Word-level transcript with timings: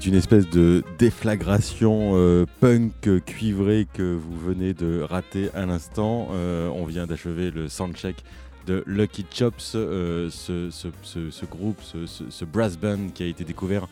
C'est 0.00 0.08
une 0.08 0.14
espèce 0.14 0.48
de 0.48 0.82
déflagration 0.98 2.12
euh, 2.14 2.46
punk 2.60 3.22
cuivrée 3.26 3.86
que 3.92 4.14
vous 4.14 4.38
venez 4.38 4.72
de 4.72 5.02
rater 5.02 5.50
à 5.52 5.66
l'instant. 5.66 6.28
Euh, 6.32 6.68
on 6.68 6.86
vient 6.86 7.06
d'achever 7.06 7.50
le 7.50 7.68
soundcheck 7.68 8.24
de 8.66 8.82
Lucky 8.86 9.26
Chops, 9.30 9.72
euh, 9.74 10.30
ce, 10.30 11.44
groupe, 11.44 11.82
ce 11.82 12.44
brass 12.46 12.78
band 12.78 13.10
qui 13.14 13.24
a 13.24 13.26
été 13.26 13.44
découvert 13.44 13.88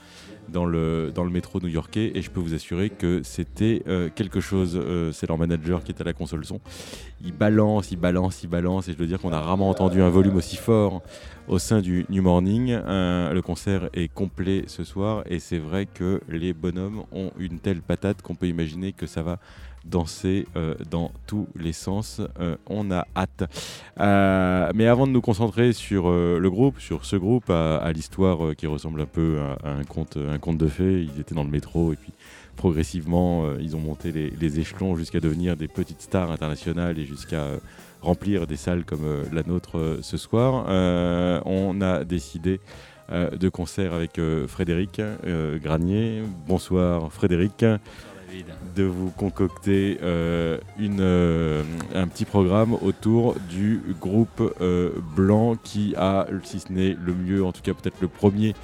dans 0.53 0.65
le, 0.65 1.13
métro 1.31 1.61
new-yorkais 1.61 2.13
et 2.15 2.23
je 2.23 2.31
peux 2.31 2.41
vous 2.41 2.55
assurer 2.55 2.91
que 2.91 3.21
c'était 3.23 3.83
euh, 3.87 4.09
quelque 4.15 4.41
chose. 4.41 4.81
Euh, 4.81 5.13
c'est 5.13 5.29
leur 5.29 5.39
manager 5.39 5.83
qui 5.83 5.93
est 5.93 6.01
à 6.01 6.05
la 6.05 6.13
console 6.13 6.45
son. 6.45 6.61
Il 7.25 7.33
balance, 7.33 7.91
il 7.91 7.97
balance, 7.97 8.43
il 8.43 8.49
balance 8.49 8.89
et 8.89 8.93
je 8.93 8.97
dois 8.97 9.07
dire 9.07 9.21
qu'on 9.21 9.33
a 9.33 9.41
rarement 9.41 9.69
entendu 9.69 10.01
un 10.01 10.09
volume 10.09 10.37
aussi 10.37 10.57
fort 10.57 11.03
au 11.49 11.59
sein 11.59 11.81
du 11.81 12.07
New 12.11 12.23
Morning. 12.23 12.71
Euh, 12.71 13.33
le 13.33 13.43
concert 13.43 13.89
est 13.93 14.09
complet 14.09 14.65
ce 14.67 14.85
soir 14.85 15.23
et 15.27 15.39
c'est 15.39 15.59
vrai 15.59 15.87
que 15.87 16.21
les 16.29 16.53
bonhommes 16.53 17.05
ont 17.13 17.33
une 17.39 17.59
telle 17.59 17.81
patate 17.81 18.23
qu'on 18.23 18.35
peut 18.35 18.47
imaginer 18.47 18.93
que 18.93 19.07
ça 19.07 19.23
va 19.23 19.39
danser 19.89 20.47
euh, 20.57 20.75
dans 20.91 21.11
tous 21.27 21.49
les 21.57 21.73
sens. 21.73 22.21
Euh, 22.41 22.57
on 22.67 22.91
a 22.91 23.07
hâte. 23.17 23.45
Euh, 23.99 24.71
mais 24.75 24.87
avant 24.87 25.07
de 25.07 25.13
nous 25.13 25.21
concentrer 25.21 25.73
sur 25.73 26.11
le 26.11 26.51
groupe, 26.51 26.81
sur 26.81 27.05
ce 27.05 27.17
groupe, 27.17 27.51
à, 27.51 27.91
l'histoire 27.93 28.55
qui 28.57 28.67
ressemble 28.67 29.01
un 29.01 29.07
peu 29.07 29.39
à, 29.65 29.71
un, 29.71 29.85
conte, 29.85 30.17
un 30.17 30.39
conte 30.39 30.59
de 30.59 30.67
fées, 30.67 31.03
ils 31.03 31.21
étaient 31.21 31.35
dans 31.35 31.45
le 31.45 31.51
métro 31.51 31.93
et 31.93 31.97
puis 31.97 32.13
progressivement, 32.57 33.57
ils 33.61 33.77
ont 33.77 33.81
monté 33.81 34.11
les, 34.13 34.61
échelons 34.61 34.97
jusqu'à 34.97 35.21
devenir 35.21 35.57
des 35.57 35.69
petites 35.69 36.03
stars 36.03 36.31
internationales 36.31 36.99
et 36.99 37.05
jusqu'à 37.05 37.47
remplir 38.03 38.47
des 38.47 38.57
salles 38.57 38.85
comme 38.85 39.25
la 39.33 39.43
nôtre 39.45 39.99
ce 40.03 40.17
soir. 40.17 40.65
On 41.47 41.81
a 41.81 42.05
décidé 42.05 42.61
de 43.11 43.49
concert 43.49 43.95
avec 43.95 44.21
Frédéric 44.49 45.01
Granier. 45.63 46.23
Bonsoir 46.49 47.13
Frédéric 47.13 47.65
de 48.77 48.85
vous 48.85 49.11
concocter 49.11 49.99
euh, 50.03 50.59
euh, 50.81 51.63
un 51.95 52.07
petit 52.07 52.25
programme 52.25 52.75
autour 52.75 53.37
du 53.49 53.83
groupe 54.01 54.55
euh, 54.61 54.93
blanc 55.17 55.57
qui 55.57 55.95
a, 55.97 56.27
si 56.45 56.61
ce 56.61 56.73
n'est 56.73 56.97
le 57.01 57.15
mieux, 57.15 57.45
en 57.45 57.53
tout 57.53 57.63
cas 57.63 57.75
peut-être 57.75 58.01
le 58.01 58.09
premier, 58.09 58.55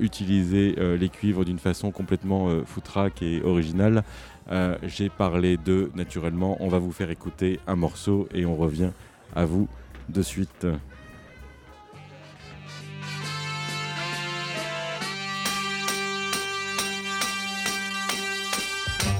utilisé 0.00 0.74
les 0.98 1.08
cuivres 1.08 1.44
d'une 1.44 1.60
façon 1.60 1.92
complètement 1.92 2.48
foutraque 2.66 3.22
et 3.22 3.40
originale. 3.42 4.02
J'ai 4.82 5.08
parlé 5.08 5.56
de, 5.56 5.92
naturellement, 5.94 6.56
on 6.58 6.66
va 6.66 6.80
vous 6.80 6.90
faire 6.90 7.10
écouter 7.10 7.60
un 7.68 7.76
morceau 7.76 8.28
et 8.34 8.44
on 8.44 8.56
revient 8.56 8.90
à 9.36 9.44
vous 9.44 9.68
de 10.08 10.20
suite. 10.20 10.66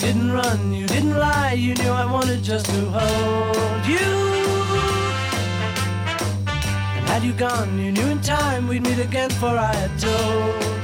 didn't 0.00 0.32
run, 0.32 0.72
you 0.72 0.86
didn't 0.86 1.18
lie, 1.18 1.52
you 1.52 1.74
knew 1.74 1.90
I 1.90 2.10
wanted 2.10 2.42
just 2.42 2.66
to 2.66 2.80
hold 2.86 3.86
you. 3.86 3.98
And 6.96 7.06
had 7.08 7.22
you 7.22 7.34
gone, 7.34 7.78
you 7.78 7.92
knew 7.92 8.06
in 8.06 8.20
time 8.22 8.66
we'd 8.66 8.82
meet 8.82 8.98
again, 8.98 9.30
for 9.30 9.48
I 9.48 9.74
had 9.74 9.98
told. 9.98 10.79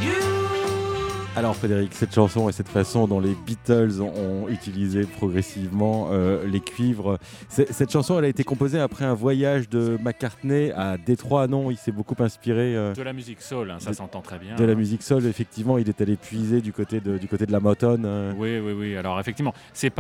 Alors 1.37 1.55
Frédéric, 1.55 1.93
cette 1.93 2.15
chanson 2.15 2.49
et 2.49 2.53
cette 2.53 2.69
façon 2.69 3.07
dont 3.07 3.21
les 3.21 3.35
Beatles 3.35 4.01
ont 4.01 4.49
utilisé 4.49 5.03
progressivement 5.05 6.09
euh, 6.11 6.47
les 6.47 6.61
cuivres, 6.61 7.19
cette 7.51 7.91
chanson 7.93 8.19
elle 8.19 8.25
a 8.25 8.29
été 8.29 8.43
composée 8.43 8.81
après 8.81 9.05
un 9.05 9.13
voyage 9.13 9.69
de 9.69 9.99
McCartney 10.03 10.73
à 10.73 10.97
Détroit, 10.97 11.47
non 11.47 11.71
Il 11.71 11.77
s'est 11.77 11.93
beaucoup 11.93 12.15
inspiré 12.21 12.75
euh, 12.75 12.95
De 12.95 13.03
la 13.03 13.13
musique 13.13 13.43
soul, 13.43 13.71
hein, 13.71 13.77
ça 13.81 13.93
s'entend 13.93 14.23
très 14.23 14.39
bien. 14.39 14.57
de 14.57 14.65
la 14.65 14.75
musique 14.75 15.03
soul, 15.03 15.27
effectivement, 15.27 15.77
il 15.77 15.91
est 15.91 16.01
allé 16.01 16.17
puiser 16.17 16.63
du 16.63 16.73
côté 16.73 17.01
de, 17.01 17.19
du 17.19 17.29
côté 17.29 17.45
de 17.45 17.53
la 17.53 17.61
Motown. 17.61 18.03
euh. 18.07 18.33
Oui, 18.39 18.59
oui, 18.59 18.73
oui. 18.73 18.97
Alors 18.97 19.21
effectivement, 19.21 19.53
c'est 19.75 19.93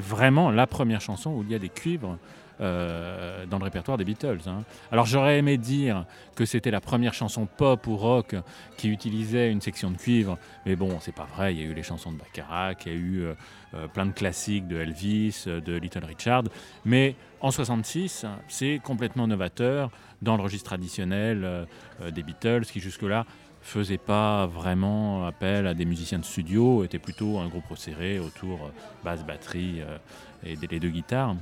vraiment 0.00 0.50
la 0.50 0.66
première 0.66 1.00
chanson 1.00 1.30
où 1.30 1.44
il 1.44 1.52
y 1.52 1.54
a 1.54 1.60
des 1.60 1.68
cuivres 1.68 2.18
euh, 2.62 3.44
dans 3.46 3.58
le 3.58 3.64
répertoire 3.64 3.98
des 3.98 4.04
Beatles. 4.04 4.38
hein. 4.46 4.62
Alors 4.92 5.04
j'aurais 5.04 5.38
aimé 5.38 5.58
dire 5.58 6.04
que 6.36 6.44
c'était 6.44 6.70
la 6.70 6.80
première 6.80 7.12
chanson 7.12 7.46
pop 7.46 7.84
ou 7.88 7.96
rock 7.96 8.36
qui 8.76 8.88
utilisait 8.88 9.50
une 9.50 9.60
section 9.60 9.90
de 9.90 9.96
cuivre, 9.96 10.38
mais 10.64 10.76
bon, 10.76 11.00
c'est 11.00 11.14
pas 11.14 11.26
vrai. 11.34 11.54
Il 11.54 11.60
y 11.60 11.64
a 11.64 11.66
eu 11.66 11.74
les 11.74 11.82
chansons 11.82 12.12
de 12.12 12.18
Baccarat, 12.18 12.74
il 12.86 12.92
y 12.92 12.94
a 12.94 12.98
eu 12.98 13.20
euh, 13.22 13.34
euh, 13.74 13.88
plein 13.88 14.06
de 14.06 14.12
classiques 14.12 14.68
de 14.68 14.78
Elvis, 14.78 15.44
de 15.46 15.76
Little 15.76 16.04
Richard, 16.04 16.44
mais 16.84 17.16
en 17.40 17.50
66, 17.50 18.26
c'est 18.46 18.80
complètement 18.84 19.26
novateur 19.26 19.90
dans 20.20 20.36
le 20.36 20.42
registre 20.42 20.66
traditionnel 20.66 21.66
des 22.12 22.22
Beatles 22.22 22.66
qui 22.66 22.78
jusque-là 22.78 23.26
faisait 23.60 23.98
pas 23.98 24.46
vraiment 24.46 25.26
appel 25.26 25.66
à 25.66 25.74
des 25.74 25.84
musiciens 25.84 26.20
de 26.20 26.24
studio, 26.24 26.84
était 26.84 27.00
plutôt 27.00 27.40
un 27.40 27.48
groupe 27.48 27.66
resserré 27.66 28.20
autour 28.20 28.70
basse, 29.02 29.24
batterie 29.24 29.80
et 30.44 30.54
des, 30.54 30.68
les 30.68 30.78
deux 30.78 30.90
guitares. 30.90 31.34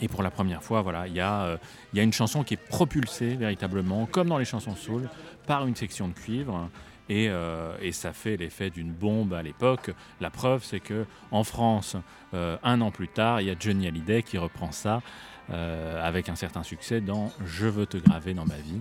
Et 0.00 0.08
pour 0.08 0.22
la 0.22 0.30
première 0.30 0.62
fois, 0.62 0.82
voilà, 0.82 1.06
il 1.06 1.14
y, 1.14 1.20
a, 1.20 1.42
euh, 1.42 1.56
il 1.92 1.96
y 1.96 2.00
a 2.00 2.02
une 2.02 2.12
chanson 2.12 2.44
qui 2.44 2.54
est 2.54 2.68
propulsée 2.68 3.36
véritablement, 3.36 4.06
comme 4.06 4.28
dans 4.28 4.38
les 4.38 4.44
chansons 4.44 4.76
soul, 4.76 5.08
par 5.46 5.66
une 5.66 5.76
section 5.76 6.08
de 6.08 6.12
cuivre. 6.12 6.68
Et, 7.08 7.28
euh, 7.28 7.92
ça 7.92 8.12
fait 8.12 8.36
l'effet 8.36 8.70
d'une 8.70 8.92
bombe 8.92 9.32
à 9.32 9.42
l'époque. 9.42 9.92
La 10.20 10.30
preuve, 10.30 10.64
c'est 10.64 10.80
que 10.80 11.06
en 11.30 11.44
France, 11.44 11.96
euh, 12.34 12.58
un 12.62 12.80
an 12.80 12.90
plus 12.90 13.08
tard, 13.08 13.40
il 13.40 13.46
y 13.46 13.50
a 13.50 13.54
Johnny 13.58 13.86
Hallyday 13.86 14.22
qui 14.22 14.38
reprend 14.38 14.72
ça 14.72 15.02
avec 15.48 16.28
un 16.28 16.34
certain 16.34 16.64
succès 16.64 17.00
dans 17.00 17.30
Je 17.44 17.68
veux 17.68 17.86
te 17.86 17.96
graver 17.98 18.34
dans 18.34 18.46
ma 18.46 18.56
vie. 18.56 18.80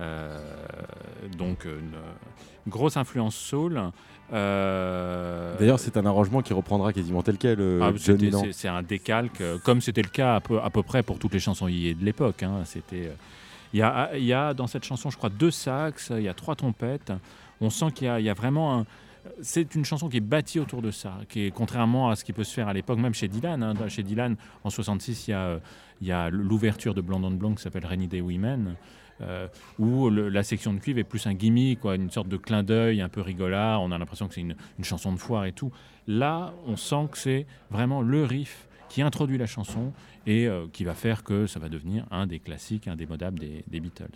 Euh, 0.00 0.38
donc 1.36 1.64
une, 1.64 1.70
une 2.66 2.70
grosse 2.70 2.96
influence 2.96 3.34
soul. 3.36 3.80
Euh, 4.32 5.56
D'ailleurs, 5.58 5.80
c'est 5.80 5.96
un 5.96 6.06
arrangement 6.06 6.42
qui 6.42 6.52
reprendra 6.52 6.92
quasiment 6.92 7.22
tel 7.22 7.38
quel. 7.38 7.60
euh, 7.60 7.80
ah, 7.82 7.92
c'est 8.52 8.68
un 8.68 8.82
décalque, 8.82 9.40
euh, 9.40 9.58
comme 9.64 9.80
c'était 9.80 10.02
le 10.02 10.08
cas 10.10 10.36
à 10.36 10.40
peu, 10.40 10.60
à 10.60 10.70
peu 10.70 10.82
près 10.82 11.02
pour 11.02 11.18
toutes 11.18 11.32
les 11.34 11.40
chansons 11.40 11.68
yé 11.68 11.94
de 11.94 12.04
l'époque. 12.04 12.42
hein. 12.42 12.60
C'était, 12.64 13.06
euh, 13.08 13.14
il 13.72 13.80
y, 13.80 13.82
a, 13.82 14.10
il 14.16 14.24
y 14.24 14.32
a 14.32 14.54
dans 14.54 14.66
cette 14.66 14.84
chanson, 14.84 15.10
je 15.10 15.16
crois, 15.16 15.30
deux 15.30 15.50
sax, 15.50 16.12
il 16.16 16.22
y 16.22 16.28
a 16.28 16.34
trois 16.34 16.54
trompettes. 16.56 17.12
On 17.60 17.70
sent 17.70 17.90
qu'il 17.94 18.06
y 18.06 18.10
a, 18.10 18.20
il 18.20 18.24
y 18.26 18.30
a 18.30 18.34
vraiment 18.34 18.78
un- 18.80 18.86
C'est 19.42 19.74
une 19.74 19.84
chanson 19.84 20.08
qui 20.08 20.16
est 20.18 20.20
bâtie 20.20 20.58
autour 20.60 20.80
de 20.80 20.90
ça, 20.90 21.14
qui 21.28 21.44
est 21.44 21.50
contrairement 21.50 22.08
à 22.10 22.16
ce 22.16 22.24
qui 22.24 22.32
peut 22.32 22.44
se 22.44 22.54
faire 22.54 22.68
à 22.68 22.72
l'époque, 22.72 22.98
même 22.98 23.14
chez 23.14 23.28
Dylan. 23.28 23.62
hein. 23.62 23.74
Chez 23.88 24.02
Dylan, 24.02 24.36
en 24.64 24.70
66, 24.70 25.28
il 25.28 25.30
y 25.32 25.34
a, 25.34 25.40
euh, 25.40 25.58
il 26.00 26.06
y 26.06 26.12
a 26.12 26.30
l'ouverture 26.30 26.94
de 26.94 27.00
Blonde 27.02 27.24
on 27.24 27.30
Blonde 27.32 27.56
qui 27.56 27.62
s'appelle 27.62 27.84
Rainy 27.84 28.06
Day 28.06 28.20
Women. 28.20 28.74
Euh, 29.20 29.48
où 29.78 30.08
la 30.10 30.42
section 30.42 30.72
de 30.72 30.78
cuivre 30.78 30.98
est 30.98 31.04
plus 31.04 31.26
un 31.26 31.34
gimmick, 31.34 31.80
quoi, 31.80 31.94
une 31.96 32.10
sorte 32.10 32.28
de 32.28 32.36
clin 32.36 32.62
d'œil 32.62 33.00
un 33.00 33.08
peu 33.08 33.20
rigolard. 33.20 33.82
On 33.82 33.90
a 33.92 33.98
l'impression 33.98 34.28
que 34.28 34.34
c'est 34.34 34.40
une, 34.40 34.56
une 34.78 34.84
chanson 34.84 35.12
de 35.12 35.18
foire 35.18 35.44
et 35.44 35.52
tout. 35.52 35.72
Là, 36.06 36.52
on 36.66 36.76
sent 36.76 37.08
que 37.10 37.18
c'est 37.18 37.46
vraiment 37.70 38.02
le 38.02 38.24
riff 38.24 38.68
qui 38.88 39.02
introduit 39.02 39.38
la 39.38 39.46
chanson 39.46 39.92
et 40.26 40.46
euh, 40.46 40.66
qui 40.72 40.84
va 40.84 40.94
faire 40.94 41.24
que 41.24 41.46
ça 41.46 41.60
va 41.60 41.68
devenir 41.68 42.06
un 42.10 42.26
des 42.26 42.38
classiques 42.38 42.88
indémodables 42.88 43.38
des, 43.38 43.64
des 43.66 43.80
Beatles. 43.80 44.06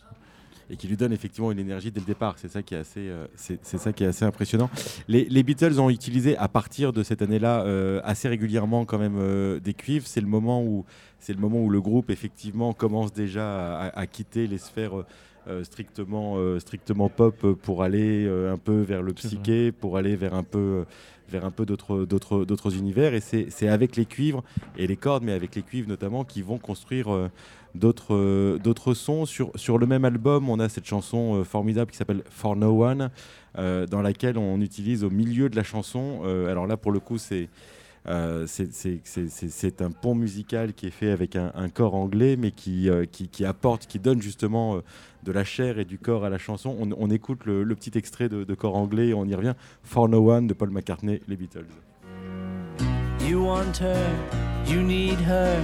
Et 0.71 0.77
qui 0.77 0.89
lui 0.89 0.97
donne 0.97 1.13
effectivement 1.13 1.53
une 1.53 1.59
énergie 1.59 1.91
dès 1.91 2.01
le 2.01 2.07
départ. 2.07 2.35
C'est 2.39 2.49
ça 2.49 2.63
qui 2.63 2.75
est 2.75 2.79
assez, 2.79 3.09
euh, 3.09 3.27
c'est 3.37 3.79
ça 3.79 3.93
qui 3.93 4.05
est 4.05 4.07
assez 4.07 4.25
impressionnant. 4.25 4.71
Les, 5.09 5.25
les 5.25 5.43
Beatles 5.43 5.79
ont 5.81 5.91
utilisé 5.91 6.37
à 6.37 6.49
partir 6.49 6.93
de 6.93 7.03
cette 7.03 7.23
année-là 7.23 7.65
euh, 7.65 8.01
assez 8.05 8.29
régulièrement 8.29 8.85
quand 8.85 8.99
même 8.99 9.17
euh, 9.19 9.61
des 9.61 9.75
cuivres. 9.75 10.07
C'est 10.07 10.21
le 10.21 10.27
moment 10.27 10.63
où 10.63 10.85
c'est 11.19 11.33
le 11.33 11.41
moment 11.41 11.61
où 11.61 11.71
le 11.71 11.81
groupe 11.81 12.11
effectivement 12.11 12.73
commence 12.73 13.13
déjà 13.13 13.79
à, 13.79 13.99
à 13.99 14.07
quitter 14.07 14.47
les 14.47 14.59
sphères. 14.59 15.05
strictement, 15.65 16.37
strictement 16.61 17.09
pop 17.09 17.55
pour 17.63 17.83
aller 17.83 18.29
un 18.29 18.59
peu 18.59 18.81
vers 18.81 19.03
le 19.03 19.13
psyché, 19.13 19.73
pour 19.73 19.97
aller 19.97 20.15
vers 20.15 20.35
un 20.35 20.45
peu, 20.45 20.85
vers 21.33 21.45
un 21.45 21.51
peu 21.51 21.67
d'autres, 21.67 22.77
univers. 22.77 23.15
Et 23.15 23.21
c'est, 23.21 23.69
avec 23.69 23.97
les 23.97 24.05
cuivres 24.05 24.45
et 24.77 24.87
les 24.87 24.97
cordes, 24.97 25.25
mais 25.25 25.33
avec 25.33 25.55
les 25.55 25.63
cuivres 25.63 25.89
notamment, 25.89 26.25
qui 26.25 26.43
vont 26.43 26.59
construire 26.59 27.13
euh, 27.13 27.29
d'autres, 27.75 28.15
euh, 28.15 28.95
sons. 28.95 29.27
Sur, 29.27 29.51
sur 29.55 29.79
le 29.79 29.87
même 29.87 30.05
album, 30.05 30.49
on 30.49 30.59
a 30.61 30.69
cette 30.69 30.87
chanson 30.87 31.37
euh, 31.37 31.45
formidable 31.45 31.91
qui 31.91 31.97
s'appelle 31.97 32.23
For 32.31 32.57
No 32.57 32.85
One, 32.85 33.11
euh, 33.59 33.87
dans 33.87 34.03
laquelle 34.03 34.39
on 34.39 34.61
utilise 34.61 35.05
au 35.05 35.11
milieu 35.11 35.49
de 35.49 35.57
la 35.57 35.63
chanson. 35.63 36.23
alors 36.49 36.67
là, 36.67 36.77
pour 36.77 36.93
le 36.93 37.01
coup, 37.01 37.19
c'est 37.19 37.49
Euh, 38.09 38.47
c'est- 38.49 39.81
un 39.81 39.91
pont 39.93 40.15
musical 40.17 40.73
qui 40.73 40.87
est 40.89 40.91
fait 40.91 41.11
avec 41.11 41.37
un, 41.37 41.53
un 41.55 41.69
corps 41.69 41.95
anglais, 41.95 42.37
mais 42.37 42.51
qui, 42.51 42.91
euh, 42.91 43.05
qui, 43.11 43.29
qui 43.29 43.45
apporte, 43.45 43.87
qui 43.87 43.99
donne 44.01 44.21
justement 44.21 44.77
euh, 44.77 44.81
de 45.23 45.31
la 45.31 45.45
chair 45.45 45.79
et 45.79 45.85
du 45.85 45.99
corps 45.99 46.25
à 46.25 46.31
la 46.31 46.39
chanson. 46.39 46.77
On, 46.81 46.91
on 46.99 47.11
écoute 47.11 47.45
le, 47.45 47.63
le 47.63 47.75
petit 47.77 47.97
extrait 47.97 48.29
de, 48.29 48.43
de 48.45 48.55
corps 48.55 48.77
anglais 48.77 49.09
et 49.09 49.15
on 49.15 49.25
y 49.25 49.35
revient. 49.35 49.55
For 49.85 50.09
No 50.09 50.31
One 50.33 50.49
de 50.49 50.55
Paul 50.55 50.71
McCartney, 50.71 51.21
les 51.29 51.37
Beatles. 51.37 51.67
You 53.25 53.45
want 53.45 53.79
her, 53.81 53.97
you 54.67 54.83
need 54.83 55.19
her, 55.21 55.57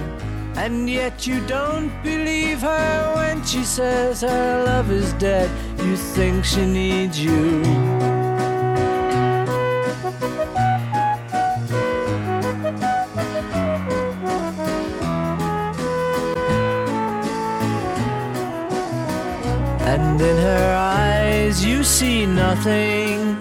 and 0.55 0.87
yet 0.87 1.27
you 1.27 1.41
don't 1.45 1.89
believe 2.03 2.61
her 2.61 3.15
when 3.15 3.43
she 3.45 3.65
says 3.65 4.21
her 4.21 4.63
love 4.65 4.89
is 4.91 5.13
dead. 5.19 5.49
You 5.77 5.95
think 5.97 6.45
she 6.45 6.65
needs 6.65 7.21
you. 7.21 7.61
See 21.89 22.27
nothing, 22.27 23.35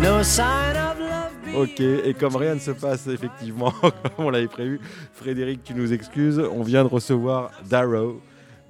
no 0.00 0.22
sign 0.22 0.76
of 0.76 0.98
love. 0.98 1.54
Ok, 1.54 1.80
et 1.80 2.14
comme 2.18 2.34
rien 2.36 2.54
ne 2.54 2.60
se 2.60 2.70
passe 2.70 3.06
effectivement 3.06 3.70
comme 3.80 4.26
on 4.26 4.30
l'avait 4.30 4.48
prévu, 4.48 4.80
Frédéric, 5.12 5.62
tu 5.62 5.74
nous 5.74 5.92
excuses, 5.92 6.38
on 6.38 6.62
vient 6.62 6.84
de 6.84 6.88
recevoir 6.88 7.50
Darrow. 7.68 8.20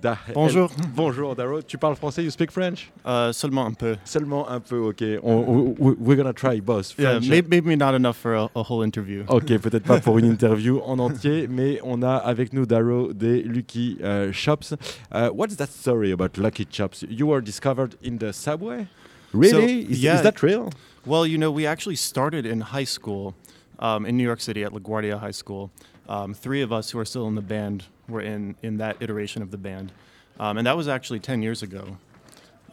Da- 0.06 0.18
Bonjour. 0.34 0.70
Bonjour 0.94 1.34
Darrow, 1.34 1.62
tu 1.62 1.78
parles 1.78 1.96
français, 1.96 2.22
you 2.22 2.30
speak 2.30 2.52
French? 2.52 2.92
Uh, 3.04 3.32
seulement 3.32 3.66
un 3.66 3.72
peu. 3.72 3.96
Seulement 4.04 4.48
un 4.48 4.60
peu, 4.60 4.78
ok. 4.78 5.02
On, 5.24 5.74
on- 5.80 5.96
we're 5.98 6.14
gonna 6.14 6.32
try, 6.32 6.60
boss. 6.60 6.94
Yeah, 6.96 7.18
French. 7.18 7.28
maybe, 7.28 7.48
maybe 7.50 7.76
not 7.76 7.92
enough 7.96 8.16
for 8.16 8.34
a, 8.34 8.48
a 8.54 8.62
whole 8.62 8.84
interview. 8.84 9.24
Ok, 9.26 9.48
peut-être 9.58 9.82
pas 9.82 9.98
pour 9.98 10.18
une 10.18 10.26
interview 10.30 10.80
en 10.84 11.00
entier, 11.00 11.48
mais 11.48 11.80
on 11.82 12.02
a 12.04 12.18
avec 12.18 12.52
nous 12.52 12.66
Darrow 12.66 13.12
des 13.12 13.42
Lucky 13.42 13.98
euh, 14.00 14.30
Shops. 14.30 14.74
Uh, 15.10 15.30
what's 15.30 15.56
that 15.56 15.72
story 15.72 16.12
about 16.12 16.38
Lucky 16.38 16.68
Shops? 16.70 17.04
You 17.10 17.26
were 17.26 17.40
discovered 17.40 17.96
in 18.00 18.18
the 18.18 18.32
subway? 18.32 18.86
Really? 19.32 19.86
So, 19.86 19.90
is, 19.90 20.02
yeah. 20.04 20.14
is 20.14 20.22
that 20.22 20.40
real? 20.40 20.70
Well, 21.04 21.26
you 21.26 21.36
know, 21.36 21.50
we 21.50 21.66
actually 21.66 21.96
started 21.96 22.46
in 22.46 22.60
high 22.60 22.86
school 22.86 23.34
um, 23.80 24.06
in 24.06 24.16
New 24.16 24.22
York 24.22 24.40
City 24.40 24.62
at 24.62 24.70
LaGuardia 24.70 25.18
High 25.18 25.34
School. 25.34 25.72
Um, 26.08 26.32
three 26.32 26.62
of 26.62 26.72
us 26.72 26.92
who 26.92 27.00
are 27.00 27.04
still 27.04 27.26
in 27.26 27.34
the 27.34 27.42
band 27.42 27.86
were 28.08 28.20
in, 28.20 28.56
in 28.62 28.78
that 28.78 28.96
iteration 29.00 29.42
of 29.42 29.50
the 29.50 29.58
band. 29.58 29.92
Um, 30.38 30.58
and 30.58 30.66
that 30.66 30.76
was 30.76 30.88
actually 30.88 31.20
10 31.20 31.42
years 31.42 31.62
ago. 31.62 31.96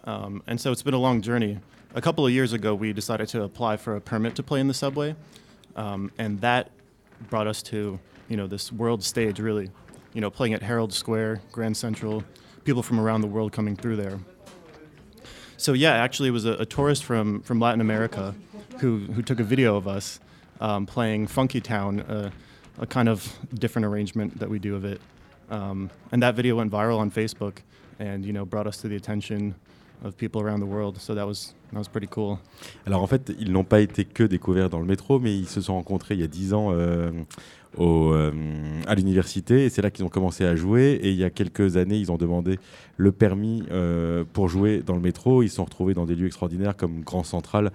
Um, 0.06 0.44
and 0.48 0.60
so 0.60 0.72
it's 0.72 0.84
been 0.84 0.94
a 0.94 1.00
long 1.00 1.22
journey. 1.22 1.60
A 1.96 2.02
couple 2.02 2.26
of 2.26 2.32
years 2.32 2.54
ago, 2.54 2.76
we 2.76 2.92
decided 2.92 3.28
to 3.30 3.44
apply 3.44 3.78
for 3.78 3.96
a 3.96 4.02
permit 4.02 4.36
to 4.36 4.44
play 4.44 4.60
in 4.60 4.68
the 4.68 4.74
subway. 4.74 5.16
Um, 5.76 6.12
and 6.18 6.42
that 6.42 6.72
brought 7.30 7.48
us 7.48 7.62
to, 7.64 8.00
you 8.28 8.38
know, 8.38 8.48
this 8.48 8.72
world 8.72 9.04
stage, 9.04 9.40
really. 9.40 9.70
You 10.14 10.22
know, 10.22 10.30
playing 10.30 10.54
at 10.54 10.62
Herald 10.62 10.94
Square, 10.94 11.42
Grand 11.52 11.76
Central, 11.78 12.24
people 12.66 12.84
from 12.84 13.00
around 13.00 13.22
the 13.22 13.28
world 13.28 13.52
coming 13.52 13.76
through 13.76 13.96
there. 13.96 14.20
So 15.58 15.74
yeah, 15.74 15.94
actually, 15.94 16.30
it 16.30 16.34
was 16.34 16.46
a, 16.46 16.54
a 16.54 16.66
tourist 16.66 17.04
from, 17.04 17.42
from 17.42 17.60
Latin 17.60 17.80
America 17.80 18.36
who, 18.80 19.00
who 19.00 19.22
took 19.22 19.40
a 19.40 19.44
video 19.44 19.76
of 19.76 19.88
us 19.88 20.20
um, 20.60 20.86
playing 20.86 21.28
Funky 21.28 21.62
Town, 21.62 22.02
uh, 22.02 22.32
a 22.80 22.86
kind 22.86 23.08
of 23.08 23.34
different 23.54 23.86
arrangement 23.86 24.40
that 24.40 24.50
we 24.50 24.60
do 24.60 24.76
of 24.76 24.84
it. 24.84 25.00
Um, 25.50 25.90
and 26.12 26.22
that 26.22 26.36
video 26.36 26.56
went 26.56 26.72
viral 26.72 27.00
on 27.00 27.10
Facebook, 27.10 27.62
and 28.00 28.26
you 28.26 28.34
know 28.34 28.46
brought 28.46 28.68
us 28.68 28.78
to 28.82 28.88
the 28.88 28.96
attention 28.96 29.56
of 30.04 30.18
people 30.18 30.42
around 30.42 30.60
the 30.60 30.66
world. 30.66 31.00
So 31.00 31.16
that 31.16 31.26
was 31.26 31.54
that 31.72 31.80
was 31.80 31.88
pretty 31.88 32.08
cool. 32.08 32.38
Alors 32.86 33.02
en 33.02 33.08
fait, 33.08 33.32
ils 33.40 33.52
n'ont 33.52 33.64
pas 33.64 33.80
été 33.82 34.06
que 34.06 34.24
découverts 34.24 34.70
dans 34.70 34.80
le 34.80 34.86
métro, 34.86 35.20
mais 35.20 35.36
ils 35.36 35.48
se 35.48 35.62
sont 35.62 35.74
rencontrés 35.74 36.16
il 36.16 36.22
y 36.22 36.24
a 36.24 36.28
10 36.28 36.54
ans 36.54 36.70
euh, 36.72 37.12
au, 37.78 38.14
euh, 38.14 38.32
à 38.88 38.96
l'université 38.96 39.66
et 39.66 39.70
c'est 39.70 39.82
là 39.82 39.90
qu'ils 39.90 40.06
ont 40.06 40.10
commencé 40.10 40.46
à 40.46 40.56
jouer. 40.56 41.00
Et 41.02 41.12
il 41.12 41.18
y 41.18 41.24
a 41.24 41.30
quelques 41.30 41.78
années, 41.78 41.98
ils 41.98 42.12
ont 42.12 42.18
demandé 42.18 42.60
le 42.98 43.12
permis 43.12 43.64
euh, 43.72 44.24
pour 44.34 44.50
jouer 44.50 44.82
dans 44.86 44.96
le 44.96 45.02
métro. 45.02 45.44
Ils 45.44 45.50
se 45.50 45.56
sont 45.56 45.66
retrouvés 45.66 45.94
dans 45.94 46.06
des 46.06 46.16
lieux 46.16 46.28
extraordinaires 46.28 46.76
comme 46.76 47.02
Grand 47.02 47.24
Central 47.24 47.72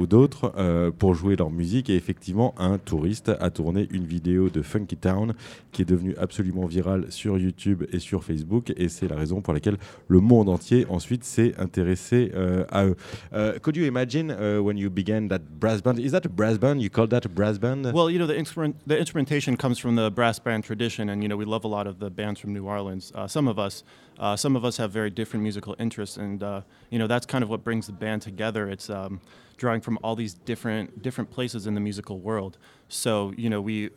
ou 0.00 0.06
d'autres 0.06 0.52
euh, 0.56 0.90
pour 0.90 1.14
jouer 1.14 1.36
leur 1.36 1.50
musique. 1.50 1.90
Et 1.90 1.94
effectivement, 1.94 2.54
un 2.58 2.78
touriste 2.78 3.30
a 3.38 3.50
tourné 3.50 3.86
une 3.90 4.04
vidéo 4.04 4.48
de 4.48 4.62
Funky 4.62 4.96
Town 4.96 5.34
qui 5.72 5.82
est 5.82 5.84
devenue 5.84 6.16
absolument 6.16 6.66
virale 6.66 7.04
sur 7.10 7.38
YouTube 7.38 7.84
et 7.92 7.98
sur 7.98 8.24
Facebook. 8.24 8.72
Et 8.76 8.88
c'est 8.88 9.08
la 9.08 9.16
raison 9.16 9.42
pour 9.42 9.52
laquelle 9.52 9.76
le 10.08 10.20
monde 10.20 10.48
entier 10.48 10.86
ensuite 10.88 11.24
s'est 11.24 11.54
intéressé 11.58 12.32
euh, 12.34 12.64
à 12.70 12.86
eux. 12.86 12.96
Uh, 13.32 13.58
could 13.60 13.76
you 13.76 13.84
imagine 13.84 14.30
uh, 14.30 14.58
when 14.60 14.78
you 14.78 14.88
began 14.88 15.28
that 15.28 15.40
brass 15.60 15.82
band? 15.82 15.98
Is 15.98 16.12
that 16.12 16.24
a 16.24 16.28
brass 16.28 16.56
band? 16.58 16.80
You 16.80 16.88
call 16.88 17.06
that 17.08 17.26
a 17.26 17.28
brass 17.28 17.58
band? 17.58 17.92
Well, 17.92 18.10
you 18.10 18.18
know 18.18 18.26
the 18.26 18.38
instrument 18.38 18.76
the 18.86 18.98
instrumentation 18.98 19.56
comes 19.56 19.78
from 19.78 19.96
the 19.96 20.10
brass 20.10 20.38
band 20.38 20.64
tradition, 20.64 21.10
and 21.10 21.22
you 21.22 21.28
know 21.28 21.36
we 21.36 21.44
love 21.44 21.64
a 21.64 21.68
lot 21.68 21.86
of 21.86 21.98
the 21.98 22.10
bands 22.10 22.40
from 22.40 22.54
New 22.54 22.66
Orleans. 22.66 23.12
Uh, 23.14 23.26
some 23.26 23.48
of 23.50 23.58
us, 23.58 23.84
uh, 24.18 24.34
some 24.36 24.56
of 24.56 24.64
us 24.64 24.78
have 24.78 24.90
very 24.90 25.10
different 25.10 25.42
musical 25.42 25.76
interests, 25.78 26.16
and 26.16 26.42
uh, 26.42 26.62
you 26.90 26.98
know 26.98 27.06
that's 27.06 27.26
kind 27.26 27.44
of 27.44 27.50
what 27.50 27.62
brings 27.62 27.86
the 27.86 27.92
band 27.92 28.22
together. 28.22 28.74
Um, 28.88 29.20
drawing 29.60 29.82
from 29.82 29.98
all 30.02 30.16
these 30.16 30.32
different 30.34 31.02
different 31.02 31.30
places 31.30 31.66
in 31.66 31.74
the 31.74 31.80
musical 31.80 32.18
world. 32.18 32.56
So 32.88 33.32
you 33.36 33.50
know 33.50 33.60
we 33.60 33.90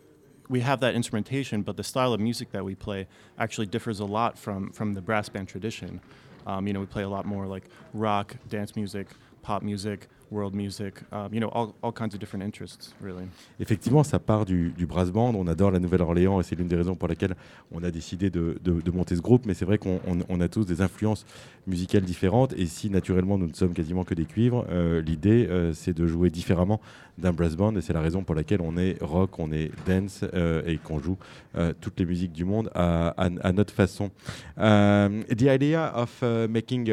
we 0.49 0.59
have 0.59 0.81
that 0.81 0.93
instrumentation, 0.93 1.61
but 1.63 1.77
the 1.77 1.83
style 1.83 2.13
of 2.13 2.19
music 2.19 2.51
that 2.51 2.65
we 2.65 2.75
play 2.75 3.07
actually 3.39 3.67
differs 3.67 3.99
a 3.99 4.05
lot 4.05 4.37
from 4.37 4.71
from 4.71 4.93
the 4.93 5.01
brass 5.01 5.29
band 5.29 5.47
tradition. 5.47 6.01
Um, 6.45 6.67
you 6.67 6.73
know, 6.73 6.81
we 6.81 6.85
play 6.85 7.03
a 7.03 7.09
lot 7.09 7.25
more 7.25 7.47
like 7.47 7.63
rock, 7.93 8.35
dance 8.49 8.75
music, 8.75 9.07
pop 9.41 9.63
music, 9.63 10.09
world 10.33 10.53
music. 10.53 10.95
Um, 11.11 11.29
you 11.31 11.39
know, 11.39 11.49
all, 11.49 11.91
kinds 11.91 12.13
of 12.13 12.19
different 12.19 12.43
interests, 12.43 12.93
really. 13.01 13.25
Effectivement, 13.59 14.03
ça 14.03 14.19
part 14.19 14.45
du, 14.45 14.73
brass 14.87 15.11
band. 15.11 15.35
On 15.35 15.47
adore 15.47 15.71
la 15.71 15.79
Nouvelle-Orléans 15.79 16.39
et 16.39 16.43
c'est 16.43 16.55
l'une 16.55 16.67
des 16.67 16.75
raisons 16.75 16.95
pour 16.95 17.07
laquelle 17.07 17.35
on 17.71 17.83
a 17.83 17.91
décidé 17.91 18.29
de, 18.29 18.57
monter 18.93 19.15
ce 19.15 19.21
groupe. 19.21 19.45
Mais 19.45 19.53
c'est 19.53 19.65
vrai 19.65 19.77
qu'on 19.77 19.99
on- 20.07 20.19
on 20.27 20.41
a 20.41 20.47
tous 20.47 20.65
des 20.65 20.81
influences 20.81 21.25
musicales 21.67 22.03
différentes. 22.03 22.53
Et 22.53 22.65
si 22.65 22.89
naturellement 22.89 23.37
nous 23.37 23.47
ne 23.47 23.53
sommes 23.53 23.73
quasiment 23.73 24.03
que 24.03 24.13
des 24.13 24.25
cuivres, 24.25 24.65
euh, 24.69 25.01
l'idée 25.01 25.47
euh, 25.49 25.73
c'est 25.73 25.93
de 25.93 26.07
jouer 26.07 26.29
différemment 26.29 26.81
d'un 27.17 27.31
brass 27.33 27.55
band. 27.55 27.75
Et 27.75 27.81
c'est 27.81 27.93
la 27.93 28.01
raison 28.01 28.23
pour 28.23 28.35
laquelle 28.35 28.61
on 28.61 28.75
est 28.77 28.97
rock, 29.01 29.37
on 29.39 29.51
est 29.51 29.71
dance 29.87 30.21
euh, 30.33 30.61
et 30.65 30.77
qu'on 30.77 30.99
joue 30.99 31.17
euh, 31.55 31.73
toutes 31.79 31.99
les 31.99 32.05
musiques 32.05 32.31
du 32.33 32.45
monde 32.45 32.69
à, 32.75 33.09
à- 33.17 33.29
à 33.41 33.51
notre 33.51 33.73
façon. 33.73 34.09
Um, 34.57 35.23
the 35.25 35.47
idea 35.49 35.91
of 35.95 36.11
uh, 36.21 36.47
making 36.47 36.89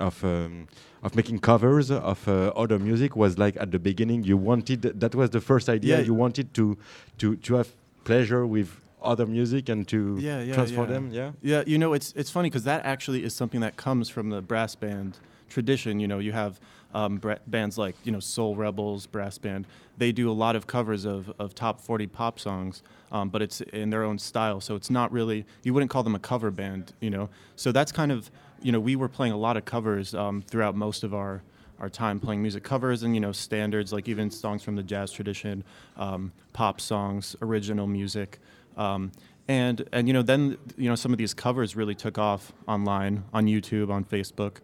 of 0.00 0.22
um, 0.24 0.66
of 1.02 1.14
making 1.14 1.38
covers 1.38 1.90
of 1.90 2.26
uh, 2.26 2.50
other 2.56 2.78
music 2.78 3.14
was 3.16 3.38
like 3.38 3.56
at 3.58 3.70
the 3.70 3.78
beginning 3.78 4.24
you 4.24 4.36
wanted 4.36 4.82
that 4.98 5.14
was 5.14 5.30
the 5.30 5.40
first 5.40 5.68
idea 5.68 5.98
Yeah. 5.98 6.06
you 6.06 6.14
wanted 6.14 6.52
to 6.54 6.76
to 7.18 7.36
to 7.36 7.54
have 7.56 7.68
pleasure 8.04 8.46
with 8.46 8.68
other 9.02 9.26
music 9.26 9.68
and 9.68 9.86
to 9.88 10.16
Yeah, 10.18 10.42
yeah, 10.42 10.54
transfer 10.54 10.80
yeah. 10.82 10.86
them 10.92 11.10
yeah? 11.12 11.30
Yeah, 11.42 11.62
you 11.66 11.78
know, 11.78 11.92
it's 11.94 12.12
it's 12.16 12.30
funny 12.30 12.48
because 12.50 12.64
that 12.64 12.84
actually 12.84 13.22
is 13.24 13.32
something 13.34 13.60
that 13.60 13.76
comes 13.76 14.08
from 14.10 14.30
the 14.30 14.40
brass 14.42 14.74
band 14.74 15.18
tradition. 15.48 16.00
You 16.00 16.08
know, 16.08 16.18
you 16.18 16.32
have 16.32 16.58
um, 16.94 17.20
bands 17.46 17.78
like 17.78 17.94
you 18.04 18.12
know 18.12 18.20
Soul 18.20 18.56
Rebels 18.56 19.06
brass 19.06 19.38
band. 19.38 19.66
They 19.96 20.12
do 20.12 20.30
a 20.30 20.32
lot 20.32 20.56
of 20.56 20.66
covers 20.66 21.04
of, 21.04 21.32
of 21.38 21.54
top 21.54 21.80
40 21.80 22.06
pop 22.06 22.38
songs, 22.38 22.82
um, 23.10 23.28
but 23.30 23.42
it's 23.42 23.60
in 23.60 23.90
their 23.90 24.04
own 24.04 24.18
style. 24.18 24.60
So 24.60 24.74
it's 24.76 24.90
not 24.90 25.12
really 25.12 25.44
you 25.62 25.74
wouldn't 25.74 25.90
call 25.90 26.02
them 26.02 26.14
a 26.14 26.20
cover 26.20 26.50
band. 26.50 26.92
You 27.00 27.10
know, 27.10 27.28
so 27.56 27.72
that's 27.72 27.92
kind 27.92 28.12
of 28.12 28.30
you 28.62 28.72
know 28.72 28.80
we 28.80 28.96
were 28.96 29.08
playing 29.08 29.32
a 29.32 29.38
lot 29.38 29.56
of 29.56 29.64
covers 29.64 30.14
um, 30.14 30.42
throughout 30.42 30.74
most 30.74 31.04
of 31.04 31.14
our 31.14 31.42
our 31.80 31.88
time 31.88 32.18
playing 32.18 32.42
music 32.42 32.64
covers 32.64 33.04
and 33.04 33.14
you 33.14 33.20
know 33.20 33.32
standards 33.32 33.92
like 33.92 34.08
even 34.08 34.30
songs 34.30 34.62
from 34.62 34.76
the 34.76 34.82
jazz 34.82 35.12
tradition, 35.12 35.64
um, 35.96 36.32
pop 36.52 36.80
songs, 36.80 37.36
original 37.42 37.86
music. 37.86 38.38
Um, 38.76 39.12
and 39.48 39.88
and 39.92 40.06
you 40.06 40.14
know 40.14 40.22
then 40.22 40.58
you 40.76 40.88
know 40.88 40.94
some 40.94 41.12
of 41.12 41.18
these 41.18 41.34
covers 41.34 41.74
really 41.74 41.94
took 41.94 42.18
off 42.18 42.52
online 42.68 43.24
on 43.32 43.46
YouTube 43.46 43.90
on 43.90 44.04
Facebook, 44.04 44.58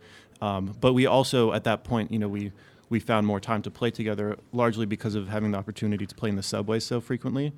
um, 0.45 0.77
but 0.81 0.93
we 0.93 1.07
also 1.07 1.53
at 1.53 1.65
that 1.65 1.85
point 1.85 2.13
you 2.13 2.19
know 2.19 2.29
we 2.29 2.53
we 2.91 3.01
found 3.01 3.27
more 3.27 3.41
time 3.41 3.63
to 3.63 3.71
play 3.71 3.91
together 3.91 4.37
largely 4.53 4.87
because 4.87 5.15
of 5.15 5.29
having 5.29 5.51
the 5.53 5.59
opportunity 5.59 6.07
to 6.07 6.15
play 6.15 6.29
in 6.29 6.37
the 6.37 6.43
subway 6.43 6.79
so 6.79 7.01
frequently. 7.01 7.53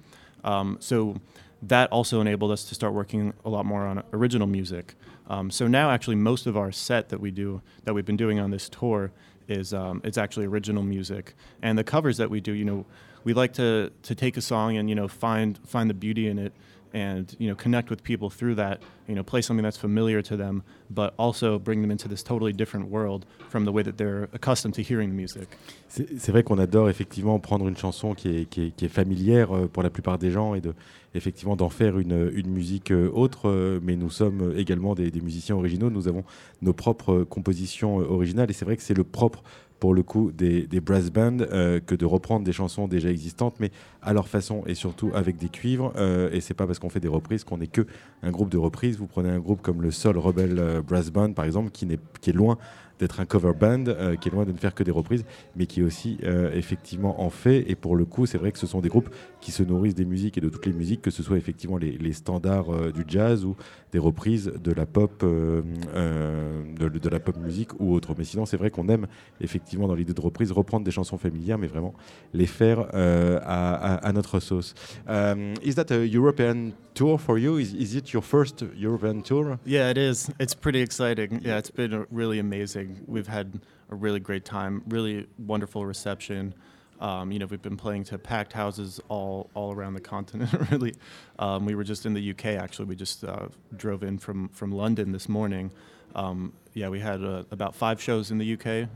Um, 0.45 0.77
so 0.81 1.17
that 1.63 1.91
also 1.91 2.21
enabled 2.21 2.53
us 2.53 2.65
to 2.65 2.75
start 2.75 2.93
working 2.95 3.33
a 3.45 3.49
lot 3.49 3.67
more 3.67 3.87
on 3.87 4.03
original 4.13 4.47
music. 4.47 4.95
Um, 5.29 5.51
so 5.51 5.67
now 5.67 5.91
actually 5.91 6.17
most 6.17 6.47
of 6.47 6.57
our 6.57 6.71
set 6.71 7.09
that 7.09 7.21
we 7.21 7.31
do 7.31 7.61
that 7.85 7.93
we've 7.93 8.07
been 8.07 8.17
doing 8.17 8.39
on 8.39 8.51
this 8.51 8.69
tour 8.69 9.11
is 9.49 9.75
um, 9.75 10.01
it's 10.05 10.19
actually 10.19 10.47
original 10.47 10.83
music, 10.83 11.35
and 11.63 11.79
the 11.79 11.85
covers 11.85 12.17
that 12.19 12.31
we 12.31 12.41
do, 12.41 12.53
you 12.53 12.65
know, 12.65 12.85
we 13.25 13.33
like 13.33 13.53
to 13.55 13.93
to 14.03 14.15
take 14.15 14.37
a 14.37 14.41
song 14.41 14.77
and 14.77 14.89
you 14.89 14.95
know 14.95 15.09
find 15.09 15.59
find 15.67 15.91
the 15.91 15.95
beauty 15.95 16.29
in 16.29 16.39
it 16.39 16.53
and 16.95 17.25
you 17.39 17.49
know 17.49 17.57
connect 17.57 17.91
with 17.91 18.03
people 18.03 18.29
through 18.31 18.55
that 18.57 18.79
you 19.09 19.15
know 19.15 19.23
play 19.25 19.43
something 19.43 19.63
that's 19.65 19.79
familiar 19.79 20.23
to 20.23 20.37
them 20.37 20.63
but 20.91 21.13
also 21.19 21.59
bring 21.59 21.81
them 21.83 21.91
into 21.91 22.09
this 22.09 22.23
totally 22.23 22.53
different 22.53 22.89
world 22.91 23.25
from 23.49 23.65
the 23.65 23.71
way 23.73 23.83
that 23.83 23.97
they're 23.97 24.29
accustomed 24.33 24.75
to 24.75 24.83
hearing 24.83 25.11
the 25.11 25.15
music 25.17 25.49
C'est 25.89 26.29
vrai 26.31 26.43
qu'on 26.43 26.59
adore 26.59 26.91
effectivement 26.91 27.39
prendre 27.39 27.67
une 27.69 27.77
chanson 27.77 28.15
qui 28.15 28.29
est, 28.29 28.45
qui 28.51 28.67
est- 28.67 28.71
qui 28.77 28.85
est 28.85 28.89
familière 28.89 29.55
euh, 29.57 29.67
pour 29.67 29.83
la 29.83 29.91
plupart 29.91 30.19
des 30.19 30.31
gens 30.31 30.55
et 30.55 30.61
de 30.61 30.75
effectivement 31.15 31.57
d'en 31.57 31.71
faire 31.71 31.99
une, 31.99 32.31
une 32.35 32.51
musique 32.51 32.91
euh, 32.91 33.09
autre. 33.15 33.49
euh, 33.49 33.81
Mais 33.83 33.97
nous 33.97 34.11
sommes 34.11 34.53
également 34.59 34.95
des, 34.95 35.11
des 35.11 35.21
musiciens 35.23 35.57
originaux. 35.57 35.89
Nous 35.89 36.09
avons 36.09 36.25
nos 36.61 36.75
propres 36.75 37.25
compositions 37.25 37.97
originales 37.99 38.51
et 38.51 38.53
c'est 38.53 38.65
vrai 38.67 38.77
que 38.77 38.83
c'est 38.83 38.95
le 38.97 39.05
propre 39.05 39.43
pour 39.81 39.95
le 39.95 40.03
coup 40.03 40.33
des, 40.33 40.67
brass 40.81 41.11
bands 41.11 41.39
euh, 41.41 41.81
que 41.81 41.95
de 41.95 42.05
reprendre 42.05 42.45
des 42.45 42.53
chansons 42.53 42.89
déjà 42.89 43.11
existantes, 43.11 43.57
mais 43.61 43.71
à 44.03 44.13
leur 44.13 44.29
façon 44.29 44.63
et 44.67 44.75
surtout 44.75 45.11
avec 45.15 45.37
des 45.37 45.49
cuivres. 45.49 45.93
Euh, 45.97 46.31
et 46.33 46.41
c'est 46.41 46.55
pas 46.55 46.67
parce 46.67 46.79
qu'on 46.79 46.89
fait 46.89 47.01
des 47.01 47.09
reprises 47.09 47.45
qu'on 47.45 47.59
n'est 47.59 47.67
que 47.67 47.87
un 48.23 48.31
groupe 48.31 48.49
de 48.49 48.59
reprises. 48.59 48.99
Vous 48.99 49.07
prenez 49.07 49.31
un 49.31 49.39
groupe 49.39 49.63
comme 49.63 49.83
le 49.83 49.91
Sol 49.91 50.19
Rebel 50.19 50.59
euh, 50.59 50.83
Brass 50.83 51.11
Band, 51.11 51.33
par 51.33 51.45
exemple, 51.45 51.71
qui, 51.71 51.87
n'est, 51.87 51.99
qui 52.21 52.31
est 52.31 52.35
loin 52.35 52.59
d'être 52.99 53.21
un 53.21 53.27
cover 53.27 53.53
band, 53.59 53.85
euh, 53.89 54.17
qui 54.17 54.29
est 54.29 54.33
loin 54.33 54.45
de 54.45 54.53
ne 54.53 54.57
faire 54.57 54.75
que 54.75 54.83
des 54.83 54.91
reprises, 54.91 55.25
mais 55.55 55.67
qui 55.67 55.83
aussi 55.83 56.19
euh, 56.25 56.51
effectivement 56.55 57.21
en 57.23 57.31
fait. 57.31 57.65
Et 57.69 57.75
pour 57.75 57.97
le 57.97 58.05
coup, 58.05 58.27
c'est 58.27 58.39
vrai 58.39 58.53
que 58.53 58.59
ce 58.59 58.67
sont 58.67 58.81
des 58.81 58.89
groupes 58.89 59.11
qui 59.41 59.53
se 59.53 59.63
nourrissent 59.63 59.95
des 59.95 60.05
musiques 60.05 60.39
et 60.39 60.41
de 60.41 60.49
toutes 60.49 60.67
les 60.67 60.73
musiques, 60.73 61.03
que 61.03 61.11
ce 61.11 61.23
soit 61.23 61.37
effectivement 61.37 61.77
les, 61.77 62.13
standards 62.13 62.73
euh, 62.73 62.93
du 62.93 63.05
jazz 63.07 63.45
ou 63.45 63.57
des 63.93 63.99
reprises 63.99 64.53
de 64.63 64.73
la 64.73 64.87
pop, 64.87 65.23
de, 65.23 67.09
la 67.11 67.21
pop 67.21 67.37
musique 67.37 67.79
ou 67.79 67.93
autre. 67.95 68.15
Mais 68.17 68.25
sinon, 68.25 68.47
c'est 68.47 68.57
vrai 68.57 68.71
qu'on 68.71 68.89
aime 68.89 69.07
effectivement 69.41 69.87
dans 69.87 69.95
l'idée 69.95 70.15
de 70.15 70.21
reprise 70.21 70.51
reprendre 70.53 70.85
des 70.85 70.91
chansons 70.91 71.19
familières, 71.19 71.59
mais 71.59 71.67
vraiment 71.67 71.95
les 72.33 72.47
faire 72.47 72.87
à, 72.95 74.13
notre 74.13 74.41
sauce. 74.41 74.75
Um, 75.09 75.55
is 75.63 75.75
that 75.75 75.91
a 75.91 76.05
European 76.07 76.73
tour 76.95 77.19
for 77.19 77.39
you? 77.39 77.59
Is, 77.59 77.75
is 77.75 77.95
it 77.95 78.13
your 78.13 78.23
first 78.23 78.65
European 78.75 79.23
tour? 79.23 79.59
Yeah, 79.65 79.91
it 79.91 79.99
is. 79.99 80.31
It's 80.41 80.55
pretty 80.55 80.81
exciting. 80.81 81.41
Yeah, 81.45 81.59
it's 81.59 81.71
been 81.71 82.07
really 82.11 82.39
amazing. 82.39 82.86
We've 83.07 83.27
had 83.27 83.61
a 83.91 83.95
really 83.95 84.21
great 84.21 84.45
time, 84.45 84.83
really 84.89 85.27
wonderful 85.39 85.87
reception. 85.87 86.55
Um, 87.01 87.31
you 87.31 87.39
know, 87.39 87.47
we've 87.47 87.63
been 87.63 87.77
playing 87.77 88.05
to 88.05 88.19
packed 88.19 88.53
houses 88.53 89.01
all 89.09 89.51
all 89.55 89.73
around 89.73 89.95
the 89.95 90.01
continent. 90.01 90.51
really, 90.71 90.95
um, 91.39 91.67
we 91.67 91.75
were 91.75 91.85
just 91.85 92.07
in 92.07 92.15
the 92.15 92.31
UK. 92.31 92.47
Actually, 92.47 92.87
we 92.87 92.97
just 92.97 93.25
uh, 93.25 93.49
drove 93.77 94.03
in 94.03 94.19
from 94.19 94.49
from 94.49 94.73
London 94.73 95.13
this 95.13 95.29
morning. 95.29 95.71
Um, 96.15 96.53
yeah, 96.73 96.89
we 96.89 97.01
had 97.01 97.23
uh, 97.23 97.45
about 97.51 97.75
five 97.75 98.01
shows 98.01 98.31
in 98.31 98.39
the 98.39 98.55
UK. 98.55 98.67
It 98.67 98.89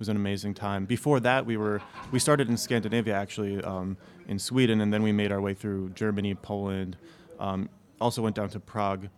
was 0.00 0.08
an 0.08 0.16
amazing 0.16 0.54
time. 0.54 0.86
Before 0.86 1.20
that, 1.20 1.46
we 1.46 1.56
were 1.56 1.80
we 2.10 2.18
started 2.18 2.48
in 2.48 2.56
Scandinavia 2.56 3.14
actually 3.14 3.62
um, 3.62 3.96
in 4.26 4.38
Sweden, 4.38 4.80
and 4.80 4.92
then 4.92 5.02
we 5.02 5.12
made 5.12 5.30
our 5.30 5.40
way 5.40 5.54
through 5.54 5.90
Germany, 5.90 6.34
Poland. 6.34 6.96
Um, 7.38 7.68
also 8.00 8.20
went 8.20 8.34
down 8.34 8.48
to 8.50 8.60
Prague, 8.60 9.08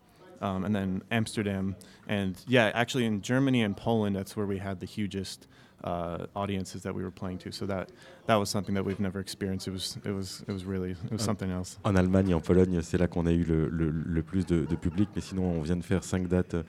um, 0.43 0.65
and 0.65 0.75
then 0.75 1.03
Amsterdam. 1.11 1.77
And 2.09 2.37
yeah, 2.47 2.71
actually 2.75 3.05
in 3.05 3.23
Germany 3.23 3.63
and 3.63 3.77
Poland, 3.77 4.17
that's 4.17 4.37
where 4.37 4.47
we 4.47 4.59
had 4.59 4.81
the 4.81 4.87
hugest 4.87 5.47
uh, 5.85 6.27
audiences 6.35 6.83
that 6.83 6.95
we 6.95 7.03
were 7.03 7.11
playing 7.11 7.39
to. 7.39 7.53
So 7.53 7.67
that 7.67 7.91
that 8.27 8.39
was 8.39 8.47
something 8.47 8.75
that 8.75 8.85
we've 8.85 9.01
never 9.01 9.21
experienced. 9.21 9.67
It 9.69 9.73
was 9.73 9.99
it 10.05 10.11
was 10.13 10.43
it 10.49 10.53
was 10.53 10.65
really 10.67 10.93
it 10.93 11.13
was 11.13 11.23
something 11.23 11.51
else. 11.51 11.79
En 11.85 11.95
Allemagne 11.97 12.31
et 12.31 12.35
en 12.35 12.41
Pologne, 12.41 12.81
c'est 12.83 12.99
là 12.99 13.07
qu'on 13.09 13.27
a 13.27 13.33
eu 13.33 13.45
le, 13.45 13.69
le- 13.69 13.91
le 13.91 14.23
plus 14.23 14.45
de, 14.47 14.65
de 14.65 14.77
public. 14.77 15.09
Mais 15.15 15.23
sinon, 15.23 15.45
on 15.45 15.61
vient 15.63 15.77
de 15.77 15.83
faire 15.85 16.03
cinq 16.05 16.29
dates 16.29 16.55
euh, 16.55 16.63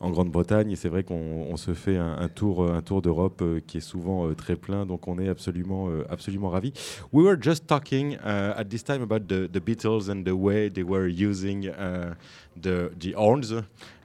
en 0.00 0.10
Grande-Bretagne. 0.10 0.70
Et 0.70 0.76
c'est 0.76 0.88
vrai 0.88 1.02
qu'on 1.04 1.46
on 1.50 1.56
se 1.56 1.74
fait 1.74 1.96
un, 1.96 2.16
un 2.18 2.28
tour, 2.28 2.62
euh, 2.64 2.74
un 2.74 2.82
tour 2.82 3.02
d'Europe 3.02 3.40
euh, 3.42 3.60
qui 3.66 3.78
est 3.78 3.80
souvent 3.80 4.32
très 4.34 4.56
plein. 4.56 4.86
Donc, 4.86 5.08
on 5.08 5.18
est 5.18 5.28
absolument, 5.28 5.88
absolument 6.08 6.50
ravis. 6.50 6.72
We 7.12 7.24
were 7.24 7.36
just 7.40 7.66
talking 7.66 8.16
uh, 8.16 8.54
at 8.56 8.64
this 8.64 8.82
time 8.84 9.02
about 9.02 9.26
the, 9.28 9.48
the 9.52 9.60
Beatles 9.60 10.08
and 10.10 10.24
the 10.24 10.32
way 10.34 10.68
they 10.70 10.82
were 10.84 11.06
using 11.08 11.68
uh, 11.68 12.14
the 12.60 12.90
the 12.98 13.12
horns. 13.16 13.52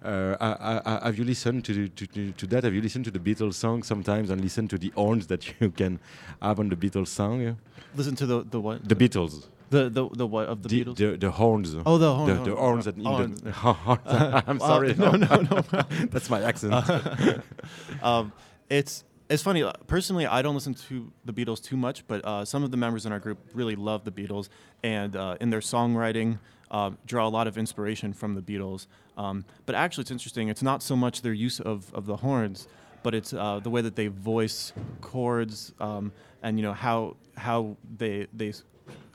Uh, 0.04 0.36
I- 0.40 0.82
I- 0.86 1.08
have 1.08 1.18
you 1.18 1.26
listened 1.26 1.64
to, 1.66 1.88
to, 1.90 2.06
to, 2.08 2.32
to 2.32 2.48
that? 2.48 2.64
Have 2.64 2.74
you 2.74 2.82
listened 2.82 3.04
to 3.06 3.12
the 3.12 3.20
Beatles 3.20 3.56
song 3.56 3.84
sometimes 3.84 4.30
and 4.30 4.40
listened 4.42 4.70
to 4.70 4.78
the 4.78 4.92
horns 4.96 5.28
that 5.28 5.44
you 5.60 5.70
can 5.72 6.00
have 6.42 6.60
on 6.60 6.70
the 6.70 6.76
Beatles 6.76 6.97
song? 7.06 7.58
Listen 7.96 8.16
to 8.16 8.26
the 8.26 8.44
the 8.44 8.60
what 8.60 8.88
The 8.88 8.96
Beatles. 8.96 9.46
the 9.70 9.90
the, 9.90 10.08
the 10.10 10.26
what 10.28 10.48
of 10.48 10.64
the, 10.64 10.70
the, 10.70 10.84
Beatles. 10.84 10.96
the, 10.98 11.18
the 11.18 11.32
horns. 11.32 11.76
oh, 11.86 11.98
the 11.98 12.14
horn, 12.16 12.28
the, 12.44 12.50
the 12.52 12.56
horns 12.56 12.86
that 12.86 12.98
horns. 13.02 13.42
the 13.42 13.52
horns. 13.52 14.02
I'm 14.48 14.62
Uh, 14.62 14.68
sorry. 14.68 14.94
no, 14.98 15.12
no, 15.12 15.42
no. 15.48 15.62
That's 16.12 16.30
my 16.30 16.42
accent. 16.44 16.74
um, 18.02 18.32
it's 18.70 19.04
it's 19.30 19.44
funny. 19.44 19.64
uh, 19.64 19.74
Personally, 19.88 20.26
I 20.26 20.42
don't 20.42 20.56
listen 20.56 20.74
to 20.90 21.12
the 21.26 21.34
Beatles 21.34 21.62
too 21.62 21.76
much, 21.78 22.08
but 22.08 22.24
uh, 22.24 22.46
some 22.46 22.64
of 22.64 22.72
the 22.72 22.78
members 22.78 23.06
in 23.06 23.12
our 23.12 23.20
group 23.20 23.40
really 23.54 23.76
love 23.76 24.04
the 24.06 24.12
Beatles, 24.12 24.48
and 24.84 25.16
uh, 25.18 25.36
in 25.42 25.50
their 25.50 25.60
songwriting, 25.60 26.40
uh, 26.72 26.92
draw 27.06 27.28
a 27.28 27.30
lot 27.30 27.46
of 27.48 27.58
inspiration 27.58 28.14
from 28.14 28.36
the 28.36 28.42
Beatles. 28.42 28.88
Um, 29.18 29.44
but 29.66 29.76
actually, 29.76 30.04
it's 30.04 30.12
interesting. 30.12 30.48
It's 30.48 30.62
not 30.64 30.82
so 30.82 30.96
much 30.96 31.24
their 31.24 31.34
use 31.34 31.60
of, 31.60 31.94
of 31.94 32.06
the 32.06 32.16
horns, 32.18 32.68
but 33.04 33.14
it's 33.14 33.34
uh, 33.34 33.60
the 33.62 33.70
way 33.70 33.82
that 33.82 33.96
they 33.98 34.08
voice 34.08 34.72
chords, 35.02 35.74
um, 35.82 36.12
and 36.44 36.58
you 36.58 36.64
know 36.64 36.74
how 36.74 37.18
how 37.36 37.78
they 37.98 38.28
they 38.34 38.54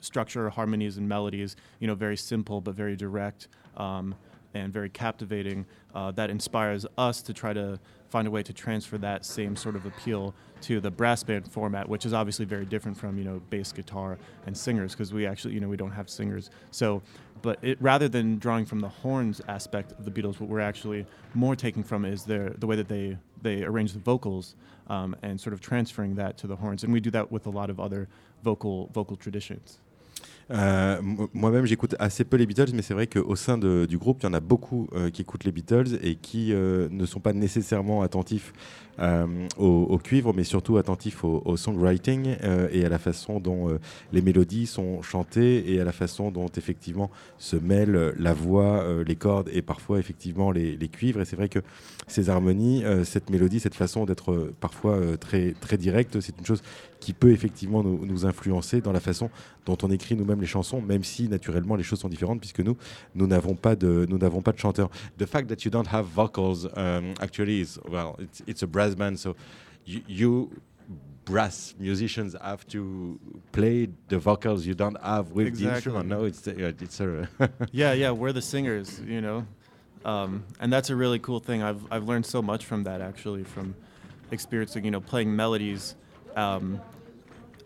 structure 0.00 0.50
harmonies 0.50 0.96
and 0.98 1.08
melodies. 1.08 1.56
You 1.80 1.86
know, 1.86 1.94
very 1.94 2.16
simple 2.16 2.60
but 2.60 2.74
very 2.74 2.96
direct. 2.96 3.48
Um, 3.76 4.14
and 4.54 4.72
very 4.72 4.90
captivating 4.90 5.64
uh, 5.94 6.10
that 6.12 6.30
inspires 6.30 6.84
us 6.98 7.22
to 7.22 7.32
try 7.32 7.52
to 7.52 7.78
find 8.12 8.28
a 8.28 8.30
way 8.30 8.42
to 8.42 8.52
transfer 8.52 8.98
that 8.98 9.24
same 9.24 9.56
sort 9.56 9.74
of 9.74 9.86
appeal 9.86 10.34
to 10.60 10.80
the 10.80 10.90
brass 10.90 11.22
band 11.22 11.50
format 11.50 11.88
which 11.88 12.04
is 12.04 12.12
obviously 12.12 12.44
very 12.44 12.66
different 12.66 12.94
from 12.94 13.16
you 13.16 13.24
know 13.24 13.40
bass 13.48 13.72
guitar 13.72 14.18
and 14.46 14.54
singers 14.54 14.92
because 14.92 15.14
we 15.14 15.26
actually 15.26 15.54
you 15.54 15.60
know 15.60 15.68
we 15.68 15.78
don't 15.78 15.90
have 15.90 16.10
singers. 16.10 16.50
So 16.70 17.00
but 17.40 17.58
it, 17.62 17.78
rather 17.80 18.08
than 18.08 18.38
drawing 18.38 18.66
from 18.66 18.80
the 18.80 18.88
horns 18.88 19.40
aspect 19.48 19.92
of 19.92 20.04
the 20.04 20.10
beatles 20.10 20.38
what 20.38 20.50
we're 20.50 20.60
actually 20.60 21.06
more 21.32 21.56
taking 21.56 21.82
from 21.82 22.04
is 22.04 22.24
their 22.24 22.50
the 22.50 22.66
way 22.66 22.76
that 22.76 22.88
they 22.88 23.16
they 23.40 23.64
arrange 23.64 23.94
the 23.94 23.98
vocals 23.98 24.56
um, 24.88 25.16
and 25.22 25.40
sort 25.40 25.54
of 25.54 25.60
transferring 25.60 26.14
that 26.16 26.36
to 26.38 26.46
the 26.46 26.56
horns. 26.56 26.84
And 26.84 26.92
we 26.92 27.00
do 27.00 27.10
that 27.12 27.32
with 27.32 27.46
a 27.46 27.50
lot 27.50 27.70
of 27.70 27.80
other 27.80 28.08
vocal 28.44 28.90
vocal 28.92 29.16
traditions 29.16 29.78
Euh, 30.52 31.00
mo- 31.02 31.30
Moi-même, 31.32 31.64
j'écoute 31.64 31.94
assez 31.98 32.24
peu 32.24 32.36
les 32.36 32.46
Beatles, 32.46 32.72
mais 32.74 32.82
c'est 32.82 32.94
vrai 32.94 33.06
qu'au 33.06 33.36
sein 33.36 33.58
du 33.58 33.98
groupe, 33.98 34.18
il 34.22 34.26
y 34.26 34.28
en 34.28 34.34
a 34.34 34.40
beaucoup 34.40 34.88
euh, 34.94 35.10
qui 35.10 35.22
écoutent 35.22 35.44
les 35.44 35.52
Beatles 35.52 35.98
et 36.02 36.16
qui 36.16 36.52
euh, 36.52 36.88
ne 36.90 37.06
sont 37.06 37.20
pas 37.20 37.32
nécessairement 37.32 38.02
attentifs 38.02 38.52
au, 39.58 39.66
au 39.66 39.98
cuivre, 39.98 40.34
mais 40.34 40.44
surtout 40.44 40.76
attentifs 40.76 41.24
au, 41.24 41.56
songwriting 41.56 42.36
et 42.70 42.84
à 42.84 42.90
la 42.90 42.98
façon 42.98 43.40
dont 43.40 43.78
les 44.12 44.20
mélodies 44.20 44.66
sont 44.66 45.00
chantées 45.00 45.72
et 45.72 45.80
à 45.80 45.84
la 45.84 45.92
façon 45.92 46.30
dont 46.30 46.48
effectivement 46.58 47.10
se 47.38 47.56
mêlent 47.56 48.12
la 48.18 48.34
voix, 48.34 48.84
les 49.04 49.16
cordes 49.16 49.48
et 49.50 49.62
parfois 49.62 49.98
effectivement 49.98 50.50
les, 50.52 50.76
cuivres. 50.88 51.22
Et 51.22 51.24
c'est 51.24 51.36
vrai 51.36 51.48
que 51.48 51.60
ces 52.06 52.28
harmonies, 52.28 52.84
cette 53.04 53.30
mélodie, 53.30 53.60
cette 53.60 53.74
façon 53.74 54.04
d'être 54.04 54.52
parfois 54.60 55.00
très 55.18 55.78
directe, 55.78 56.20
c'est 56.20 56.38
une 56.38 56.46
chose 56.46 56.62
qui 57.02 57.12
peut 57.12 57.32
effectivement 57.32 57.82
nous, 57.82 58.06
nous 58.06 58.26
influencer 58.26 58.80
dans 58.80 58.92
la 58.92 59.00
façon 59.00 59.28
dont 59.66 59.76
on 59.82 59.90
écrit 59.90 60.14
nous-mêmes 60.14 60.40
les 60.40 60.46
chansons, 60.46 60.80
même 60.80 61.02
si 61.02 61.28
naturellement 61.28 61.74
les 61.74 61.82
choses 61.82 61.98
sont 61.98 62.08
différentes 62.08 62.38
puisque 62.38 62.60
nous, 62.60 62.76
nous 63.16 63.26
n'avons 63.26 63.56
pas 63.56 63.74
de, 63.74 64.06
nous 64.08 64.18
n'avons 64.18 64.40
pas 64.40 64.52
de 64.52 64.58
chanteur. 64.58 64.88
The 65.18 65.26
fact 65.26 65.48
that 65.48 65.64
you 65.64 65.70
don't 65.70 65.88
have 65.92 66.06
vocals 66.06 66.68
um, 66.76 67.14
actually 67.20 67.60
is 67.60 67.80
well, 67.88 68.14
it's, 68.20 68.42
it's 68.46 68.62
a 68.62 68.68
brass 68.68 68.94
band, 68.94 69.16
so 69.18 69.34
you, 69.84 70.00
you 70.06 70.50
brass 71.24 71.74
musicians 71.80 72.36
have 72.40 72.64
to 72.68 73.18
play 73.50 73.88
the 74.08 74.18
vocals 74.18 74.64
you 74.64 74.74
don't 74.74 75.00
have 75.02 75.32
with 75.32 75.48
Exactly. 75.48 75.66
the 75.66 75.74
instrument. 75.74 76.08
No, 76.08 76.24
it's 76.24 76.46
uh, 76.46 76.72
it's 76.80 77.00
a 77.00 77.28
yeah, 77.72 77.94
yeah, 77.94 78.12
we're 78.12 78.32
the 78.32 78.42
singers, 78.42 79.00
you 79.04 79.20
know, 79.20 79.44
um, 80.04 80.44
and 80.60 80.72
that's 80.72 80.90
a 80.90 80.94
really 80.94 81.18
cool 81.18 81.40
thing. 81.40 81.64
I've 81.64 81.84
I've 81.90 82.04
learned 82.04 82.26
so 82.26 82.40
much 82.42 82.64
from 82.64 82.84
that 82.84 83.00
actually, 83.00 83.42
from 83.42 83.74
experiencing, 84.30 84.84
you 84.84 84.92
know, 84.92 85.00
playing 85.00 85.34
melodies 85.34 85.96
um, 86.36 86.80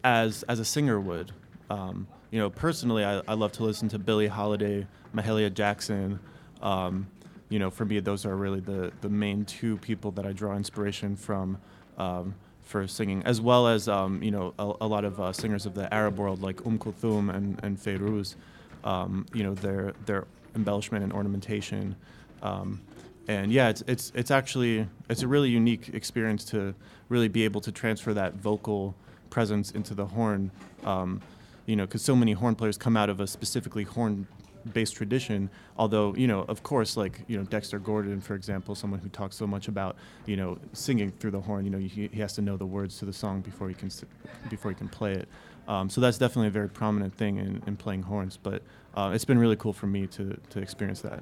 as 0.07 0.45
as 0.45 0.61
a 0.61 0.65
singer 0.65 0.99
would. 1.01 1.33
Um, 1.69 2.07
you 2.31 2.39
know, 2.39 2.49
personally, 2.49 3.05
I, 3.05 3.21
I 3.27 3.35
love 3.35 3.53
to 3.53 3.65
listen 3.65 3.89
to 3.91 3.99
Billie 3.99 4.29
Holiday, 4.29 4.87
Mahalia 5.15 5.53
Jackson. 5.53 6.21
Um, 6.63 7.09
you 7.49 7.59
know, 7.59 7.71
for 7.71 7.85
me, 7.85 7.99
those 8.01 8.25
are 8.25 8.37
really 8.37 8.61
the 8.61 8.93
the 9.01 9.09
main 9.09 9.45
two 9.45 9.77
people 9.79 10.13
that 10.13 10.25
I 10.25 10.33
draw 10.33 10.57
inspiration 10.57 11.17
from. 11.17 11.59
Um, 11.99 12.35
for 12.63 12.89
singing, 12.89 13.23
as 13.23 13.41
well 13.41 13.69
as 13.69 13.87
um, 13.87 14.21
you 14.25 14.33
know 14.33 14.53
a, 14.59 14.73
a 14.81 14.87
lot 14.89 15.05
of 15.05 15.21
uh, 15.21 15.33
singers 15.33 15.67
of 15.67 15.75
the 15.75 15.93
Arab 15.95 16.19
world 16.19 16.43
like 16.43 16.67
Um 16.67 16.79
Kulthum 16.81 17.33
and 17.33 17.61
and 17.63 17.79
Feyruz, 17.79 18.35
um, 18.83 19.25
you 19.33 19.45
know 19.45 19.55
their 19.55 19.95
their 20.05 20.25
embellishment 20.57 21.05
and 21.05 21.13
ornamentation, 21.13 21.95
um, 22.43 22.81
and 23.29 23.53
yeah, 23.53 23.69
it's 23.69 23.85
it's 23.87 24.11
it's 24.17 24.33
actually 24.33 24.89
it's 25.09 25.23
a 25.23 25.29
really 25.29 25.49
unique 25.49 25.91
experience 25.95 26.45
to 26.47 26.75
really 27.09 27.29
be 27.29 27.45
able 27.45 27.61
to 27.61 27.71
transfer 27.71 28.13
that 28.15 28.35
vocal 28.35 28.97
presence 29.37 29.71
into 29.73 29.93
the 29.93 30.07
horn, 30.07 30.51
um, 30.85 31.21
you 31.67 31.77
know, 31.77 31.85
because 31.85 32.01
so 32.01 32.17
many 32.17 32.33
horn 32.33 32.55
players 32.55 32.79
come 32.79 32.97
out 32.97 33.11
of 33.11 33.21
a 33.21 33.27
specifically 33.27 33.85
horn 33.85 34.27
based 34.73 34.95
tradition. 34.97 35.51
Although 35.77 36.15
you 36.15 36.27
know 36.27 36.41
of 36.55 36.63
course 36.63 36.97
like 36.97 37.21
you 37.29 37.37
know 37.37 37.45
dexter 37.45 37.79
gordon 37.79 38.19
for 38.23 38.35
example 38.35 38.75
someone 38.75 38.99
who 38.99 39.11
talks 39.11 39.37
so 39.37 39.47
much 39.47 39.69
about 39.69 39.97
you 40.25 40.37
know 40.41 40.59
singing 40.73 41.11
through 41.19 41.33
the 41.33 41.41
horn 41.49 41.67
you 41.67 41.71
know 41.71 41.79
he, 41.79 42.09
he 42.17 42.21
has 42.21 42.33
to 42.39 42.43
know 42.43 42.57
the 42.57 42.71
words 42.77 42.99
to 43.01 43.05
the 43.05 43.13
song 43.13 43.43
before 43.43 43.69
he 43.69 43.75
can 43.75 43.91
before 44.49 44.71
he 44.71 44.75
can 44.75 44.89
play 44.89 45.13
it. 45.13 45.29
Um, 45.69 45.91
so 45.91 46.01
that's 46.01 46.17
definitely 46.17 46.49
a 46.49 46.57
very 46.61 46.71
prominent 46.71 47.13
thing 47.15 47.37
in, 47.37 47.63
in 47.67 47.77
playing 47.77 48.05
horns 48.05 48.39
but 48.43 48.63
uh, 48.97 49.11
it's 49.15 49.27
been 49.27 49.39
really 49.39 49.57
cool 49.57 49.75
for 49.75 49.87
me 49.87 50.07
to, 50.17 50.25
to 50.49 50.61
experience 50.61 51.03
that 51.03 51.21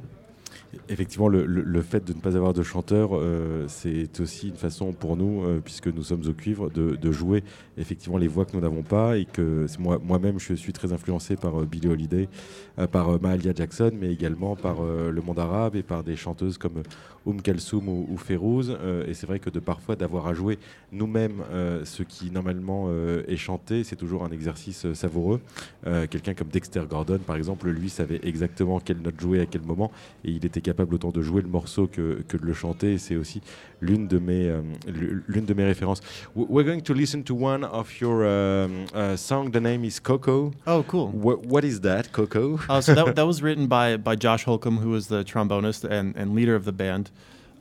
Effectivement, 0.88 1.28
le, 1.28 1.46
le- 1.46 1.82
fait 1.82 2.04
de 2.04 2.12
ne 2.12 2.18
pas 2.20 2.36
avoir 2.36 2.52
de 2.52 2.62
chanteur, 2.62 3.10
euh, 3.12 3.66
c'est 3.68 4.20
aussi 4.20 4.48
une 4.48 4.56
façon 4.56 4.92
pour 4.92 5.16
nous, 5.16 5.44
euh, 5.44 5.60
puisque 5.64 5.86
nous 5.86 6.02
sommes 6.02 6.22
au 6.26 6.32
cuivre, 6.32 6.70
de, 6.70 6.96
de 6.96 7.12
jouer 7.12 7.44
effectivement 7.76 8.18
les 8.18 8.26
voix 8.28 8.44
que 8.44 8.56
nous 8.56 8.60
n'avons 8.60 8.82
pas 8.82 9.16
et 9.18 9.24
que 9.24 9.66
moi-même, 9.78 10.38
je 10.40 10.54
suis 10.54 10.72
très 10.72 10.92
influencé 10.92 11.36
par 11.36 11.60
euh, 11.60 11.64
Billie 11.64 11.88
Holiday, 11.88 12.28
euh, 12.78 12.86
par 12.86 13.20
Mahalia 13.20 13.52
Jackson, 13.54 13.92
mais 13.98 14.12
également 14.12 14.56
par 14.56 14.82
le 14.82 15.20
monde 15.22 15.38
arabe 15.38 15.76
et 15.76 15.82
par 15.82 16.02
des 16.02 16.16
chanteuses 16.16 16.58
comme 16.58 16.82
Oum 17.26 17.40
Kalsoum 17.40 17.88
ou, 17.88 18.08
ou 18.10 18.18
et 19.06 19.14
c'est 19.14 19.26
vrai 19.26 19.38
que 19.38 19.50
de 19.50 19.60
parfois 19.60 19.96
d'avoir 19.96 20.26
à 20.26 20.34
jouer 20.34 20.58
nous-mêmes 20.92 21.42
ce 21.84 22.02
qui 22.02 22.30
normalement 22.30 22.88
est 23.28 23.36
chanté, 23.36 23.84
c'est 23.84 23.96
toujours 23.96 24.24
un 24.24 24.30
exercice 24.30 24.92
savoureux. 24.92 25.40
Quelqu'un 25.84 26.34
comme 26.34 26.48
Dexter 26.48 26.82
Gordon, 26.88 27.18
par 27.24 27.36
exemple, 27.36 27.68
lui 27.68 27.88
savait 27.90 28.20
exactement 28.22 28.80
quelle 28.80 28.98
note 29.00 29.20
jouer 29.20 29.40
à 29.40 29.46
quel 29.46 29.62
moment 29.62 29.90
et 30.24 30.30
il 30.30 30.44
était 30.44 30.60
capable 30.64 30.94
autant 30.94 31.10
de 31.10 31.22
jouer 31.22 31.42
le 31.42 31.48
morceau 31.48 31.86
que, 31.86 32.22
que 32.26 32.36
de 32.36 32.44
le 32.44 32.54
chanter. 32.54 32.98
C'est 32.98 33.14
aussi 33.14 33.40
l'une 33.80 34.08
de 34.08 34.18
mes 34.18 34.48
euh, 34.48 34.62
l'une 35.28 35.44
de 35.44 35.54
mes 35.54 35.64
références. 35.64 36.00
We're 36.34 36.64
going 36.64 36.80
to 36.80 36.94
listen 36.94 37.22
to 37.24 37.34
one 37.34 37.62
of 37.64 38.00
your 38.00 38.24
um, 38.24 38.86
uh, 38.92 39.16
song. 39.16 39.52
The 39.52 39.60
name 39.60 39.84
is 39.84 40.00
Coco. 40.00 40.52
Oh, 40.66 40.82
cool. 40.88 41.10
Wha 41.12 41.36
what 41.36 41.64
is 41.64 41.80
that, 41.82 42.10
Coco? 42.12 42.58
Uh, 42.68 42.80
so 42.84 42.94
that, 42.94 43.14
that 43.14 43.26
was 43.26 43.42
written 43.42 43.68
by, 43.68 43.96
by 43.96 44.16
Josh 44.16 44.44
Holcomb, 44.44 44.78
who 44.78 44.90
was 44.90 45.06
the 45.06 45.22
trombonist 45.22 45.84
and, 45.88 46.16
and 46.16 46.34
leader 46.34 46.56
of 46.56 46.64
the 46.64 46.72
band. 46.72 47.10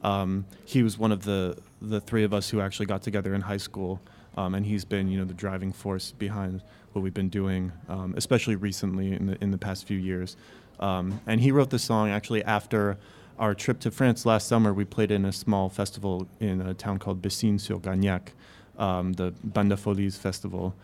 Um, 0.04 0.46
he 0.66 0.84
was 0.84 0.98
one 0.98 1.12
of 1.12 1.24
the, 1.24 1.58
the 1.82 2.02
three 2.02 2.24
of 2.24 2.34
us 2.34 2.50
who 2.50 2.60
actually 2.60 2.88
got 2.88 3.02
together 3.04 3.34
in 3.36 3.42
high 3.42 3.58
school, 3.58 4.02
um, 4.36 4.56
and 4.56 4.66
he's 4.66 4.86
been 4.86 5.08
you 5.10 5.20
know 5.20 5.26
the 5.26 5.34
driving 5.34 5.72
force 5.72 6.12
behind 6.12 6.62
what 6.94 7.02
we've 7.02 7.14
been 7.14 7.30
doing, 7.30 7.72
um, 7.90 8.14
especially 8.18 8.56
recently 8.56 9.14
in 9.14 9.26
the 9.28 9.44
in 9.44 9.52
the 9.52 9.58
past 9.58 9.86
few 9.86 9.98
years. 9.98 10.36
Um, 10.80 11.22
and 11.26 11.42
he 11.42 11.52
wrote 11.52 11.70
the 11.70 11.80
song 11.80 12.10
actually 12.10 12.44
after 12.44 12.98
our 13.40 13.54
trip 13.54 13.80
to 13.82 13.92
France 13.92 14.26
last 14.26 14.48
summer. 14.48 14.74
We 14.74 14.86
played 14.86 15.12
in 15.12 15.26
a 15.26 15.32
small 15.32 15.70
festival 15.70 16.28
in 16.40 16.62
a 16.62 16.74
town 16.74 17.00
called 17.00 17.22
Bessines-sur-Gagnac, 17.22 18.34
um, 18.78 19.14
the 19.14 19.34
Banda 19.44 19.76
Folies 19.76 20.18
festival, 20.18 20.76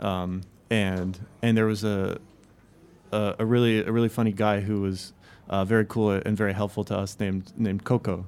um, 0.00 0.42
and 0.70 1.18
and 1.42 1.56
there 1.56 1.66
was 1.66 1.84
a 1.84 2.18
a, 3.12 3.36
a 3.38 3.46
really 3.46 3.80
a 3.80 3.92
really 3.92 4.08
funny 4.08 4.32
guy 4.32 4.60
who 4.60 4.80
was 4.80 5.12
uh, 5.48 5.64
very 5.64 5.84
cool 5.86 6.10
and 6.10 6.36
very 6.36 6.52
helpful 6.52 6.84
to 6.84 6.96
us 6.96 7.18
named 7.20 7.52
named 7.56 7.84
Coco. 7.84 8.26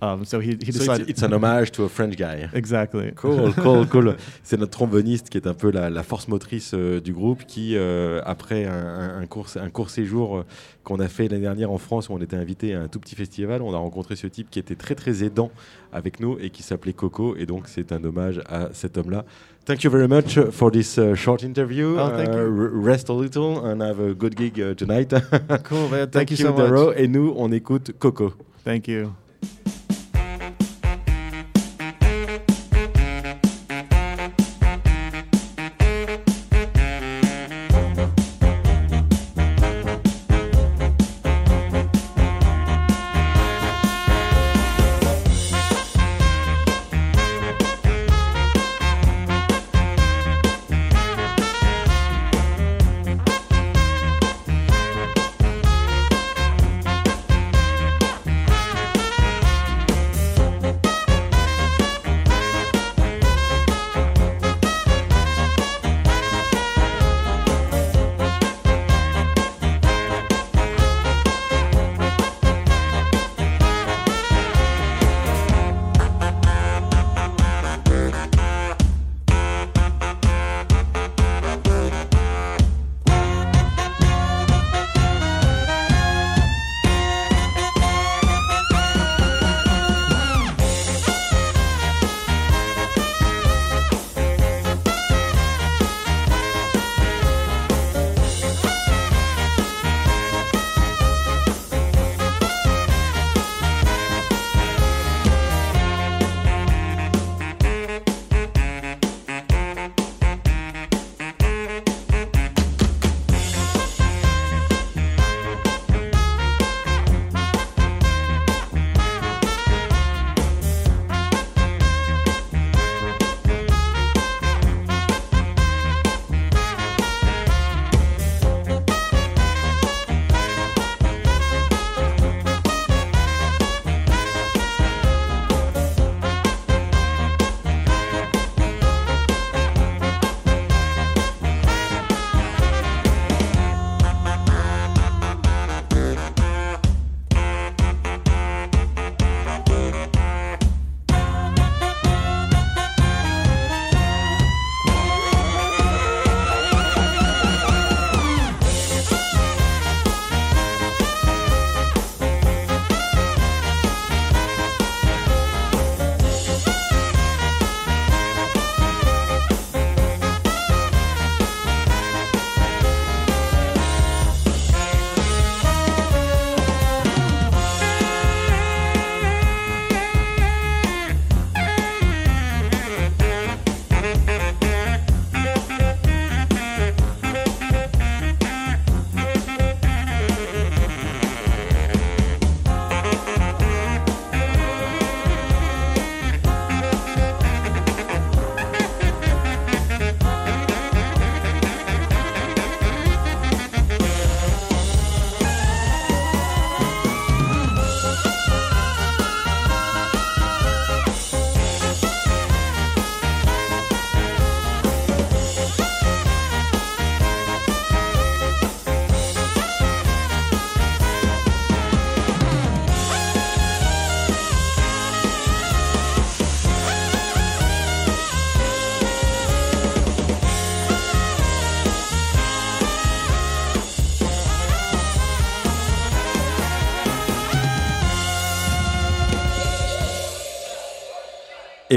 Um, 0.00 0.24
so 0.24 0.38
he 0.38 0.56
he 0.64 0.70
So 0.70 0.78
decided 0.78 1.08
it's, 1.08 1.18
it's 1.18 1.22
an 1.24 1.32
homage 1.32 1.72
to 1.72 1.82
a 1.84 1.88
French 1.88 2.16
guy. 2.16 2.48
exactly. 2.54 3.10
Cool, 3.16 3.52
cool, 3.54 3.84
cool. 3.88 4.14
C'est 4.44 4.56
notre 4.56 4.70
tromboniste 4.70 5.28
qui 5.28 5.38
est 5.38 5.46
un 5.48 5.54
peu 5.54 5.72
la, 5.72 5.90
la 5.90 6.04
force 6.04 6.28
motrice 6.28 6.72
euh, 6.74 7.00
du 7.00 7.12
groupe 7.12 7.44
qui, 7.46 7.74
euh, 7.76 8.20
après 8.24 8.64
un, 8.64 9.26
court, 9.26 9.48
un 9.56 9.70
court 9.70 9.90
séjour 9.90 10.36
euh, 10.38 10.44
qu'on 10.84 11.00
a 11.00 11.08
fait 11.08 11.26
l'année 11.26 11.42
dernière 11.42 11.72
en 11.72 11.78
France 11.78 12.08
où 12.08 12.12
on 12.12 12.20
était 12.20 12.36
invité 12.36 12.74
à 12.74 12.82
un 12.82 12.86
tout 12.86 13.00
petit 13.00 13.16
festival, 13.16 13.60
on 13.60 13.74
a 13.74 13.76
rencontré 13.76 14.14
ce 14.14 14.28
type 14.28 14.50
qui 14.50 14.60
était 14.60 14.76
très 14.76 14.94
très 14.94 15.24
aidant 15.24 15.50
avec 15.92 16.20
nous 16.20 16.38
et 16.40 16.50
qui 16.50 16.62
s'appelait 16.62 16.92
Coco. 16.92 17.34
Et 17.36 17.46
donc 17.46 17.64
c'est 17.66 17.90
un 17.90 18.02
hommage 18.04 18.40
à 18.48 18.68
cet 18.72 18.98
homme-là. 18.98 19.24
Thank 19.64 19.82
you 19.82 19.90
very 19.90 20.06
much 20.06 20.38
for 20.52 20.70
this 20.70 20.96
uh, 20.96 21.14
short 21.16 21.42
interview. 21.42 21.96
Oh, 21.98 22.08
thank 22.16 22.28
you. 22.28 22.38
Uh, 22.38 22.62
r- 22.62 22.70
rest 22.72 23.10
a 23.10 23.12
little 23.12 23.58
and 23.66 23.82
have 23.82 23.98
a 24.00 24.14
good 24.14 24.36
gig 24.36 24.58
uh, 24.60 24.74
tonight. 24.76 25.12
Cool, 25.64 25.88
man. 25.90 26.06
Thank, 26.12 26.30
you 26.30 26.36
so 26.36 26.52
much. 26.54 26.94
Et 26.96 27.08
nous, 27.08 27.34
on 27.36 27.50
écoute 27.52 27.92
Coco. 27.98 28.32
Thank 28.64 28.86
you. 28.88 29.10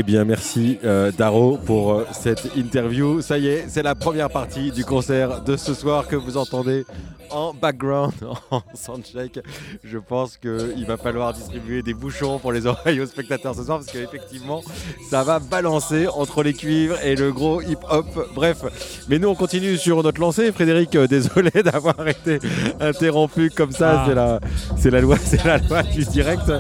Eh 0.02 0.04
bien, 0.04 0.26
merci 0.26 0.80
euh, 0.84 1.12
Daro 1.16 1.60
pour 1.64 1.94
euh, 1.94 2.08
cette 2.12 2.56
interview. 2.56 3.22
Ça 3.22 3.38
y 3.38 3.50
est, 3.50 3.66
c'est 3.68 3.84
la 3.84 3.94
première 3.94 4.32
partie 4.32 4.72
du 4.72 4.84
concert 4.84 5.44
de 5.44 5.56
ce 5.56 5.76
soir 5.76 6.08
que 6.08 6.16
vous 6.16 6.38
entendez 6.38 6.88
en 7.32 7.54
background, 7.54 8.13
en 8.52 8.62
soundcheck. 8.74 9.39
Je 9.84 9.98
pense 9.98 10.38
qu'il 10.38 10.86
va 10.88 10.98
falloir 10.98 11.34
distribuer 11.34 11.82
des 11.82 11.94
bouchons 11.94 12.39
pour 12.39 12.52
les 12.52 12.65
oreilles 12.65 13.02
aux 13.02 13.06
spectateurs 13.06 13.56
ce 13.56 13.63
soir 13.63 13.80
parce 13.80 13.91
qu'effectivement, 13.91 14.62
ça 15.10 15.24
va 15.24 15.39
balancer 15.39 16.08
entre 16.08 16.44
les 16.44 16.54
cuivres 16.54 16.98
et 17.04 17.15
le 17.15 17.32
gros 17.32 17.62
hip-hop. 17.62 18.06
Bref, 18.34 18.63
mais 19.10 19.20
nous, 19.20 19.30
on 19.30 19.36
continue 19.36 19.78
sur 19.78 20.02
notre 20.04 20.20
lancée. 20.20 20.52
Frédéric, 20.52 20.96
euh, 20.96 21.08
désolé 21.08 21.52
d'avoir 21.63 22.08
été 22.08 22.39
interrompu 22.80 23.50
comme 23.50 23.72
ça. 23.72 24.02
Ah. 24.02 24.06
C'est 24.08 24.15
la, 24.15 24.39
c'est 24.78 24.89
la 24.91 25.02
loi, 25.02 25.17
c'est 25.24 25.44
la 25.44 25.58
loi 25.58 25.84
du 25.84 26.04
direct. 26.06 26.52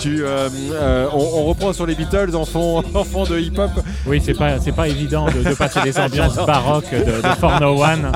Tu, 0.00 0.24
euh, 0.24 0.48
euh, 0.72 1.08
on, 1.12 1.44
reprend 1.44 1.72
sur 1.72 1.86
les 1.86 1.94
Beatles 1.94 2.34
en 2.34 2.44
fond, 2.44 2.82
fond 2.82 3.24
de 3.24 3.38
hip-hop. 3.38 3.70
Oui, 4.06 4.20
c'est 4.24 4.34
pas, 4.34 4.58
pas 4.58 4.88
évident 4.88 5.26
de, 5.26 5.54
passer 5.54 5.80
des 5.82 5.98
ambiances 5.98 6.36
baroques 6.36 6.90
de, 6.90 7.16
de 7.16 7.20
401. 7.22 8.12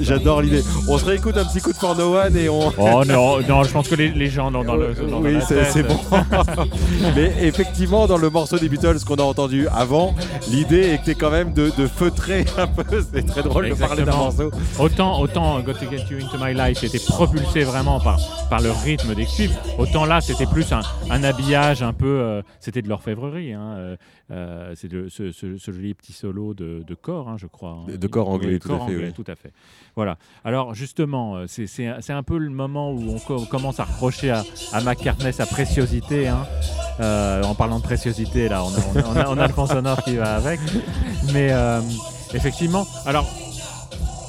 J'adore 0.00 0.42
l'idée. 0.42 0.62
On 0.88 0.98
se 0.98 1.04
réécoute 1.04 1.36
un 1.36 1.44
petit 1.44 1.60
coup 1.60 1.72
de 1.72 1.76
For 1.76 1.96
No 1.96 2.16
One 2.16 2.36
et 2.36 2.48
on. 2.48 2.72
Oh 2.78 3.02
non, 3.06 3.40
non, 3.48 3.62
je 3.64 3.70
pense 3.72 3.88
que 3.88 3.94
les, 3.94 4.08
les 4.10 4.28
gens 4.28 4.50
dans, 4.50 4.64
dans 4.64 4.76
le. 4.76 4.94
dans 4.94 5.20
oui, 5.20 5.38
c'est 5.48 5.82
bon. 5.82 5.98
Mais 7.16 7.32
effectivement, 7.40 8.06
dans 8.06 8.18
le 8.18 8.30
morceau 8.30 8.58
des 8.58 8.68
Beatles 8.68 8.98
qu'on 9.06 9.16
a 9.16 9.22
entendu 9.22 9.66
avant, 9.68 10.14
l'idée 10.48 10.92
était 10.94 11.14
quand 11.14 11.30
même 11.30 11.52
de, 11.52 11.70
de 11.76 11.86
feutrer 11.86 12.44
un 12.58 12.66
peu. 12.66 13.04
C'est 13.14 13.26
très 13.26 13.42
drôle 13.42 13.68
de 13.70 13.74
parler 13.74 14.02
d'un 14.04 14.12
Exactement. 14.12 14.24
morceau. 14.24 14.50
Autant, 14.78 15.20
autant 15.20 15.60
Got 15.60 15.74
to 15.74 15.90
Get 15.90 16.04
You 16.10 16.18
Into 16.24 16.38
My 16.42 16.54
Life 16.54 16.82
était 16.84 16.98
propulsé 16.98 17.64
vraiment 17.64 18.00
par, 18.00 18.18
par 18.50 18.60
le 18.60 18.70
rythme 18.70 19.14
des 19.14 19.26
cuivres, 19.26 19.54
autant 19.78 20.04
là 20.04 20.20
c'était 20.20 20.46
plus 20.46 20.72
un, 20.72 20.80
un 21.10 21.22
habillage 21.24 21.82
un 21.82 21.92
peu. 21.92 22.06
euh, 22.06 22.42
c'était 22.60 22.82
de 22.82 22.88
l'orfèvrerie. 22.88 23.52
Hein, 23.52 23.74
euh, 23.76 23.84
euh, 23.84 23.96
c'est 24.28 24.88
de- 24.88 25.08
ce, 25.08 25.32
ce- 25.32 25.58
ce 25.58 25.70
joli 25.70 25.94
petit 25.94 26.12
solo 26.12 26.54
de, 26.54 26.82
de 26.86 26.94
corps, 26.94 27.28
hein, 27.28 27.36
je 27.38 27.46
crois. 27.46 27.78
hein. 27.88 27.96
De 27.96 28.06
corps 28.06 28.28
anglais, 28.28 28.54
Oui, 28.54 28.58
tout 28.58 28.72
à 28.72 28.76
fait, 28.76 28.82
anglais, 28.82 29.04
oui. 29.08 29.12
tout 29.12 29.30
à 29.30 29.36
fait. 29.36 29.52
Voilà. 29.96 30.16
Alors 30.44 30.74
justement, 30.74 31.36
euh, 31.36 31.44
c'est- 31.46 31.66
c'est 31.66 31.88
c'est 32.00 32.12
un 32.12 32.22
peu 32.22 32.38
le 32.38 32.50
moment 32.50 32.92
où 32.92 33.10
on, 33.10 33.18
co- 33.18 33.44
commence 33.46 33.80
à 33.80 33.84
reprocher 33.84 34.30
à, 34.30 34.42
à 34.72 34.80
McCartney 34.82 35.32
sa 35.32 35.46
préciosité. 35.46 36.28
hein. 36.28 36.46
Euh, 37.00 37.42
en 37.42 37.54
parlant 37.54 37.78
de 37.78 37.82
préciosité, 37.84 38.48
là, 38.48 38.64
on 38.64 38.68
a, 38.68 38.78
on 38.94 38.98
a- 38.98 39.08
on 39.08 39.16
a- 39.16 39.28
on 39.34 39.38
a 39.38 39.46
le 39.48 39.66
sonore 39.66 40.02
qui 40.04 40.16
va 40.16 40.36
avec. 40.36 40.60
Mais 41.32 41.48
euh, 41.50 41.80
effectivement, 42.32 42.86
alors 43.04 43.26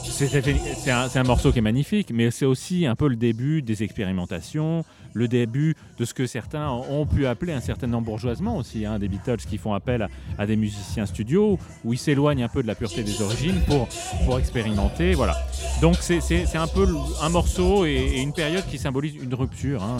c'est 0.04 0.28
c'est 0.28 0.92
un, 0.92 1.10
c'est 1.10 1.20
un 1.20 1.24
morceau 1.24 1.52
qui 1.52 1.60
est 1.60 1.62
magnifique, 1.62 2.12
mais 2.14 2.32
c'est 2.32 2.46
aussi 2.46 2.86
un 2.86 2.96
peu 2.96 3.08
le 3.08 3.16
début 3.18 3.62
des 3.62 3.84
expérimentations, 3.84 4.84
le 5.16 5.28
début 5.28 5.76
de 5.98 6.06
ce 6.06 6.14
que 6.14 6.28
certains 6.28 6.70
ont 6.70 7.06
pu 7.08 7.26
appeler 7.26 7.54
un 7.54 7.62
certain 7.62 7.92
embourgeoisement 7.94 8.58
aussi, 8.58 8.86
hein, 8.86 9.00
des 9.00 9.08
Beatles 9.08 9.38
qui 9.50 9.58
font 9.58 9.74
appel 9.74 10.08
à, 10.38 10.46
des 10.46 10.58
musiciens 10.58 11.06
studio, 11.08 11.58
où 11.84 11.94
ils 11.94 11.98
s'éloignent 11.98 12.44
un 12.44 12.50
peu 12.50 12.62
de 12.62 12.68
la 12.68 12.76
pureté 12.76 13.02
des 13.02 13.22
origines 13.22 13.60
pour, 13.66 13.88
pour 14.26 14.38
expérimenter. 14.38 15.14
Voilà. 15.16 15.36
Donc 15.82 15.96
c'est- 16.02 16.22
un 16.56 16.68
peu 16.68 16.88
un 17.22 17.30
morceau 17.30 17.86
et, 17.86 18.20
une 18.22 18.34
période 18.34 18.66
qui 18.70 18.78
symbolise 18.78 19.16
une 19.16 19.34
rupture 19.34 19.82
hein, 19.84 19.98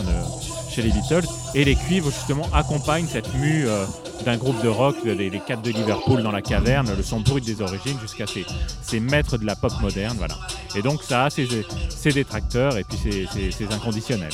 chez 0.70 0.82
les 0.82 0.90
Beatles. 0.90 1.26
Et 1.54 1.64
les 1.64 1.74
cuivres 1.74 2.10
justement 2.10 2.46
accompagnent 2.52 3.06
cette 3.06 3.32
mue 3.36 3.66
euh, 3.66 3.84
d'un 4.26 4.36
groupe 4.36 4.62
de 4.62 4.68
rock, 4.68 4.96
les, 5.04 5.30
les 5.30 5.40
quatre 5.40 5.62
de 5.62 5.70
Liverpool 5.70 6.22
dans 6.22 6.30
la 6.32 6.42
caverne, 6.42 6.90
le 6.94 7.02
son 7.02 7.20
brut 7.20 7.44
des 7.44 7.62
origines 7.62 7.98
jusqu'à 8.00 8.26
ces, 8.26 8.44
ces 8.82 9.00
maîtres 9.00 9.38
de 9.38 9.46
la 9.46 9.56
pop 9.56 9.72
moderne. 9.80 10.16
Voilà. 10.18 10.34
Et 10.76 10.82
donc 10.82 11.02
ça 11.02 11.24
a 11.24 11.30
ses, 11.30 11.46
ses 11.88 12.12
détracteurs 12.12 12.76
et 12.76 12.84
puis 12.84 12.98
ses, 12.98 13.26
ses- 13.26 13.50
ses 13.50 13.72
inconditionnels. 13.72 14.32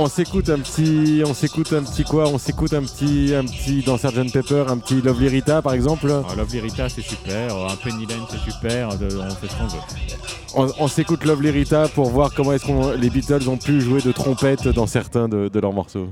On 0.00 0.06
s'écoute 0.06 0.48
un 0.48 0.60
petit, 0.60 1.22
on 1.26 1.34
s'écoute 1.34 1.72
un 1.72 1.82
petit 1.82 2.04
quoi? 2.04 2.28
On 2.28 2.38
s'écoute 2.38 2.72
un 2.72 2.82
petit, 2.82 3.34
un 3.34 3.44
petit 3.44 3.82
dans 3.82 3.96
Sgt 3.98 4.32
Pepper, 4.32 4.64
un 4.68 4.78
petit 4.78 5.02
Lovely 5.02 5.28
Rita 5.28 5.60
par 5.60 5.72
exemple? 5.72 6.06
Alors, 6.06 6.36
Lovely 6.36 6.60
Rita 6.60 6.88
c'est 6.88 7.02
super, 7.02 7.56
un 7.56 7.74
Penny 7.76 8.06
Lane 8.06 8.20
c'est 8.30 8.38
super, 8.50 8.96
de- 8.96 9.18
on 9.18 9.30
fait 9.30 9.48
ce 9.48 9.56
qu'on 9.56 9.66
veut. 9.66 9.80
On, 10.54 10.84
on 10.84 10.88
s'écoute 10.88 11.24
Lovely 11.24 11.50
Rita 11.50 11.88
pour 11.88 12.10
voir 12.10 12.32
comment 12.32 12.52
est-ce 12.52 12.64
que 12.66 12.96
les 12.96 13.10
Beatles 13.10 13.48
ont 13.48 13.56
pu 13.56 13.80
jouer 13.80 14.00
de 14.00 14.12
trompette 14.12 14.68
dans 14.68 14.86
certains 14.86 15.28
de, 15.28 15.48
de 15.48 15.60
leurs 15.60 15.72
morceaux. 15.72 16.08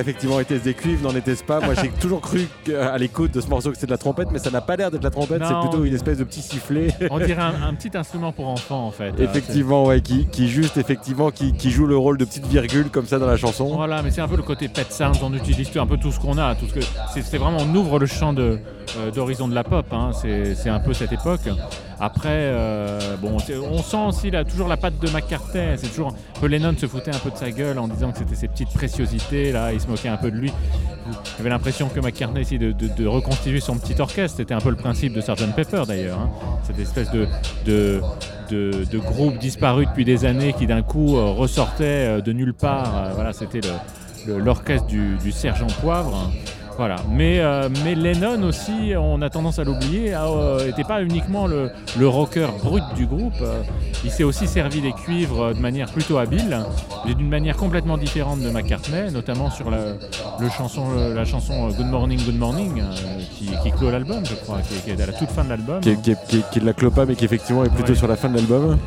Alors 0.00 0.08
effectivement, 0.08 0.40
était-ce 0.40 0.64
des 0.64 0.72
cuivres, 0.72 1.02
n'en 1.12 1.14
était-ce 1.14 1.44
pas? 1.44 1.60
Moi 1.60 1.74
j'ai 1.74 1.90
toujours 1.90 2.22
cru 2.22 2.48
à 2.74 2.96
l'écoute 2.96 3.32
de 3.34 3.40
ce 3.42 3.48
morceau 3.48 3.68
que 3.68 3.74
c'était 3.74 3.86
de 3.88 3.90
la 3.92 3.98
trompette, 3.98 4.28
mais 4.32 4.38
ça 4.38 4.50
n'a 4.50 4.62
pas 4.62 4.74
l'air 4.76 4.90
d'être 4.90 5.00
de 5.02 5.04
la 5.04 5.10
trompette, 5.10 5.42
c'est 5.46 5.60
plutôt 5.68 5.84
une 5.84 5.94
espèce 5.94 6.16
de 6.16 6.24
petit 6.24 6.40
sifflet. 6.40 6.88
On 7.10 7.18
dirait 7.18 7.42
un, 7.42 7.62
un 7.68 7.74
petit 7.74 7.94
instrument 7.94 8.32
pour 8.32 8.48
enfants 8.48 8.86
en 8.86 8.90
fait. 8.92 9.12
Effectivement, 9.20 9.84
ouais, 9.84 10.00
qui, 10.00 10.26
qui 10.26 10.48
juste 10.48 10.78
effectivement 10.78 11.30
qui, 11.30 11.52
qui 11.52 11.70
joue 11.70 11.86
le 11.86 11.98
rôle 11.98 12.16
de 12.16 12.24
petite 12.24 12.46
virgule 12.46 12.88
comme 12.88 13.04
ça 13.04 13.18
dans 13.18 13.26
la 13.26 13.34
c'est- 13.34 13.42
chanson. 13.42 13.74
Voilà, 13.76 14.00
mais 14.02 14.10
c'est 14.10 14.22
un 14.22 14.28
peu 14.28 14.36
le 14.36 14.42
côté 14.42 14.68
pet 14.68 14.90
sounds, 14.90 15.18
on 15.22 15.34
utilise 15.34 15.68
un 15.76 15.86
peu 15.86 15.98
tout 15.98 16.12
ce 16.12 16.18
qu'on 16.18 16.38
a, 16.38 16.54
tout 16.54 16.66
ce 16.66 16.72
que 16.72 16.80
c'est 17.12 17.20
c'est 17.20 17.36
vraiment 17.38 17.58
on 17.60 17.74
ouvre 17.74 17.98
le 17.98 18.06
champ 18.06 18.32
de 18.32 18.58
euh, 18.98 19.10
d'horizon 19.10 19.48
de 19.48 19.54
la 19.54 19.64
pop, 19.64 19.84
hein, 19.92 20.12
c'est 20.18 20.54
c'est 20.54 20.70
un 20.70 20.80
peu 20.80 20.94
cette 20.94 21.12
époque. 21.12 21.42
Après, 22.02 22.28
euh, 22.32 23.16
bon, 23.20 23.36
on 23.70 23.82
sent 23.82 23.96
aussi 24.08 24.30
là, 24.30 24.42
toujours 24.44 24.68
la 24.68 24.78
patte 24.78 24.98
de 24.98 25.10
McCartney. 25.10 25.76
C'est 25.76 25.88
toujours 25.88 26.08
un 26.08 26.40
peu 26.40 26.46
Lennon 26.46 26.74
se 26.78 26.86
foutait 26.86 27.14
un 27.14 27.18
peu 27.18 27.30
de 27.30 27.36
sa 27.36 27.50
gueule 27.50 27.78
en 27.78 27.88
disant 27.88 28.10
que 28.10 28.18
c'était 28.18 28.34
ses 28.34 28.48
petites 28.48 28.70
préciosités. 28.70 29.52
Là, 29.52 29.72
il 29.74 29.80
se 29.80 29.86
moquait 29.86 30.08
un 30.08 30.16
peu 30.16 30.30
de 30.30 30.36
lui. 30.36 30.50
J'avais 31.36 31.50
l'impression 31.50 31.88
que 31.88 32.00
McCartney 32.00 32.40
essayait 32.40 32.72
de, 32.72 33.06
reconstituer 33.06 33.60
son 33.60 33.76
petit 33.76 34.00
orchestre. 34.00 34.38
C'était 34.38 34.54
un 34.54 34.60
peu 34.60 34.70
le 34.70 34.76
principe 34.76 35.12
de 35.12 35.20
Sgt 35.20 35.54
Pepper 35.54 35.82
d'ailleurs. 35.86 36.18
hein. 36.20 36.30
Cette 36.62 36.78
espèce 36.78 37.10
de, 37.10 37.26
de, 37.66 38.00
de, 38.50 38.84
de 38.90 38.98
groupe 38.98 39.38
disparu 39.38 39.84
depuis 39.84 40.04
des 40.06 40.24
années 40.24 40.54
qui 40.54 40.66
d'un 40.66 40.82
coup 40.82 41.16
euh, 41.16 41.24
ressortait 41.26 41.84
euh, 41.84 42.20
de 42.20 42.32
nulle 42.32 42.54
part. 42.54 42.96
Euh, 42.96 43.12
voilà, 43.14 43.32
c'était 43.32 43.60
l'orchestre 44.26 44.86
du, 44.86 45.16
du 45.22 45.32
sergent 45.32 45.66
Poivre. 45.82 46.30
Voilà. 46.80 46.96
Mais, 47.10 47.40
euh, 47.40 47.68
mais 47.84 47.94
Lennon 47.94 48.42
aussi, 48.42 48.94
on 48.98 49.20
a 49.20 49.28
tendance 49.28 49.58
à 49.58 49.64
l'oublier, 49.64 50.14
n'était 50.64 50.82
pas 50.82 51.02
uniquement 51.02 51.46
le, 51.46 51.70
le 51.98 52.08
rocker 52.08 52.46
brut 52.64 52.82
du 52.96 53.04
groupe. 53.04 53.34
Euh, 53.42 53.60
il 54.02 54.10
s'est 54.10 54.24
aussi 54.24 54.46
servi 54.48 54.80
des 54.80 54.92
cuivres 54.92 55.42
euh, 55.42 55.52
de 55.52 55.58
manière 55.60 55.92
plutôt 55.92 56.16
habile, 56.16 56.58
mais 57.04 57.12
d'une 57.14 57.28
manière 57.28 57.58
complètement 57.58 57.98
différente 57.98 58.40
de 58.40 58.48
McCartney, 58.48 59.10
notamment 59.12 59.50
sur 59.50 59.70
la, 59.70 59.88
le 60.40 60.48
chanson, 60.48 60.84
euh, 60.96 61.14
la 61.14 61.26
chanson 61.26 61.68
euh, 61.68 61.72
Good 61.72 61.88
Morning, 61.90 62.18
Good 62.24 62.38
Morning, 62.38 62.80
euh, 62.80 63.18
qui, 63.36 63.50
qui 63.62 63.72
clôt 63.76 63.90
l'album, 63.90 64.24
je 64.24 64.34
crois, 64.36 64.60
qui, 64.62 64.74
est- 64.76 64.80
qui 64.96 64.98
est 64.98 65.02
à 65.02 65.06
la 65.06 65.12
toute 65.12 65.30
fin 65.30 65.44
de 65.44 65.50
l'album. 65.50 65.80
Qui, 65.82 65.96
qui 65.98 66.12
est 66.12 66.60
de 66.60 66.64
la 66.64 66.72
clopa, 66.72 67.04
mais 67.04 67.14
qui 67.14 67.26
effectivement 67.26 67.62
est 67.62 67.68
plutôt 67.68 67.90
Ouais. 67.92 67.98
sur 67.98 68.08
la 68.08 68.16
fin 68.16 68.30
de 68.30 68.36
l'album. 68.36 68.78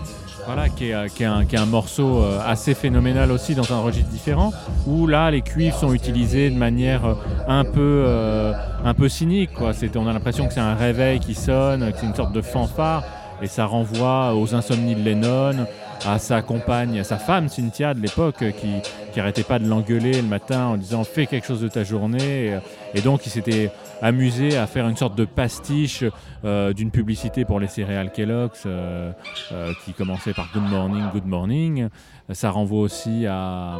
Voilà, 0.45 0.67
qui 0.67 0.89
est, 0.89 0.93
euh, 0.93 1.07
qui 1.07 1.23
est 1.23 1.57
un, 1.57 1.65
morceau 1.65 2.21
euh, 2.21 2.39
assez 2.45 2.73
phénoménal 2.73 3.31
aussi 3.31 3.55
dans 3.55 3.71
un 3.71 3.79
registre 3.79 4.09
différent, 4.09 4.51
où 4.85 5.07
là 5.07 5.31
les 5.31 5.41
cuivres 5.41 5.77
sont 5.77 5.93
utilisés 5.93 6.49
de 6.49 6.57
manière 6.57 7.05
euh, 7.05 7.15
un 7.47 7.63
peu, 7.63 8.05
un 8.83 8.93
peu 8.93 9.07
cynique. 9.07 9.53
Quoi. 9.53 9.71
On 9.95 10.07
a 10.07 10.13
l'impression 10.13 10.47
que 10.47 10.53
c'est 10.53 10.59
un 10.59 10.75
réveil 10.75 11.19
qui 11.19 11.33
sonne, 11.33 11.91
que 11.91 11.97
c'est 11.97 12.05
une 12.05 12.15
sorte 12.15 12.33
de 12.33 12.41
fanfare. 12.41 13.03
et 13.41 13.47
ça 13.47 13.65
renvoie 13.65 14.35
aux 14.35 14.53
insomnies 14.53 14.95
de 14.95 15.03
Lennon, 15.03 15.65
à 16.05 16.19
sa 16.19 16.41
compagne, 16.41 16.99
à 16.99 17.03
sa 17.03 17.17
femme 17.17 17.47
Cynthia 17.47 17.93
de 17.93 18.01
l'époque, 18.01 18.43
qui, 18.59 18.81
qui 19.13 19.43
pas 19.43 19.59
de 19.59 19.67
l'engueuler 19.67 20.21
le 20.21 20.27
matin 20.27 20.65
en 20.65 20.77
disant 20.77 21.05
fais 21.05 21.25
quelque 21.25 21.47
chose 21.47 21.61
de 21.61 21.69
ta 21.69 21.83
journée. 21.83 22.57
Et 22.93 23.01
donc 23.01 23.25
il 23.25 23.29
s'était 23.29 23.71
amusé 24.01 24.57
à 24.57 24.67
faire 24.67 24.87
une 24.87 24.97
sorte 24.97 25.15
de 25.15 25.25
pastiche 25.25 26.03
euh, 26.45 26.73
d'une 26.73 26.91
publicité 26.91 27.45
pour 27.45 27.59
les 27.59 27.67
céréales 27.67 28.11
Kellogg's 28.11 28.63
euh, 28.65 29.11
euh, 29.51 29.71
qui 29.85 29.93
commençait 29.93 30.33
par 30.33 30.49
Good 30.53 30.69
Morning, 30.69 31.03
Good 31.13 31.25
Morning. 31.25 31.87
Ça 32.31 32.51
renvoie 32.51 32.81
aussi 32.81 33.25
à... 33.27 33.77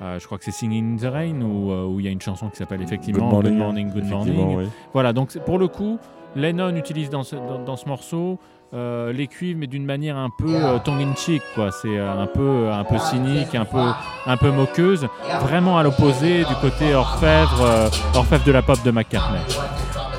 je 0.00 0.24
crois 0.26 0.38
que 0.38 0.44
c'est 0.44 0.50
Singing 0.50 0.94
in 0.94 0.96
the 0.96 1.12
Rain 1.12 1.40
où 1.42 1.72
où 1.72 2.00
il 2.00 2.06
y 2.06 2.08
a 2.08 2.12
une 2.12 2.20
chanson 2.20 2.48
qui 2.48 2.56
s'appelle 2.56 2.82
effectivement 2.82 3.30
Good 3.30 3.52
Morning, 3.52 3.90
Good 3.92 4.04
Morning. 4.04 4.56
Oui. 4.56 4.64
Voilà, 4.92 5.12
donc 5.12 5.36
pour 5.40 5.58
le 5.58 5.68
coup, 5.68 5.98
Lennon 6.36 6.74
utilise 6.76 7.10
dans 7.10 7.22
ce, 7.22 7.36
dans, 7.36 7.62
dans 7.64 7.76
ce 7.76 7.88
morceau 7.88 8.38
euh, 8.72 9.12
les 9.12 9.26
cuivres, 9.26 9.58
mais 9.60 9.66
d'une 9.66 9.84
manière 9.84 10.16
un 10.16 10.30
peu 10.36 10.54
euh, 10.54 10.78
tongue-in-cheek, 10.78 11.42
quoi. 11.54 11.70
C'est 11.70 11.98
euh, 11.98 12.22
un 12.22 12.26
peu, 12.26 12.70
un 12.72 12.84
peu 12.84 12.98
cynique, 12.98 13.54
un 13.54 13.64
peu, 13.64 13.82
un 14.26 14.36
peu 14.36 14.50
moqueuse, 14.50 15.06
vraiment 15.42 15.78
à 15.78 15.82
l'opposé 15.82 16.44
du 16.44 16.54
côté 16.60 16.94
orfèvre, 16.94 17.62
euh, 17.62 17.88
orfèvre 18.14 18.44
de 18.44 18.52
la 18.52 18.62
pop 18.62 18.82
de 18.84 18.90
McCartney. 18.90 19.40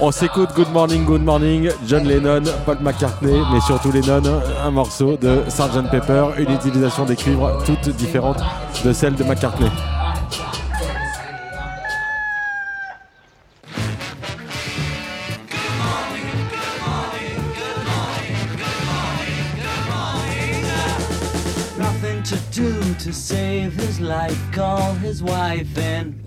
On 0.01 0.12
s'écoute 0.12 0.49
Good 0.55 0.71
Morning, 0.73 1.05
Good 1.05 1.23
Morning, 1.23 1.69
John 1.88 2.03
Lennon, 2.03 2.43
Paul 2.65 2.77
McCartney, 2.81 3.41
mais 3.53 3.62
surtout 3.62 3.91
Lennon, 3.91 4.41
un 4.63 4.71
morceau 4.71 5.15
de 5.15 5.43
Sgt 5.47 5.89
Pepper, 5.89 6.25
une 6.38 6.51
utilisation 6.53 7.05
des 7.05 7.15
cuivres 7.15 7.63
toutes 7.65 7.89
différentes 7.95 8.43
de 8.84 8.91
celle 8.91 9.15
de 9.15 9.23
McCartney. 9.23 9.69
Save 23.15 23.73
his 23.73 23.99
life, 24.01 24.38
call 24.51 24.93
his 24.95 25.23
wife 25.23 25.78
in. 25.78 26.21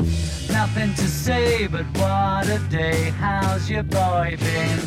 Nothing 0.51 0.94
to 0.94 1.07
say, 1.07 1.66
but 1.66 1.85
what 1.98 2.48
a 2.48 2.59
day, 2.70 3.11
how's 3.11 3.68
your 3.70 3.83
boy 3.83 4.37
been? 4.40 4.79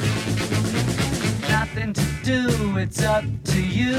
Nothing 1.49 1.93
to 1.93 2.05
do, 2.23 2.77
it's 2.77 3.03
up 3.03 3.23
to 3.45 3.61
you. 3.61 3.95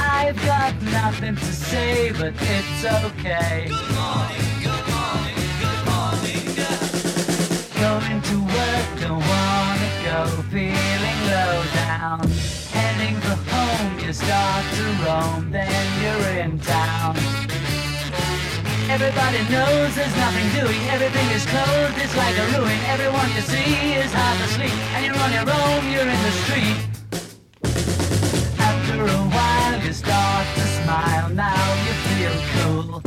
I've 0.00 0.42
got 0.46 0.80
nothing 0.82 1.36
to 1.36 1.52
say, 1.52 2.12
but 2.12 2.32
it's 2.40 2.84
okay. 3.04 3.68
Good 3.68 3.94
morning, 3.94 4.48
good 4.64 4.86
morning, 4.96 5.38
good 5.60 5.82
morning, 5.92 6.44
yeah. 6.56 6.78
Going 7.78 8.22
to 8.22 8.36
work, 8.56 8.88
don't 9.00 9.20
wanna 9.20 9.90
go, 10.02 10.42
feeling 10.50 11.20
low 11.28 11.62
down. 11.74 12.65
For 13.14 13.38
home, 13.54 14.00
you 14.00 14.12
start 14.12 14.64
to 14.74 14.82
roam, 15.06 15.50
then 15.52 15.86
you're 16.02 16.42
in 16.42 16.58
town. 16.58 17.16
Everybody 18.90 19.42
knows 19.48 19.94
there's 19.94 20.16
nothing 20.16 20.48
doing, 20.60 20.80
everything 20.90 21.28
is 21.30 21.46
closed, 21.46 21.96
it's 21.98 22.16
like 22.16 22.36
a 22.36 22.46
ruin. 22.58 22.78
Everyone 22.86 23.28
you 23.36 23.42
see 23.42 23.94
is 23.94 24.12
half 24.12 24.44
asleep, 24.46 24.74
and 24.94 25.06
you're 25.06 25.18
on 25.22 25.32
your 25.32 25.48
own, 25.48 25.90
you're 25.92 26.02
in 26.02 26.20
the 26.26 26.34
street. 26.42 26.78
After 28.58 29.00
a 29.04 29.22
while, 29.36 29.80
you 29.86 29.92
start 29.92 30.46
to 30.56 30.66
smile, 30.82 31.28
now 31.30 31.66
you 31.86 31.94
feel 32.10 32.34
cool. 32.54 33.02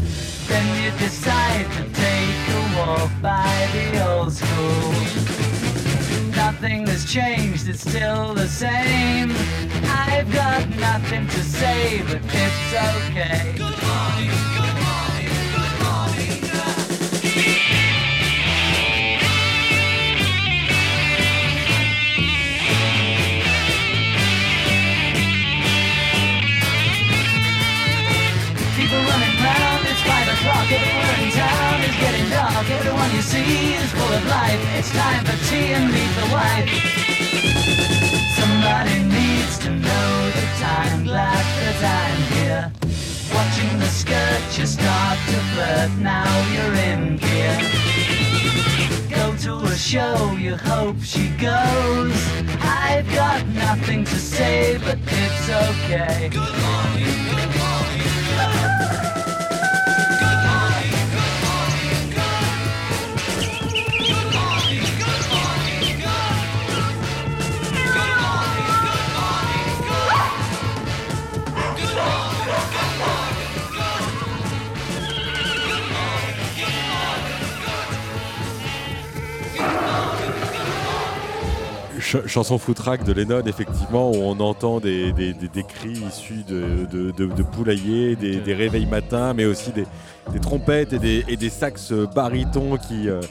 Then 0.47 0.65
you 0.81 0.91
decide 0.97 1.67
to 1.75 1.83
take 1.91 2.39
a 2.55 2.61
walk 2.77 3.11
by 3.21 3.67
the 3.73 3.87
old 4.07 4.31
school. 4.31 4.93
Nothing 6.35 6.87
has 6.87 7.03
changed, 7.05 7.67
it's 7.67 7.81
still 7.81 8.33
the 8.33 8.47
same. 8.47 9.35
I've 10.19 10.33
got 10.33 10.69
nothing 10.77 11.27
to 11.27 11.41
say, 11.43 12.03
but 12.05 12.19
it's 12.25 12.73
okay. 12.75 13.55
People 28.75 28.99
running 28.99 29.37
round, 29.43 29.87
it's 29.87 30.01
five 30.03 30.27
o'clock. 30.35 30.67
Everywhere 30.71 31.17
in 31.23 31.31
town 31.31 31.81
is 31.81 31.95
getting 31.97 32.29
dark. 32.31 32.69
Everyone 32.69 33.11
you 33.15 33.21
see 33.21 33.75
is 33.75 33.91
full 33.93 34.13
of 34.13 34.25
life. 34.27 34.61
It's 34.79 34.91
time 34.91 35.25
for 35.25 35.37
tea 35.49 35.73
and 35.73 35.87
meet 35.93 36.13
the 36.21 36.27
wife. 36.33 36.69
Somebody 38.37 39.03
needs 39.03 39.59
to 39.59 39.71
time. 40.57 41.03
Glad 41.03 41.45
that 41.59 41.79
I'm 41.99 42.21
here. 42.33 42.71
Watching 43.33 43.79
the 43.79 43.85
skirt, 43.85 44.41
you 44.57 44.65
start 44.65 45.17
to 45.27 45.39
flirt. 45.51 45.91
Now 46.01 46.29
you're 46.53 46.75
in 46.89 47.17
gear. 47.17 47.57
Go 49.09 49.35
to 49.45 49.65
a 49.65 49.75
show, 49.75 50.33
you 50.33 50.55
hope 50.55 51.01
she 51.01 51.29
goes. 51.37 52.17
I've 52.61 53.07
got 53.13 53.45
nothing 53.47 54.05
to 54.05 54.15
say, 54.15 54.77
but 54.77 54.97
it's 55.05 55.49
okay. 55.49 56.29
Ch- 82.09 82.25
chanson 82.25 82.57
footrack 82.57 83.03
de 83.03 83.13
Lennon, 83.13 83.43
effectivement, 83.45 84.09
où 84.11 84.15
on 84.15 84.39
entend 84.39 84.79
des, 84.79 85.11
des- 85.11 85.33
des- 85.33 85.63
cris 85.63 85.91
issus 86.09 86.43
de, 86.47 86.87
de, 86.91 87.43
poulaillers, 87.43 88.15
des, 88.15 88.53
réveils 88.53 88.87
matins, 88.87 89.33
mais 89.35 89.45
aussi 89.45 89.71
des, 89.71 89.85
trompettes 90.39 90.93
et 90.93 90.97
des, 90.99 91.23
et 91.27 91.37
des 91.37 91.49
sax 91.49 91.91
barytons 92.15 92.77
qui, 92.77 93.09
euh, 93.09 93.21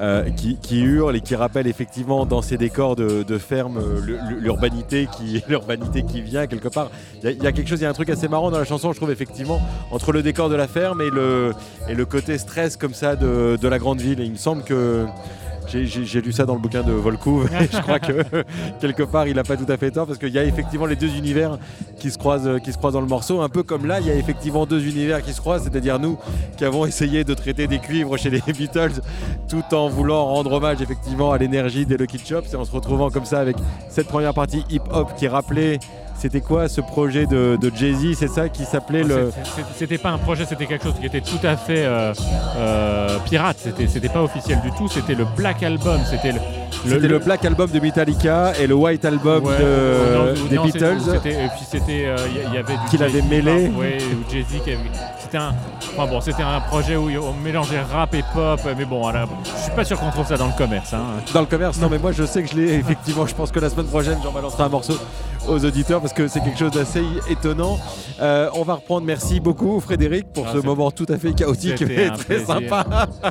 euh, 0.00 0.30
qui, 0.30 0.56
qui 0.56 0.80
hurlent 0.80 1.16
et 1.16 1.20
qui 1.20 1.34
rappellent 1.34 1.66
effectivement 1.66 2.24
dans 2.24 2.40
ces 2.40 2.56
décors 2.56 2.96
de, 2.96 3.22
ferme 3.38 3.76
euh, 3.78 4.00
l'u- 4.00 4.18
l'u- 4.30 4.40
l'urbanité 4.40 5.08
qui, 5.14 5.42
qui 6.10 6.20
vient 6.22 6.46
quelque 6.46 6.68
part. 6.68 6.90
Il 7.22 7.24
y, 7.24 7.26
a- 7.26 7.30
il 7.32 7.42
y 7.42 7.46
a 7.46 7.52
quelque 7.52 7.68
chose, 7.68 7.80
il 7.80 7.84
y 7.84 7.86
a 7.86 7.90
un 7.90 7.94
truc 7.94 8.08
assez 8.08 8.28
marrant 8.28 8.50
dans 8.50 8.58
la 8.58 8.64
chanson, 8.64 8.92
je 8.92 8.96
trouve 8.96 9.10
effectivement, 9.10 9.60
entre 9.90 10.10
le 10.12 10.22
décor 10.22 10.48
de 10.48 10.54
la 10.56 10.68
ferme 10.68 11.02
et 11.02 11.10
le, 11.10 11.52
et 11.88 11.94
le 11.94 12.06
côté 12.06 12.38
stress 12.38 12.78
comme 12.78 12.94
ça 12.94 13.14
de, 13.14 13.58
de 13.60 13.68
la 13.68 13.78
grande 13.78 14.00
ville. 14.00 14.20
Et 14.20 14.24
il 14.24 14.32
me 14.32 14.36
semble 14.38 14.62
que 14.62 15.04
j'ai- 15.72 16.20
lu 16.20 16.32
ça 16.32 16.44
dans 16.44 16.54
le 16.54 16.60
bouquin 16.60 16.82
de 16.82 16.92
Volkouv 16.92 17.48
et 17.60 17.68
je 17.72 17.80
crois 17.80 17.98
que 17.98 18.24
quelque 18.80 19.02
part 19.02 19.26
il 19.26 19.34
n'a 19.36 19.42
pas 19.42 19.56
tout 19.56 19.70
à 19.70 19.76
fait 19.76 19.90
tort 19.90 20.06
parce 20.06 20.18
qu'il 20.18 20.28
y 20.30 20.38
a 20.38 20.44
effectivement 20.44 20.86
les 20.86 20.96
deux 20.96 21.14
univers 21.16 21.58
qui 21.98 22.10
se, 22.10 22.18
croisent, 22.18 22.46
euh, 22.46 22.58
qui 22.58 22.72
se 22.72 22.78
croisent 22.78 22.94
dans 22.94 23.00
le 23.00 23.06
morceau. 23.06 23.40
Un 23.40 23.48
peu 23.48 23.62
comme 23.62 23.86
là, 23.86 24.00
il 24.00 24.06
y 24.06 24.10
a 24.10 24.14
effectivement 24.14 24.66
deux 24.66 24.84
univers 24.86 25.22
qui 25.22 25.32
se 25.32 25.40
croisent, 25.40 25.64
c'est-à-dire 25.64 25.98
nous 25.98 26.18
qui 26.56 26.64
avons 26.64 26.84
essayé 26.86 27.24
de 27.24 27.34
traiter 27.34 27.66
des 27.66 27.78
cuivres 27.78 28.16
chez 28.16 28.30
les 28.30 28.40
Beatles 28.46 29.00
tout 29.48 29.64
en 29.74 29.88
voulant 29.88 30.24
rendre 30.26 30.52
hommage 30.52 30.80
effectivement 30.82 31.32
à 31.32 31.38
l'énergie 31.38 31.86
des 31.86 31.96
Lucky 31.96 32.18
Chops 32.18 32.52
et 32.52 32.56
en 32.56 32.64
se 32.64 32.72
retrouvant 32.72 33.10
comme 33.10 33.24
ça 33.24 33.40
avec 33.40 33.56
cette 33.88 34.08
première 34.08 34.34
partie 34.34 34.64
hip-hop 34.70 35.14
qui 35.16 35.26
rappelait. 35.28 35.78
C'était 36.22 36.40
quoi 36.40 36.68
ce 36.68 36.80
projet 36.80 37.26
de, 37.26 37.58
de 37.60 37.72
Jay-Z? 37.74 38.14
C'est 38.16 38.28
ça 38.28 38.48
qui 38.48 38.64
s'appelait 38.64 39.02
le. 39.02 39.32
C'est- 39.44 39.64
C'était 39.76 39.98
pas 39.98 40.10
un 40.10 40.18
projet, 40.18 40.44
c'était 40.48 40.66
quelque 40.66 40.84
chose 40.84 40.94
qui 41.00 41.06
était 41.06 41.20
tout 41.20 41.44
à 41.44 41.56
fait 41.56 41.84
euh, 41.84 42.14
euh, 42.58 43.18
pirate. 43.24 43.56
C'était, 43.88 44.08
pas 44.08 44.22
officiel 44.22 44.60
du 44.60 44.70
tout. 44.70 44.86
C'était 44.86 45.16
le 45.16 45.24
Black 45.36 45.64
Album. 45.64 46.00
C'était 46.08 46.32
le, 46.86 46.98
le 47.08 47.18
Black 47.18 47.44
Album 47.44 47.68
de 47.72 47.80
Metallica 47.80 48.52
et 48.60 48.68
le 48.68 48.74
White 48.74 49.04
Album 49.04 49.42
Ouais, 49.44 49.58
de- 49.58 50.36
non, 50.36 50.48
des 50.48 50.54
non, 50.54 50.64
Beatles. 50.66 50.98
Et 51.24 51.30
puis 51.48 51.66
c'était, 51.68 52.04
euh, 52.06 52.16
il 52.30 52.36
y, 52.36 52.44
il 52.46 52.54
y 52.54 52.58
avait 52.58 52.74
du 52.74 52.84
Qu'il 52.88 53.02
avait 53.02 53.12
Jay-Z, 53.14 53.28
mêlé. 53.28 53.68
enfin, 53.70 53.78
ouais, 53.80 53.98
ou 54.00 54.30
Jay-Z 54.32 54.62
qui 54.62 54.70
avait- 54.70 54.78
C'était 55.32 55.44
un, 55.44 55.54
enfin 55.96 56.06
bon, 56.10 56.20
c'était 56.20 56.42
un 56.42 56.60
projet 56.60 56.94
où 56.94 57.08
on 57.08 57.32
mélangeait 57.32 57.80
rap 57.80 58.14
et 58.14 58.22
pop. 58.34 58.60
Mais 58.76 58.84
bon, 58.84 59.00
voilà, 59.00 59.24
je 59.56 59.62
suis 59.62 59.72
pas 59.72 59.82
sûr 59.82 59.98
qu'on 59.98 60.10
trouve 60.10 60.26
ça 60.26 60.36
dans 60.36 60.48
le 60.48 60.52
commerce. 60.58 60.92
hein. 60.92 61.04
Dans 61.32 61.40
le 61.40 61.46
commerce, 61.46 61.78
non, 61.80 61.88
mais 61.88 61.98
moi 61.98 62.12
je 62.12 62.24
sais 62.24 62.42
que 62.42 62.50
je 62.50 62.54
l'ai 62.56 62.74
effectivement. 62.74 63.26
Je 63.26 63.34
pense 63.34 63.50
que 63.50 63.58
la 63.58 63.70
semaine 63.70 63.86
prochaine, 63.86 64.18
j'en 64.22 64.30
balancerai 64.30 64.64
un 64.64 64.68
morceau 64.68 64.92
aux 65.48 65.64
auditeurs 65.64 66.02
parce 66.02 66.12
que 66.12 66.28
c'est 66.28 66.40
quelque 66.40 66.58
chose 66.58 66.72
d'assez 66.72 67.02
étonnant. 67.30 67.78
Euh, 68.20 68.50
on 68.52 68.62
va 68.62 68.74
reprendre. 68.74 69.06
Merci 69.06 69.40
beaucoup, 69.40 69.80
Frédéric, 69.80 70.30
pour 70.34 70.44
Ah, 70.48 70.52
ce 70.52 70.58
moment 70.58 70.90
tout 70.90 71.06
à 71.08 71.16
fait 71.16 71.32
chaotique 71.32 71.82
mais 71.88 72.10
très 72.10 72.24
plaisir. 72.24 72.46
sympa. 72.46 72.84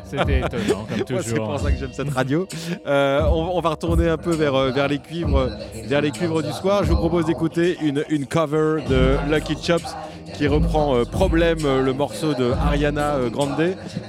C'était 0.10 0.40
étonnant 0.40 0.86
comme 0.90 1.00
toujours. 1.06 1.22
c'est 1.24 1.36
pour 1.36 1.60
ça 1.60 1.72
que 1.72 1.78
j'aime 1.78 1.94
cette 1.94 2.10
radio. 2.16 2.48
Euh, 2.88 3.22
on, 3.32 3.52
on 3.58 3.62
va 3.62 3.70
retourner 3.70 4.10
un 4.10 4.18
peu 4.18 4.32
vers, 4.32 4.56
euh, 4.56 4.72
vers 4.72 4.88
les 4.88 4.98
cuivres, 4.98 5.50
vers 5.86 6.02
les 6.02 6.10
cuivres 6.10 6.42
du 6.42 6.52
soir. 6.52 6.84
Je 6.84 6.90
vous 6.90 6.98
propose 6.98 7.26
d'écouter 7.26 7.78
une, 7.84 8.04
une 8.10 8.26
cover 8.26 8.82
de 8.90 9.18
Lucky 9.32 9.56
Chops 9.62 9.96
qui 10.34 10.48
reprend 10.48 10.96
euh, 10.96 11.06
Problème, 11.06 11.60
euh, 11.66 11.82
le 11.82 11.94
morceau 11.94 12.34
de 12.34 12.52
Ariana 12.52 13.16
euh, 13.16 13.30
Grande. 13.30 13.52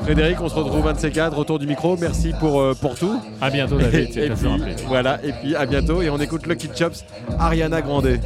Frédéric, 0.03 0.41
on 0.41 0.49
se 0.49 0.55
retrouve 0.55 0.87
un 0.87 0.93
de 0.93 0.99
ces 0.99 1.11
quatre 1.11 1.39
autour 1.39 1.59
du 1.59 1.67
micro. 1.67 1.97
Merci 1.97 2.33
pour, 2.39 2.65
pour 2.81 2.95
tout. 2.95 3.21
À 3.41 3.51
bientôt, 3.51 3.79
David. 3.79 4.17
Et 4.17 4.31
puis, 4.31 4.49
voilà, 4.87 5.19
et 5.25 5.33
puis 5.33 5.55
à 5.55 5.67
bientôt. 5.67 6.03
Et 6.03 6.11
on 6.11 6.19
écoute 6.19 6.47
Lucky 6.47 6.69
Chops, 6.75 7.05
Ariana 7.39 7.83
Grande. 7.83 8.19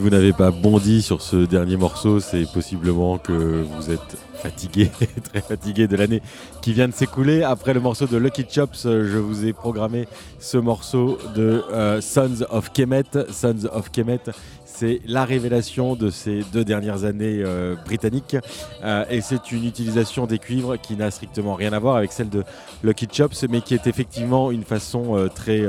Vous 0.00 0.10
n'avez 0.10 0.32
pas 0.32 0.50
bondi 0.50 1.02
sur 1.02 1.22
ce 1.22 1.36
dernier 1.36 1.76
morceau, 1.76 2.20
c'est 2.20 2.44
possiblement 2.52 3.18
que 3.18 3.32
vous 3.32 3.90
êtes 3.90 4.16
fatigué, 4.34 4.90
très 5.24 5.40
fatigué 5.40 5.88
de 5.88 5.96
l'année 5.96 6.22
qui 6.62 6.72
vient 6.72 6.86
de 6.86 6.94
s'écouler. 6.94 7.42
Après 7.42 7.74
le 7.74 7.80
morceau 7.80 8.06
de 8.06 8.16
Lucky 8.16 8.44
Chops, 8.48 8.84
je 8.84 9.18
vous 9.18 9.44
ai 9.44 9.52
programmé 9.52 10.06
ce 10.38 10.56
morceau 10.56 11.18
de 11.34 11.64
euh, 11.72 12.00
Sons 12.00 12.44
of 12.50 12.72
Kemet. 12.72 13.04
Sons 13.30 13.66
of 13.72 13.90
Kemet, 13.90 14.20
c'est 14.64 15.00
la 15.06 15.24
révélation 15.24 15.96
de 15.96 16.10
ces 16.10 16.44
deux 16.52 16.64
dernières 16.64 17.04
années 17.04 17.42
euh, 17.44 17.74
britanniques. 17.84 18.36
Euh, 18.84 19.04
et 19.10 19.20
c'est 19.20 19.50
une 19.50 19.64
utilisation 19.64 20.26
des 20.26 20.38
cuivres 20.38 20.76
qui 20.80 20.94
n'a 20.94 21.10
strictement 21.10 21.54
rien 21.54 21.72
à 21.72 21.78
voir 21.80 21.96
avec 21.96 22.12
celle 22.12 22.28
de 22.28 22.44
Lucky 22.84 23.08
Chops, 23.10 23.44
mais 23.50 23.62
qui 23.62 23.74
est 23.74 23.88
effectivement 23.88 24.52
une 24.52 24.64
façon 24.64 25.28
très, 25.34 25.62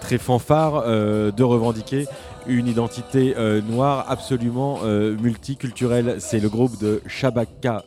très 0.00 0.18
fanfare 0.18 0.84
de 0.84 1.42
revendiquer 1.42 2.06
une 2.46 2.66
identité 2.66 3.34
euh, 3.36 3.60
noire 3.60 4.06
absolument 4.08 4.80
euh, 4.84 5.16
multiculturelle. 5.16 6.16
C'est 6.18 6.40
le 6.40 6.48
groupe 6.48 6.78
de 6.80 7.02
Shabaka 7.06 7.84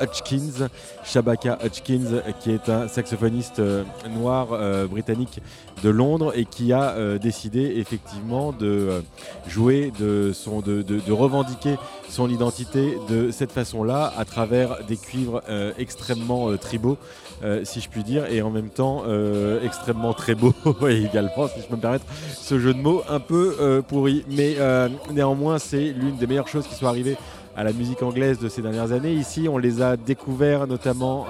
Hutchins, 0.00 0.68
Shabaka 1.04 1.58
Hutchins, 1.64 2.22
qui 2.40 2.50
est 2.50 2.68
un 2.68 2.88
saxophoniste 2.88 3.60
euh, 3.60 3.84
noir 4.10 4.48
britannique 4.88 5.40
de 5.82 5.90
Londres 5.90 6.32
et 6.34 6.44
qui 6.44 6.72
a 6.72 7.18
décidé 7.18 7.74
effectivement 7.76 8.52
de 8.52 9.02
jouer, 9.46 9.92
de, 9.98 10.32
revendiquer 11.12 11.76
son 12.08 12.28
identité 12.28 12.98
de 13.08 13.30
cette 13.30 13.52
façon-là 13.52 14.12
à 14.16 14.24
travers 14.24 14.84
des 14.84 14.96
cuivres 14.96 15.42
extrêmement 15.78 16.56
tribaux, 16.56 16.96
euh, 17.42 17.62
si 17.64 17.80
je 17.80 17.88
puis 17.88 18.04
dire, 18.04 18.26
et 18.30 18.42
en 18.42 18.50
même 18.50 18.68
temps 18.68 19.02
euh, 19.06 19.62
extrêmement 19.62 20.12
très 20.12 20.34
beaux 20.34 20.54
également, 20.88 21.48
si 21.48 21.60
je 21.60 21.66
peux 21.66 21.76
me 21.76 21.80
permettre 21.80 22.04
ce 22.32 22.58
jeu 22.58 22.72
de 22.72 22.78
mots 22.78 23.02
un 23.08 23.20
peu 23.20 23.56
euh, 23.60 23.82
pourri. 23.82 24.24
Mais 24.28 24.56
néanmoins, 25.10 25.58
c'est 25.58 25.92
l'une 25.92 26.16
des 26.16 26.26
meilleures 26.26 26.48
choses 26.48 26.66
qui 26.66 26.74
soit 26.74 26.88
arrivées 26.88 27.16
à 27.56 27.62
la 27.62 27.72
musique 27.72 28.02
anglaise 28.02 28.38
de 28.38 28.48
ces 28.48 28.62
dernières 28.62 28.92
années. 28.92 29.12
Ici, 29.12 29.48
on 29.48 29.58
les 29.58 29.80
a 29.80 29.96
découverts 29.96 30.66
notamment 30.66 31.26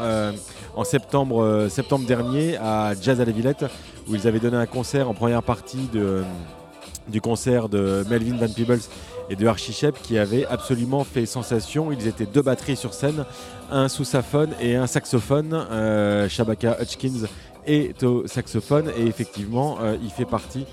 en 0.74 0.84
septembre, 0.84 1.66
septembre 1.68 2.06
dernier 2.06 2.56
à 2.56 2.94
Jazz 3.00 3.20
à 3.20 3.24
la 3.24 3.32
Villette, 3.32 3.66
où 4.08 4.14
ils 4.14 4.26
avaient 4.26 4.40
donné 4.40 4.56
un 4.56 4.66
concert 4.66 5.10
en 5.10 5.14
première 5.14 5.42
partie 5.42 5.88
de, 5.92 6.22
du 7.08 7.20
concert 7.20 7.68
de 7.68 8.04
Melvin 8.08 8.36
Van 8.36 8.52
Peebles 8.52 8.80
et 9.30 9.36
de 9.36 9.46
Archie 9.46 9.72
Shepp 9.72 9.96
qui 10.02 10.18
avait 10.18 10.46
absolument 10.46 11.04
fait 11.04 11.26
sensation. 11.26 11.92
Ils 11.92 12.06
étaient 12.06 12.26
deux 12.26 12.42
batteries 12.42 12.76
sur 12.76 12.94
scène, 12.94 13.24
un 13.70 13.88
sous-saphone 13.88 14.50
et 14.60 14.76
un 14.76 14.86
saxophone. 14.86 15.52
Euh, 15.52 16.28
Shabaka 16.28 16.78
Hutchins 16.80 17.26
est 17.66 18.02
au 18.02 18.26
saxophone 18.26 18.90
et 18.96 19.06
effectivement, 19.06 19.78
euh, 19.80 19.96
il 20.02 20.10
fait 20.10 20.26
partie 20.26 20.66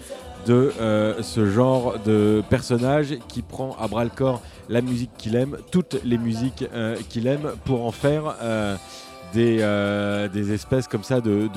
de 0.46 0.74
euh, 0.80 1.22
ce 1.22 1.46
genre 1.46 1.96
de 2.04 2.44
personnage 2.50 3.18
qui 3.28 3.42
prend 3.42 3.76
à 3.80 3.88
bras 3.88 4.04
le 4.04 4.10
corps 4.10 4.42
la 4.70 4.82
musique 4.82 5.12
qu'il 5.18 5.36
aime, 5.36 5.58
toutes 5.72 5.98
les 6.04 6.18
musiques 6.18 6.66
qu'il 7.10 7.28
aime, 7.28 7.52
pour 7.66 7.86
en 7.86 7.92
faire 7.92 8.36
des, 9.34 10.52
espèces 10.54 10.88
comme 10.88 11.04
ça 11.04 11.20
de, 11.20 11.50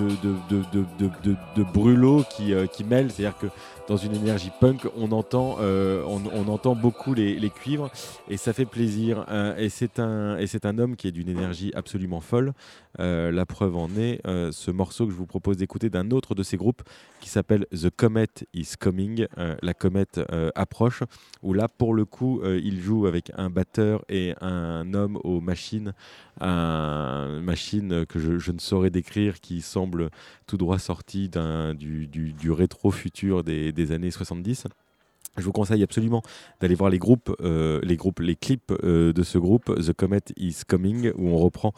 brûlots 1.72 2.24
qui, 2.36 2.52
qui 2.72 2.82
mêlent. 2.82 3.12
C'est-à-dire 3.12 3.38
que 3.38 3.46
dans 3.86 3.96
une 3.96 4.14
énergie 4.14 4.50
punk, 4.60 4.86
on 4.96 5.12
entend, 5.12 5.56
euh, 5.60 6.02
on, 6.06 6.48
entend 6.48 6.74
beaucoup 6.74 7.12
les, 7.14 7.50
cuivres 7.50 7.90
et 8.28 8.36
ça 8.36 8.52
fait 8.52 8.64
plaisir. 8.64 9.24
Euh, 9.28 9.56
et 9.56 9.68
c'est 9.68 9.98
un, 9.98 10.36
un 10.36 10.78
homme 10.78 10.96
qui 10.96 11.08
est 11.08 11.12
d'une 11.12 11.28
énergie 11.28 11.70
absolument 11.74 12.20
folle. 12.20 12.52
Euh, 13.00 13.30
la 13.30 13.44
preuve 13.44 13.76
en 13.76 13.88
est 13.96 14.20
ce 14.24 14.70
morceau 14.70 15.06
que 15.06 15.12
je 15.12 15.16
vous 15.16 15.26
propose 15.26 15.56
d'écouter 15.56 15.90
d'un 15.90 16.10
autre 16.10 16.34
de 16.34 16.42
ces 16.42 16.56
groupes 16.56 16.82
qui 17.20 17.28
s'appelle 17.28 17.66
The 17.72 17.90
Comet 17.90 18.28
is 18.54 18.72
Coming. 18.78 19.26
La 19.36 19.74
comète 19.74 20.20
approche. 20.54 21.02
Où 21.42 21.52
là, 21.52 21.68
pour 21.68 21.94
le 21.94 22.04
coup, 22.04 22.42
il 22.44 22.80
joue 22.80 23.06
avec 23.06 23.30
un 23.36 23.50
batteur 23.50 24.04
et 24.08 24.34
un 24.40 24.94
homme 24.94 25.18
aux 25.24 25.40
machines, 25.40 25.92
un 26.40 27.40
machine 27.40 28.06
que 28.06 28.18
je, 28.18 28.52
ne 28.52 28.58
saurais 28.58 28.90
décrire, 28.90 29.40
qui 29.40 29.60
semble 29.60 30.10
tout 30.46 30.56
droit 30.56 30.78
sorti 30.78 31.28
du 31.28 32.50
rétro 32.50 32.90
futur 32.90 33.44
des, 33.44 33.73
des 33.74 33.92
années 33.92 34.10
70. 34.10 34.64
Je 35.36 35.42
vous 35.42 35.50
conseille 35.50 35.82
absolument 35.82 36.22
d'aller 36.60 36.76
voir 36.76 36.90
les 36.90 36.98
groupes, 37.00 37.34
euh, 37.40 37.80
les 37.82 37.96
groupes, 37.96 38.20
les 38.20 38.36
clips 38.36 38.70
euh, 38.84 39.12
de 39.12 39.22
ce 39.24 39.36
groupe, 39.36 39.64
The 39.84 39.92
Comet 39.92 40.20
is 40.36 40.58
Coming, 40.64 41.10
où 41.16 41.26
on 41.26 41.38
reprend 41.38 41.72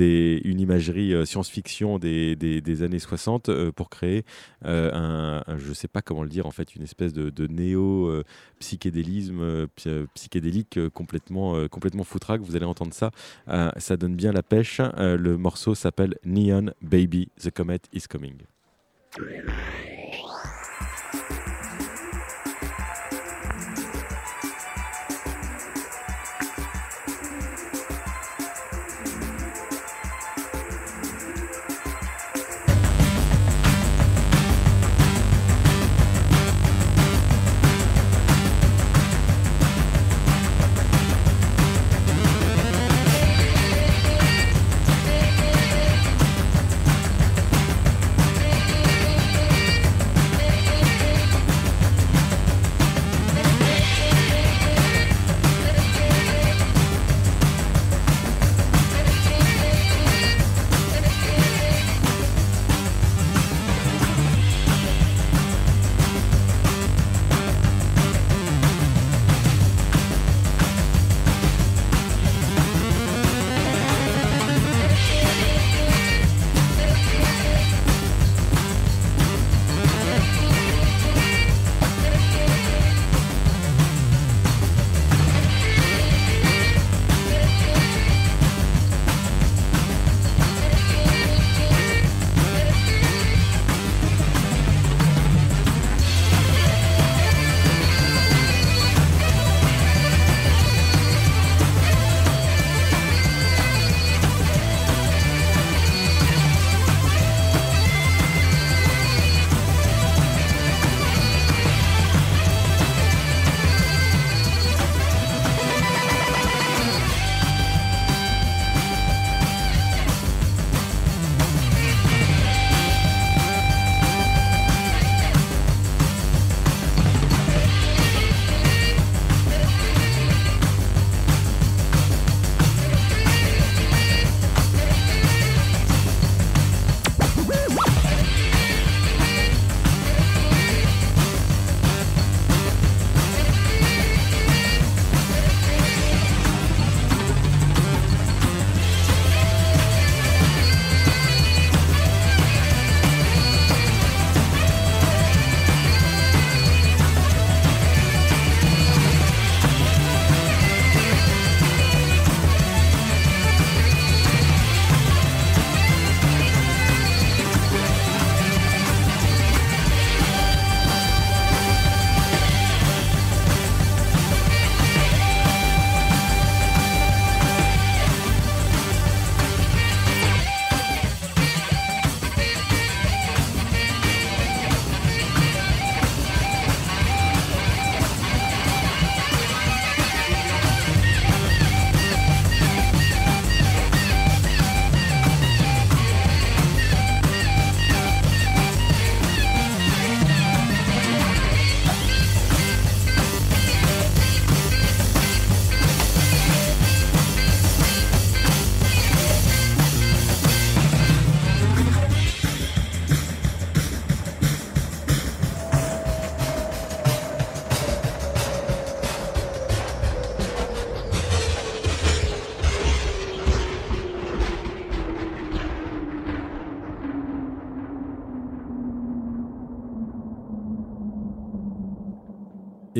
une 0.00 0.58
imagerie 0.60 1.12
euh, 1.12 1.26
science-fiction 1.26 1.98
des, 1.98 2.36
des- 2.36 2.82
années 2.82 2.98
60 2.98 3.50
euh, 3.50 3.70
pour 3.70 3.90
créer 3.90 4.24
un, 4.64 5.42
un- 5.46 5.58
je 5.58 5.74
sais 5.74 5.88
pas 5.88 6.00
comment 6.00 6.22
le 6.22 6.30
dire, 6.30 6.46
en 6.46 6.52
fait, 6.52 6.74
une 6.74 6.84
espèce 6.84 7.12
de, 7.12 7.28
de 7.28 7.46
néo-psychédélisme 7.48 9.40
euh, 9.42 9.66
psy- 9.76 9.90
euh, 9.90 10.06
psychédélique 10.14 10.78
complètement, 10.94 11.68
complètement 11.68 12.04
foutraque. 12.04 12.40
Vous 12.40 12.56
allez 12.56 12.64
entendre 12.64 12.94
ça, 12.94 13.10
ça 13.76 13.98
donne 13.98 14.14
bien 14.16 14.32
la 14.32 14.42
pêche. 14.42 14.80
Le 14.96 15.36
morceau 15.36 15.74
s'appelle 15.74 16.14
Neon 16.24 16.72
Baby, 16.80 17.28
The 17.38 17.50
Comet 17.50 17.80
is 17.92 18.04
Coming. 18.08 18.38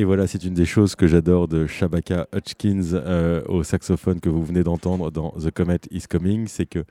Et 0.02 0.04
voilà, 0.04 0.26
c'est 0.26 0.42
une 0.42 0.54
des 0.54 0.64
choses 0.64 0.96
que 0.96 1.06
j'adore 1.06 1.46
de 1.46 1.68
Shabaka 1.68 2.26
Hutchins 2.34 2.92
euh, 2.94 3.40
au 3.46 3.62
saxophone 3.62 4.18
que 4.18 4.28
vous 4.28 4.44
venez 4.44 4.64
d'entendre 4.64 5.12
dans 5.12 5.30
The 5.30 5.52
Comet 5.52 5.78
is 5.92 6.08
Coming, 6.10 6.48
c'est 6.48 6.66
que 6.66 6.84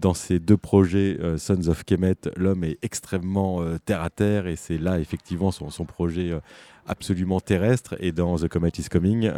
dans 0.00 0.14
ces 0.14 0.38
deux 0.38 0.56
projets 0.56 1.18
euh, 1.20 1.38
Sons 1.38 1.66
of 1.66 1.82
Kemet, 1.82 2.14
l'homme 2.36 2.62
est 2.62 2.78
extrêmement 2.82 3.62
euh, 3.62 3.78
terre 3.84 4.00
à 4.02 4.10
terre 4.10 4.46
et 4.46 4.54
c'est 4.54 4.78
là 4.78 5.00
effectivement 5.00 5.50
son, 5.50 5.70
son 5.70 5.84
projet 5.84 6.38
absolument 6.86 7.40
terrestre. 7.40 7.96
Et 7.98 8.12
dans 8.12 8.36
The 8.36 8.46
Comet 8.46 8.70
is 8.78 8.88
Coming, 8.88 9.28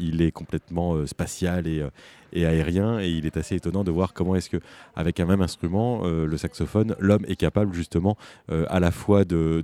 il 0.00 0.22
est 0.22 0.30
complètement 0.30 1.06
spatial 1.06 1.66
et, 1.66 1.86
et, 2.32 2.46
aérien 2.46 3.00
et 3.00 3.10
il 3.10 3.26
est 3.26 3.36
assez 3.36 3.54
étonnant 3.56 3.84
de 3.84 3.90
voir 3.90 4.14
comment 4.14 4.34
est-ce 4.34 4.48
que 4.48 4.58
avec 4.94 5.20
un 5.20 5.26
même 5.26 5.40
instrument, 5.40 6.04
le 6.04 6.36
saxophone, 6.36 6.94
l'homme 6.98 7.24
est 7.28 7.36
capable 7.36 7.74
justement 7.74 8.18
à 8.48 8.78
la 8.78 8.90
fois 8.90 9.24
de 9.24 9.62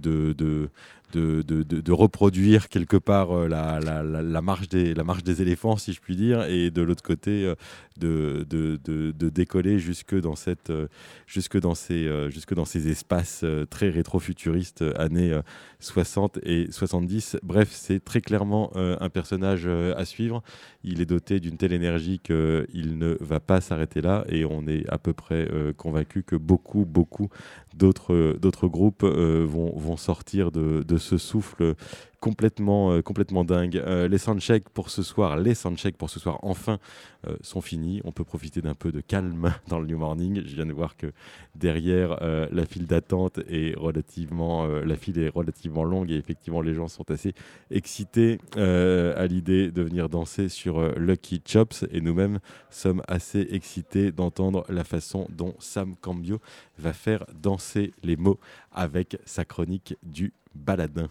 de, 1.13 1.93
reproduire 1.93 2.69
quelque 2.69 2.97
part 2.97 3.33
euh, 3.33 3.49
la, 3.49 4.43
marche 4.43 4.69
des, 4.69 5.43
éléphants, 5.43 5.77
si 5.77 5.93
je 5.93 6.01
puis 6.01 6.17
dire, 6.17 6.45
et 6.45 6.71
de 6.71 6.83
l'autre 6.83 7.03
côté, 7.03 7.45
euh, 7.45 8.45
de, 8.45 9.29
décoller 9.31 9.79
jusque 9.79 10.15
dans, 10.19 10.37
cette, 10.37 10.71
euh, 10.71 10.89
jusque 11.27 11.59
dans, 11.59 11.75
ces, 11.75 12.09
jusque 12.31 12.55
dans 12.55 12.65
ces 12.65 12.89
espaces 12.89 13.45
très 13.71 13.91
rétro-futuristes 13.91 14.85
années 14.97 15.39
60 15.81 16.39
et 16.43 16.71
70. 16.71 17.39
Bref, 17.43 17.69
c'est 17.73 18.05
très 18.05 18.21
clairement 18.21 18.73
un 18.77 19.09
personnage 19.09 19.67
à 19.67 20.05
suivre. 20.05 20.43
Il 20.85 21.01
est 21.01 21.07
doté 21.07 21.41
d'une 21.41 21.57
telle 21.57 21.73
énergie 21.73 22.19
qu'il 22.19 22.99
ne 22.99 23.17
va 23.21 23.41
pas 23.41 23.61
s'arrêter 23.61 24.01
là, 24.01 24.25
et 24.29 24.45
on 24.45 24.67
est 24.67 24.89
à 24.89 24.99
peu 24.99 25.13
près 25.13 25.49
convaincu 25.77 26.23
que 26.23 26.37
beaucoup, 26.37 26.85
beaucoup 26.85 27.29
d'autres 27.75 28.69
groupes 28.69 29.05
vont, 29.05 29.97
sortir 29.97 30.51
de 30.53 30.98
ce 30.99 31.19
souffle 31.19 31.75
complètement, 32.21 32.93
euh, 32.93 33.03
complètement 33.03 33.45
dingue. 33.45 33.77
Euh, 33.77 34.09
les 34.09 34.19
soundchecks 34.19 34.69
pour 34.69 34.91
ce 34.91 35.03
soir, 35.03 35.37
les 35.37 35.55
soundchecks 35.55 35.97
pour 35.97 36.11
ce 36.11 36.19
soir, 36.19 36.39
enfin, 36.43 36.79
euh, 37.27 37.37
sont 37.43 37.61
finis. 37.61 38.01
On 38.05 38.13
peut 38.13 38.25
profiter 38.25 38.61
d'un 38.61 38.75
peu 38.75 38.93
de 38.93 39.01
calme 39.01 39.55
dans 39.69 39.79
le 39.79 39.87
New 39.87 39.99
Morning. 39.99 40.43
Je 40.45 40.55
viens 40.55 40.67
de 40.67 40.73
voir 40.73 40.97
que 40.97 41.13
derrière, 41.55 42.19
la 42.21 42.67
file 42.67 42.87
d'attente 42.87 43.39
est 43.49 43.77
relativement, 43.77 44.67
la 44.67 44.97
file 44.97 45.19
est 45.19 45.29
relativement 45.29 45.85
longue 45.85 46.11
et 46.11 46.17
effectivement, 46.17 46.61
les 46.61 46.75
gens 46.75 46.89
sont 46.89 47.11
assez 47.11 47.35
excités 47.71 48.39
à 48.57 49.27
l'idée 49.27 49.71
de 49.71 49.83
venir 49.83 50.09
danser 50.09 50.49
sur 50.49 50.81
Lucky 50.99 51.43
Chops 51.45 51.85
et 51.91 52.01
nous-mêmes 52.01 52.39
sommes 52.71 53.03
assez 53.09 53.49
excités 53.51 54.13
d'entendre 54.13 54.65
la 54.69 54.85
façon 54.85 55.27
dont 55.31 55.55
Sam 55.59 55.97
Cambio 56.01 56.41
va 56.79 56.93
faire 56.93 57.25
danser 57.35 57.93
les 58.03 58.17
mots 58.17 58.39
avec 58.73 59.19
sa 59.25 59.45
chronique 59.45 59.97
du 60.03 60.33
baladin. 60.55 61.09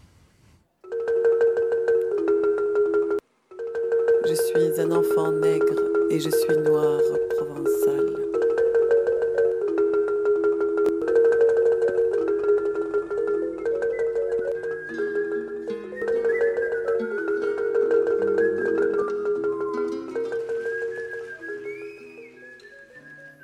Je 4.26 4.34
suis 4.34 4.82
un 4.82 4.92
enfant 4.92 5.32
nègre 5.32 5.82
et 6.10 6.20
je 6.20 6.30
suis 6.30 6.58
noir 6.58 7.00
provençal. 7.30 8.06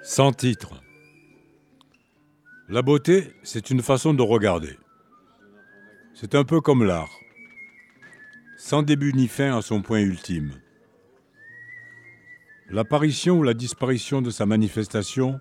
Sans 0.02 0.32
titre. 0.32 0.82
La 2.70 2.82
beauté, 2.82 3.34
c'est 3.44 3.70
une 3.70 3.82
façon 3.82 4.14
de 4.14 4.22
regarder. 4.22 4.78
C'est 6.14 6.36
un 6.36 6.44
peu 6.44 6.62
comme 6.62 6.84
l'art, 6.84 7.12
sans 8.58 8.84
début 8.84 9.14
ni 9.14 9.28
fin 9.28 9.58
à 9.58 9.62
son 9.62 9.82
point 9.82 10.00
ultime. 10.00 10.54
L'apparition 12.70 13.38
ou 13.38 13.44
la 13.44 13.54
disparition 13.54 14.22
de 14.22 14.30
sa 14.30 14.46
manifestation 14.46 15.40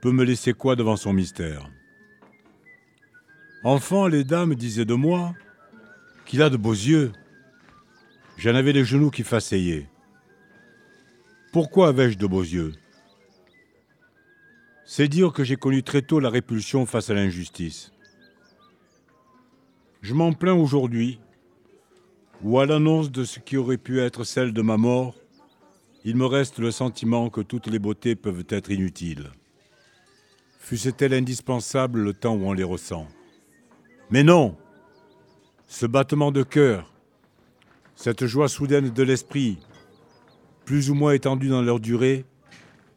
peut 0.00 0.12
me 0.12 0.24
laisser 0.24 0.52
quoi 0.52 0.76
devant 0.76 0.96
son 0.96 1.12
mystère? 1.12 1.68
Enfant, 3.62 4.06
les 4.06 4.24
dames 4.24 4.54
disaient 4.54 4.84
de 4.84 4.94
moi 4.94 5.34
qu'il 6.24 6.40
a 6.42 6.48
de 6.48 6.56
beaux 6.56 6.72
yeux. 6.72 7.12
J'en 8.38 8.54
avais 8.54 8.72
les 8.72 8.84
genoux 8.84 9.10
qui 9.10 9.22
façayaient. 9.22 9.86
Pourquoi 11.52 11.88
avais-je 11.88 12.16
de 12.16 12.26
beaux 12.26 12.42
yeux? 12.42 12.72
C'est 14.86 15.08
dire 15.08 15.32
que 15.32 15.44
j'ai 15.44 15.56
connu 15.56 15.82
très 15.82 16.02
tôt 16.02 16.20
la 16.20 16.30
répulsion 16.30 16.86
face 16.86 17.10
à 17.10 17.14
l'injustice. 17.14 17.92
Je 20.00 20.14
m'en 20.14 20.32
plains 20.32 20.54
aujourd'hui, 20.54 21.20
ou 22.42 22.58
à 22.58 22.66
l'annonce 22.66 23.10
de 23.10 23.24
ce 23.24 23.40
qui 23.40 23.58
aurait 23.58 23.76
pu 23.76 24.00
être 24.00 24.24
celle 24.24 24.52
de 24.54 24.62
ma 24.62 24.78
mort, 24.78 25.19
il 26.04 26.16
me 26.16 26.26
reste 26.26 26.58
le 26.58 26.70
sentiment 26.70 27.28
que 27.28 27.40
toutes 27.40 27.66
les 27.66 27.78
beautés 27.78 28.16
peuvent 28.16 28.46
être 28.48 28.70
inutiles. 28.70 29.30
Fût-elle 30.58 31.14
indispensable 31.14 32.00
le 32.00 32.14
temps 32.14 32.36
où 32.36 32.46
on 32.46 32.52
les 32.52 32.64
ressent 32.64 33.06
Mais 34.10 34.22
non 34.22 34.56
Ce 35.66 35.86
battement 35.86 36.32
de 36.32 36.42
cœur, 36.42 36.92
cette 37.96 38.26
joie 38.26 38.48
soudaine 38.48 38.90
de 38.90 39.02
l'esprit, 39.02 39.58
plus 40.64 40.90
ou 40.90 40.94
moins 40.94 41.12
étendue 41.12 41.48
dans 41.48 41.62
leur 41.62 41.80
durée, 41.80 42.24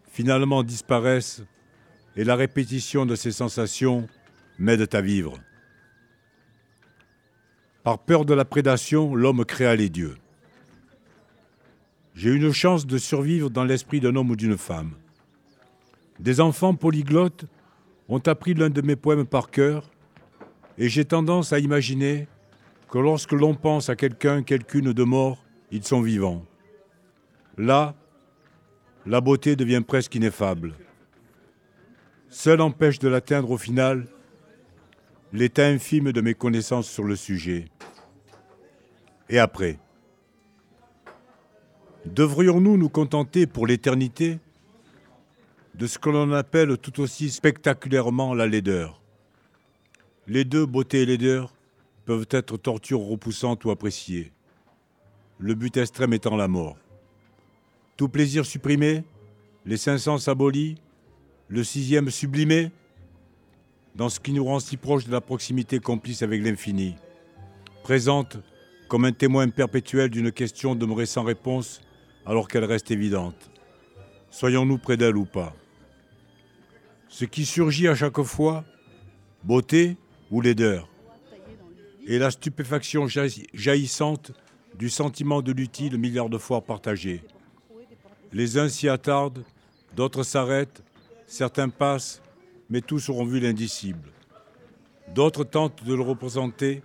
finalement 0.10 0.64
disparaissent 0.64 1.44
et 2.16 2.24
la 2.24 2.36
répétition 2.36 3.06
de 3.06 3.16
ces 3.16 3.32
sensations 3.32 4.08
m'aide 4.60 4.88
à 4.94 5.02
vivre. 5.02 5.40
Par 7.84 8.00
peur 8.00 8.24
de 8.24 8.34
la 8.34 8.46
prédation, 8.46 9.14
l'homme 9.16 9.44
créa 9.44 9.76
les 9.76 9.90
dieux. 9.90 10.16
J'ai 12.16 12.32
une 12.32 12.52
chance 12.52 12.86
de 12.86 12.98
survivre 12.98 13.50
dans 13.50 13.64
l'esprit 13.64 14.00
d'un 14.00 14.16
homme 14.16 14.30
ou 14.30 14.36
d'une 14.36 14.58
femme. 14.58 14.92
Des 16.20 16.40
enfants 16.40 16.76
polyglottes 16.76 17.46
ont 18.08 18.20
appris 18.20 18.54
l'un 18.54 18.70
de 18.70 18.82
mes 18.82 18.96
poèmes 18.96 19.26
par 19.26 19.50
cœur, 19.50 19.90
et 20.78 20.90
j'ai 20.90 21.06
tendance 21.06 21.54
à 21.54 21.60
imaginer 21.60 22.28
que 22.90 23.00
lorsque 23.00 23.32
l'on 23.32 23.56
pense 23.56 23.90
à 23.90 23.96
quelqu'un, 23.96 24.44
quelqu'une 24.44 24.94
de 24.94 25.04
mort, 25.04 25.44
ils 25.72 25.84
sont 25.84 26.02
vivants. 26.02 26.46
Là, 27.58 27.96
la 29.06 29.20
beauté 29.20 29.56
devient 29.56 29.82
presque 29.86 30.14
ineffable. 30.14 30.76
Seul 32.30 32.62
empêche 32.62 33.00
de 33.00 33.08
l'atteindre 33.08 33.52
au 33.52 33.58
final 33.58 34.08
l'état 35.34 35.66
infime 35.66 36.12
de 36.12 36.22
mes 36.22 36.36
connaissances 36.36 36.90
sur 36.90 37.04
le 37.04 37.16
sujet. 37.16 37.66
Et 39.30 39.40
après 39.40 39.80
Devrions-nous 42.06 42.78
nous 42.78 42.90
contenter 42.90 43.48
pour 43.48 43.66
l'éternité 43.66 44.40
de 45.76 45.88
ce 45.88 45.98
que 45.98 46.10
l'on 46.10 46.34
appelle 46.34 46.78
tout 46.78 47.00
aussi 47.00 47.30
spectaculairement 47.30 48.34
la 48.34 48.46
laideur? 48.46 49.02
Les 50.28 50.44
deux, 50.44 50.66
beauté 50.66 51.04
et 51.04 51.06
laideur, 51.06 51.54
peuvent 52.06 52.28
être 52.30 52.58
tortures 52.58 53.00
repoussantes 53.00 53.64
ou 53.64 53.72
appréciées, 53.72 54.34
le 55.40 55.56
but 55.56 55.78
extrême 55.78 56.14
étant 56.14 56.36
la 56.36 56.50
mort. 56.50 56.78
Tout 57.96 58.10
plaisir 58.10 58.46
supprimé, 58.46 59.06
les 59.66 59.78
cinq 59.78 59.98
sens 59.98 60.28
abolis, 60.28 60.76
le 61.48 61.64
sixième 61.64 62.10
sublimé, 62.10 62.70
dans 63.96 64.10
ce 64.10 64.20
qui 64.20 64.34
nous 64.34 64.44
rend 64.44 64.60
si 64.60 64.76
proche 64.76 65.06
de 65.06 65.12
la 65.12 65.22
proximité 65.22 65.80
complice 65.80 66.22
avec 66.22 66.44
l'infini, 66.44 66.96
présente 67.82 68.38
comme 68.90 69.06
un 69.06 69.14
témoin 69.14 69.48
perpétuel 69.50 70.10
d'une 70.10 70.34
question 70.34 70.76
demeurée 70.76 71.06
sans 71.06 71.24
réponse 71.24 71.80
alors 72.26 72.48
qu'elle 72.48 72.66
reste 72.66 72.92
évidente. 72.92 73.52
Soyons-nous 74.30 74.78
près 74.78 74.98
d'elle 74.98 75.18
ou 75.18 75.26
pas 75.26 75.54
Ce 77.10 77.26
qui 77.26 77.46
surgit 77.46 77.88
à 77.88 77.96
chaque 77.96 78.22
fois, 78.22 78.64
beauté 79.44 79.98
ou 80.32 80.42
laideur, 80.42 80.90
et 82.08 82.18
la 82.18 82.32
stupéfaction 82.32 83.08
jaillissante 83.08 84.32
du 84.78 84.90
sentiment 84.90 85.42
de 85.42 85.52
l'utile 85.52 85.98
milliards 85.98 86.30
de 86.30 86.38
fois 86.38 86.62
partagé. 86.62 87.22
Les 88.32 88.58
uns 88.58 88.70
s'y 88.70 88.90
attardent, 88.90 89.44
d'autres 89.96 90.24
s'arrêtent, 90.24 90.84
certains 91.28 91.70
passent, 91.70 92.22
mais 92.70 92.82
tous 92.82 93.10
auront 93.10 93.26
vu 93.26 93.40
l'indicible. 93.40 94.10
D'autres 95.14 95.44
tentent 95.44 95.84
de 95.84 95.94
le 95.94 96.02
représenter, 96.02 96.82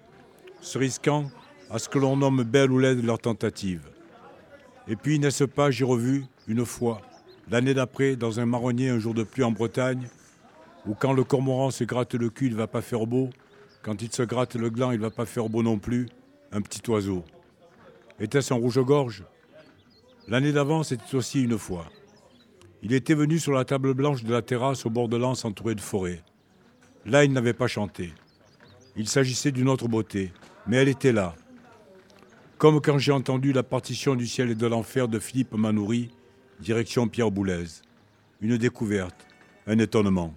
se 0.61 0.76
risquant 0.76 1.30
à 1.70 1.78
ce 1.78 1.89
que 1.89 1.99
l'on 1.99 2.16
nomme 2.16 2.43
belle 2.43 2.70
ou 2.70 2.78
laide 2.78 3.05
leur 3.05 3.18
tentative. 3.18 3.89
Et 4.89 4.97
puis, 4.97 5.18
n'est-ce 5.18 5.45
pas, 5.45 5.70
j'ai 5.70 5.84
revu 5.84 6.24
une 6.47 6.64
fois, 6.64 7.03
l'année 7.51 7.74
d'après, 7.74 8.16
dans 8.16 8.41
un 8.41 8.47
marronnier 8.47 8.89
un 8.89 8.99
jour 8.99 9.12
de 9.12 9.22
pluie 9.22 9.45
en 9.45 9.53
Bretagne, 9.53 10.09
où 10.86 10.95
quand 10.95 11.12
le 11.12 11.24
cormoran 11.24 11.70
se 11.70 11.84
gratte 11.84 12.14
le 12.14 12.30
cul, 12.30 12.47
il 12.47 12.53
ne 12.53 12.57
va 12.59 12.66
pas 12.66 12.80
faire 12.80 13.07
beau, 13.07 13.28
quand 13.82 14.01
il 14.01 14.11
se 14.11 14.22
gratte 14.22 14.57
le 14.57 14.70
gland, 14.70 14.91
il 14.91 14.99
ne 14.99 15.03
va 15.03 15.11
pas 15.11 15.26
faire 15.26 15.51
beau 15.51 15.62
non 15.62 15.78
plus, 15.78 16.09
un 16.53 16.62
petit 16.62 16.89
oiseau. 16.91 17.22
Était-ce 18.18 18.55
un 18.55 18.57
rouge-gorge? 18.57 19.24
L'année 20.26 20.53
d'avant, 20.53 20.82
c'était 20.82 21.14
aussi 21.14 21.43
une 21.43 21.59
fois. 21.59 21.86
Il 22.82 22.93
était 22.93 23.14
venu 23.14 23.39
sur 23.39 23.53
la 23.53 23.64
table 23.64 23.93
blanche 23.93 24.24
de 24.24 24.32
la 24.32 24.43
terrasse 24.43 24.86
au 24.86 24.91
bord 24.91 25.09
de 25.09 25.16
l'anse 25.16 25.45
entouré 25.45 25.74
de 25.74 25.80
forêt. 25.80 26.22
Là, 27.05 27.24
il 27.24 27.32
n'avait 27.32 27.53
pas 27.53 27.66
chanté. 27.66 28.12
Il 28.97 29.09
s'agissait 29.09 29.53
d'une 29.53 29.68
autre 29.68 29.89
beauté, 29.89 30.32
mais 30.66 30.76
elle 30.76 30.89
était 30.89 31.12
là. 31.12 31.34
Comme 32.59 32.81
quand 32.81 32.99
j'ai 32.99 33.13
entendu 33.13 33.53
la 33.53 33.63
partition 33.63 34.17
du 34.17 34.27
ciel 34.27 34.51
et 34.51 34.57
de 34.57 34.67
l'enfer 34.67 35.07
de 35.07 35.21
Philippe 35.21 35.55
Manoury, 35.55 36.11
direction 36.59 37.07
Pierre 37.07 37.31
Boulez. 37.31 37.67
Une 38.41 38.57
découverte, 38.57 39.29
un 39.69 39.79
étonnement. 39.79 40.35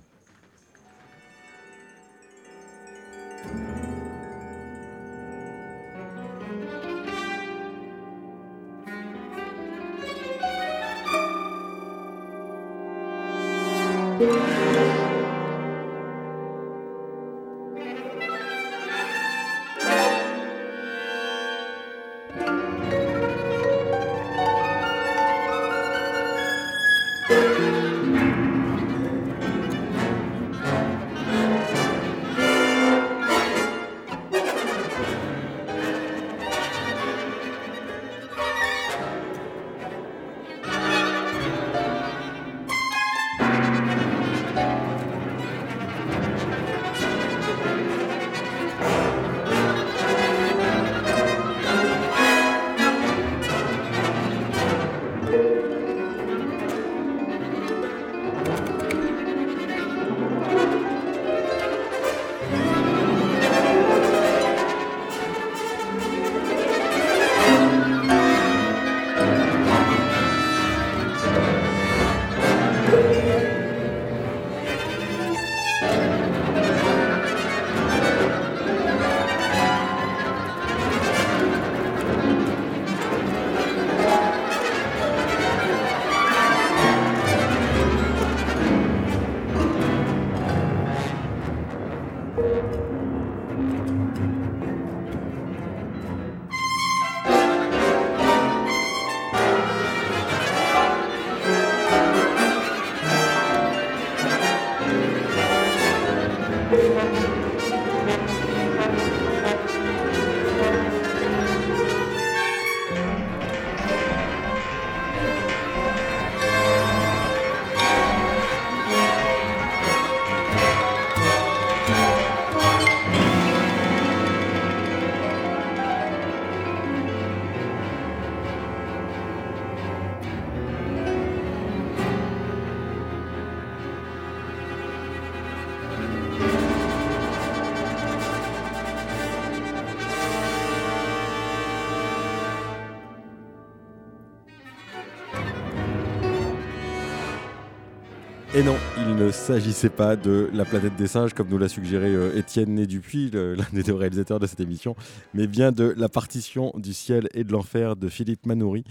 Ne 149.25 149.31
s'agissait 149.31 149.89
pas 149.89 150.15
de 150.15 150.49
La 150.53 150.65
planète 150.65 150.95
des 150.95 151.07
singes, 151.07 151.33
comme 151.33 151.47
nous 151.49 151.57
l'a 151.57 151.69
suggéré 151.69 152.07
euh, 152.13 152.35
Étienne 152.37 152.73
Né 152.75 152.87
Dupuis, 152.87 153.29
le- 153.31 153.53
l'un 153.55 153.65
des 153.73 153.83
deux 153.83 153.93
réalisateurs 153.93 154.39
de 154.39 154.47
cette 154.47 154.59
émission, 154.59 154.95
mais 155.33 155.47
bien 155.47 155.71
de 155.71 155.93
La 155.97 156.09
partition 156.09 156.71
du 156.75 156.93
ciel 156.93 157.27
et 157.33 157.43
de 157.43 157.51
l'enfer 157.51 157.95
de 157.95 158.09
Philippe 158.09 158.45
Manoury, 158.45 158.83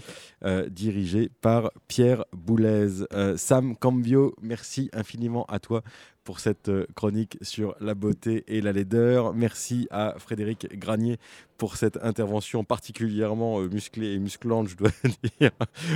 euh, 0.45 0.67
dirigé 0.69 1.29
par 1.41 1.71
Pierre 1.87 2.25
Boulez. 2.33 3.03
Euh, 3.13 3.35
Sam 3.37 3.75
Cambio, 3.75 4.35
merci 4.41 4.89
infiniment 4.93 5.45
à 5.45 5.59
toi 5.59 5.81
pour 6.23 6.39
cette 6.39 6.69
euh, 6.69 6.85
chronique 6.95 7.37
sur 7.41 7.75
la 7.81 7.95
beauté 7.95 8.43
et 8.47 8.61
la 8.61 8.71
laideur. 8.71 9.33
Merci 9.33 9.87
à 9.89 10.15
Frédéric 10.19 10.77
Granier 10.77 11.17
pour 11.61 11.75
cette 11.75 12.03
intervention 12.03 12.63
particulièrement 12.63 13.59
euh, 13.59 13.69
musclée 13.69 14.13
et 14.13 14.17
musclante, 14.17 14.67
je 14.69 14.75
dois 14.75 14.89
dire, 15.39 15.51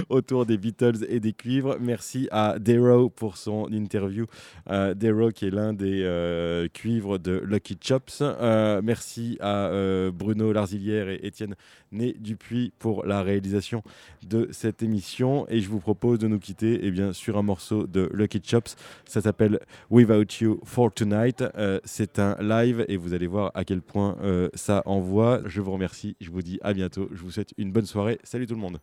autour 0.09 0.45
des 0.45 0.59
Beatles 0.59 1.07
et 1.09 1.19
des 1.19 1.33
cuivres. 1.33 1.77
Merci 1.81 2.27
à 2.29 2.59
Darrow 2.59 3.09
pour 3.09 3.35
son 3.35 3.65
interview. 3.71 4.27
Euh, 4.69 4.93
Darrow 4.93 5.31
qui 5.31 5.47
est 5.47 5.49
l'un 5.49 5.73
des 5.73 6.03
euh, 6.03 6.67
cuivres 6.71 7.17
de 7.17 7.41
Lucky 7.43 7.79
Chops. 7.81 8.21
Euh, 8.21 8.79
merci 8.83 9.39
à 9.41 9.71
Bruno 10.13 10.53
Larzilière 10.53 11.09
et 11.09 11.19
Étienne 11.23 11.55
Né 11.91 12.13
Dupuis 12.19 12.71
pour 12.77 13.03
la 13.03 13.23
réalisation 13.23 13.81
de 14.23 14.47
cette 14.51 14.83
émission. 14.83 15.47
Et 15.49 15.61
je 15.61 15.69
vous 15.69 15.79
propose 15.79 16.19
de 16.19 16.27
nous 16.27 16.39
quitter 16.39 16.79
eh 16.83 16.91
bien, 16.91 17.11
sur 17.11 17.39
un 17.39 17.41
morceau 17.41 17.87
de 17.87 18.07
Lucky 18.13 18.39
Chops. 18.43 18.75
Ça 19.05 19.19
s'appelle 19.19 19.59
Without 19.89 20.27
You 20.41 20.59
for 20.63 20.93
Tonight. 20.93 21.43
C'est 21.85 22.19
un 22.19 22.35
live 22.39 22.85
et 22.87 22.97
vous 22.97 23.15
allez 23.15 23.27
voir 23.27 23.51
à 23.55 23.63
quel 23.63 23.81
point 23.81 24.15
ça 24.53 24.83
envoie. 24.85 25.41
Je 25.54 25.54
vous 25.61 25.71
remercie. 25.71 26.15
Je 26.19 26.29
vous 26.29 26.41
dis 26.41 26.59
à 26.61 26.73
bientôt. 26.73 27.09
Je 27.11 27.21
vous 27.21 27.31
souhaite 27.31 27.53
une 27.57 27.71
bonne 27.71 27.85
soirée. 27.85 28.19
Salut 28.23 28.47
tout 28.47 28.55
le 28.55 28.61
monde. 28.61 28.79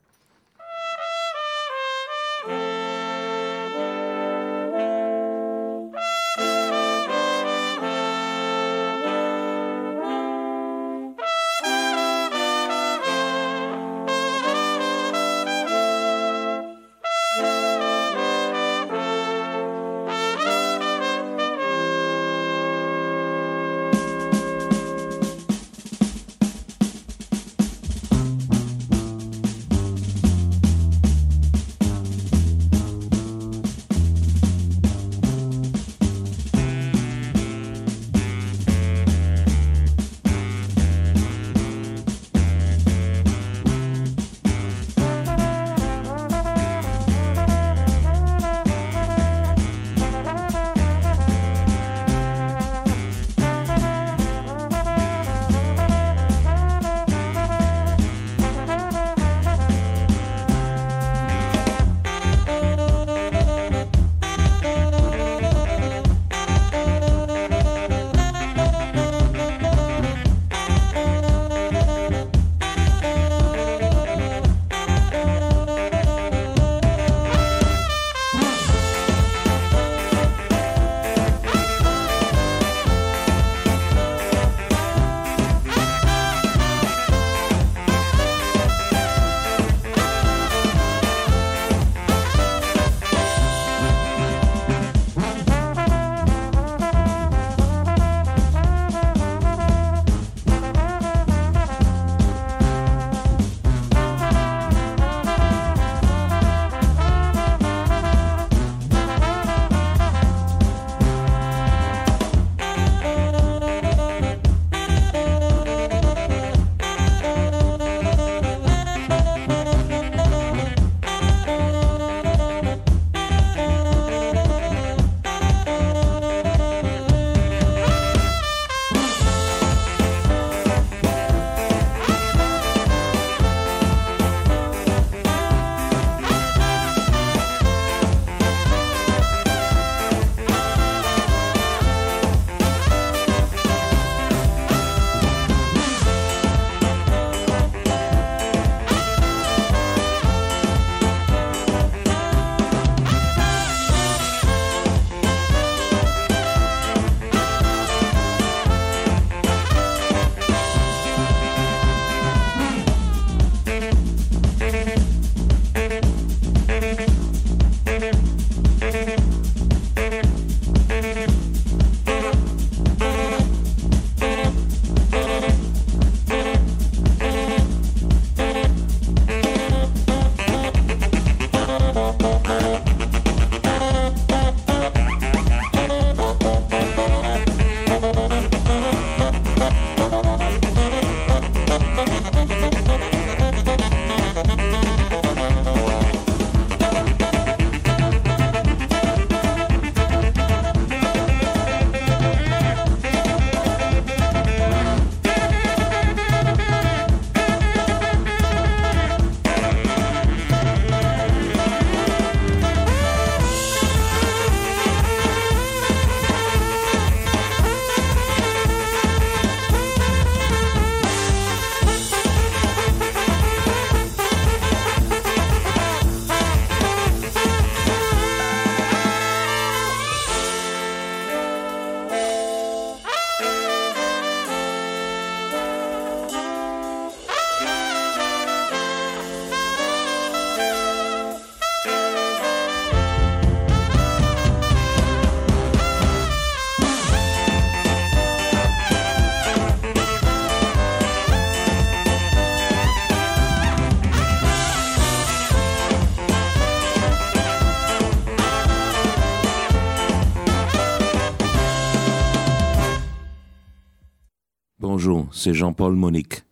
C'est 265.42 265.54
Jean-Paul 265.54 265.96
Monique. 265.96 266.42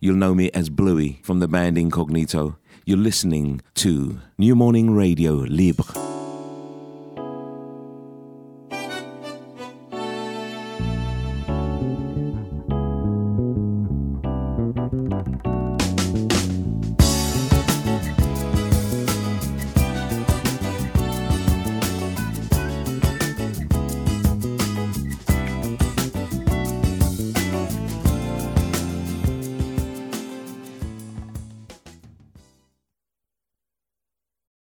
You'll 0.00 0.16
know 0.16 0.34
me 0.34 0.50
as 0.52 0.70
Bluey 0.70 1.20
from 1.22 1.38
the 1.38 1.46
band 1.46 1.78
Incognito. 1.78 2.56
You're 2.84 2.98
listening 2.98 3.60
to 3.74 4.18
New 4.38 4.56
Morning 4.56 4.92
Radio 4.92 5.34
Libre. 5.48 5.99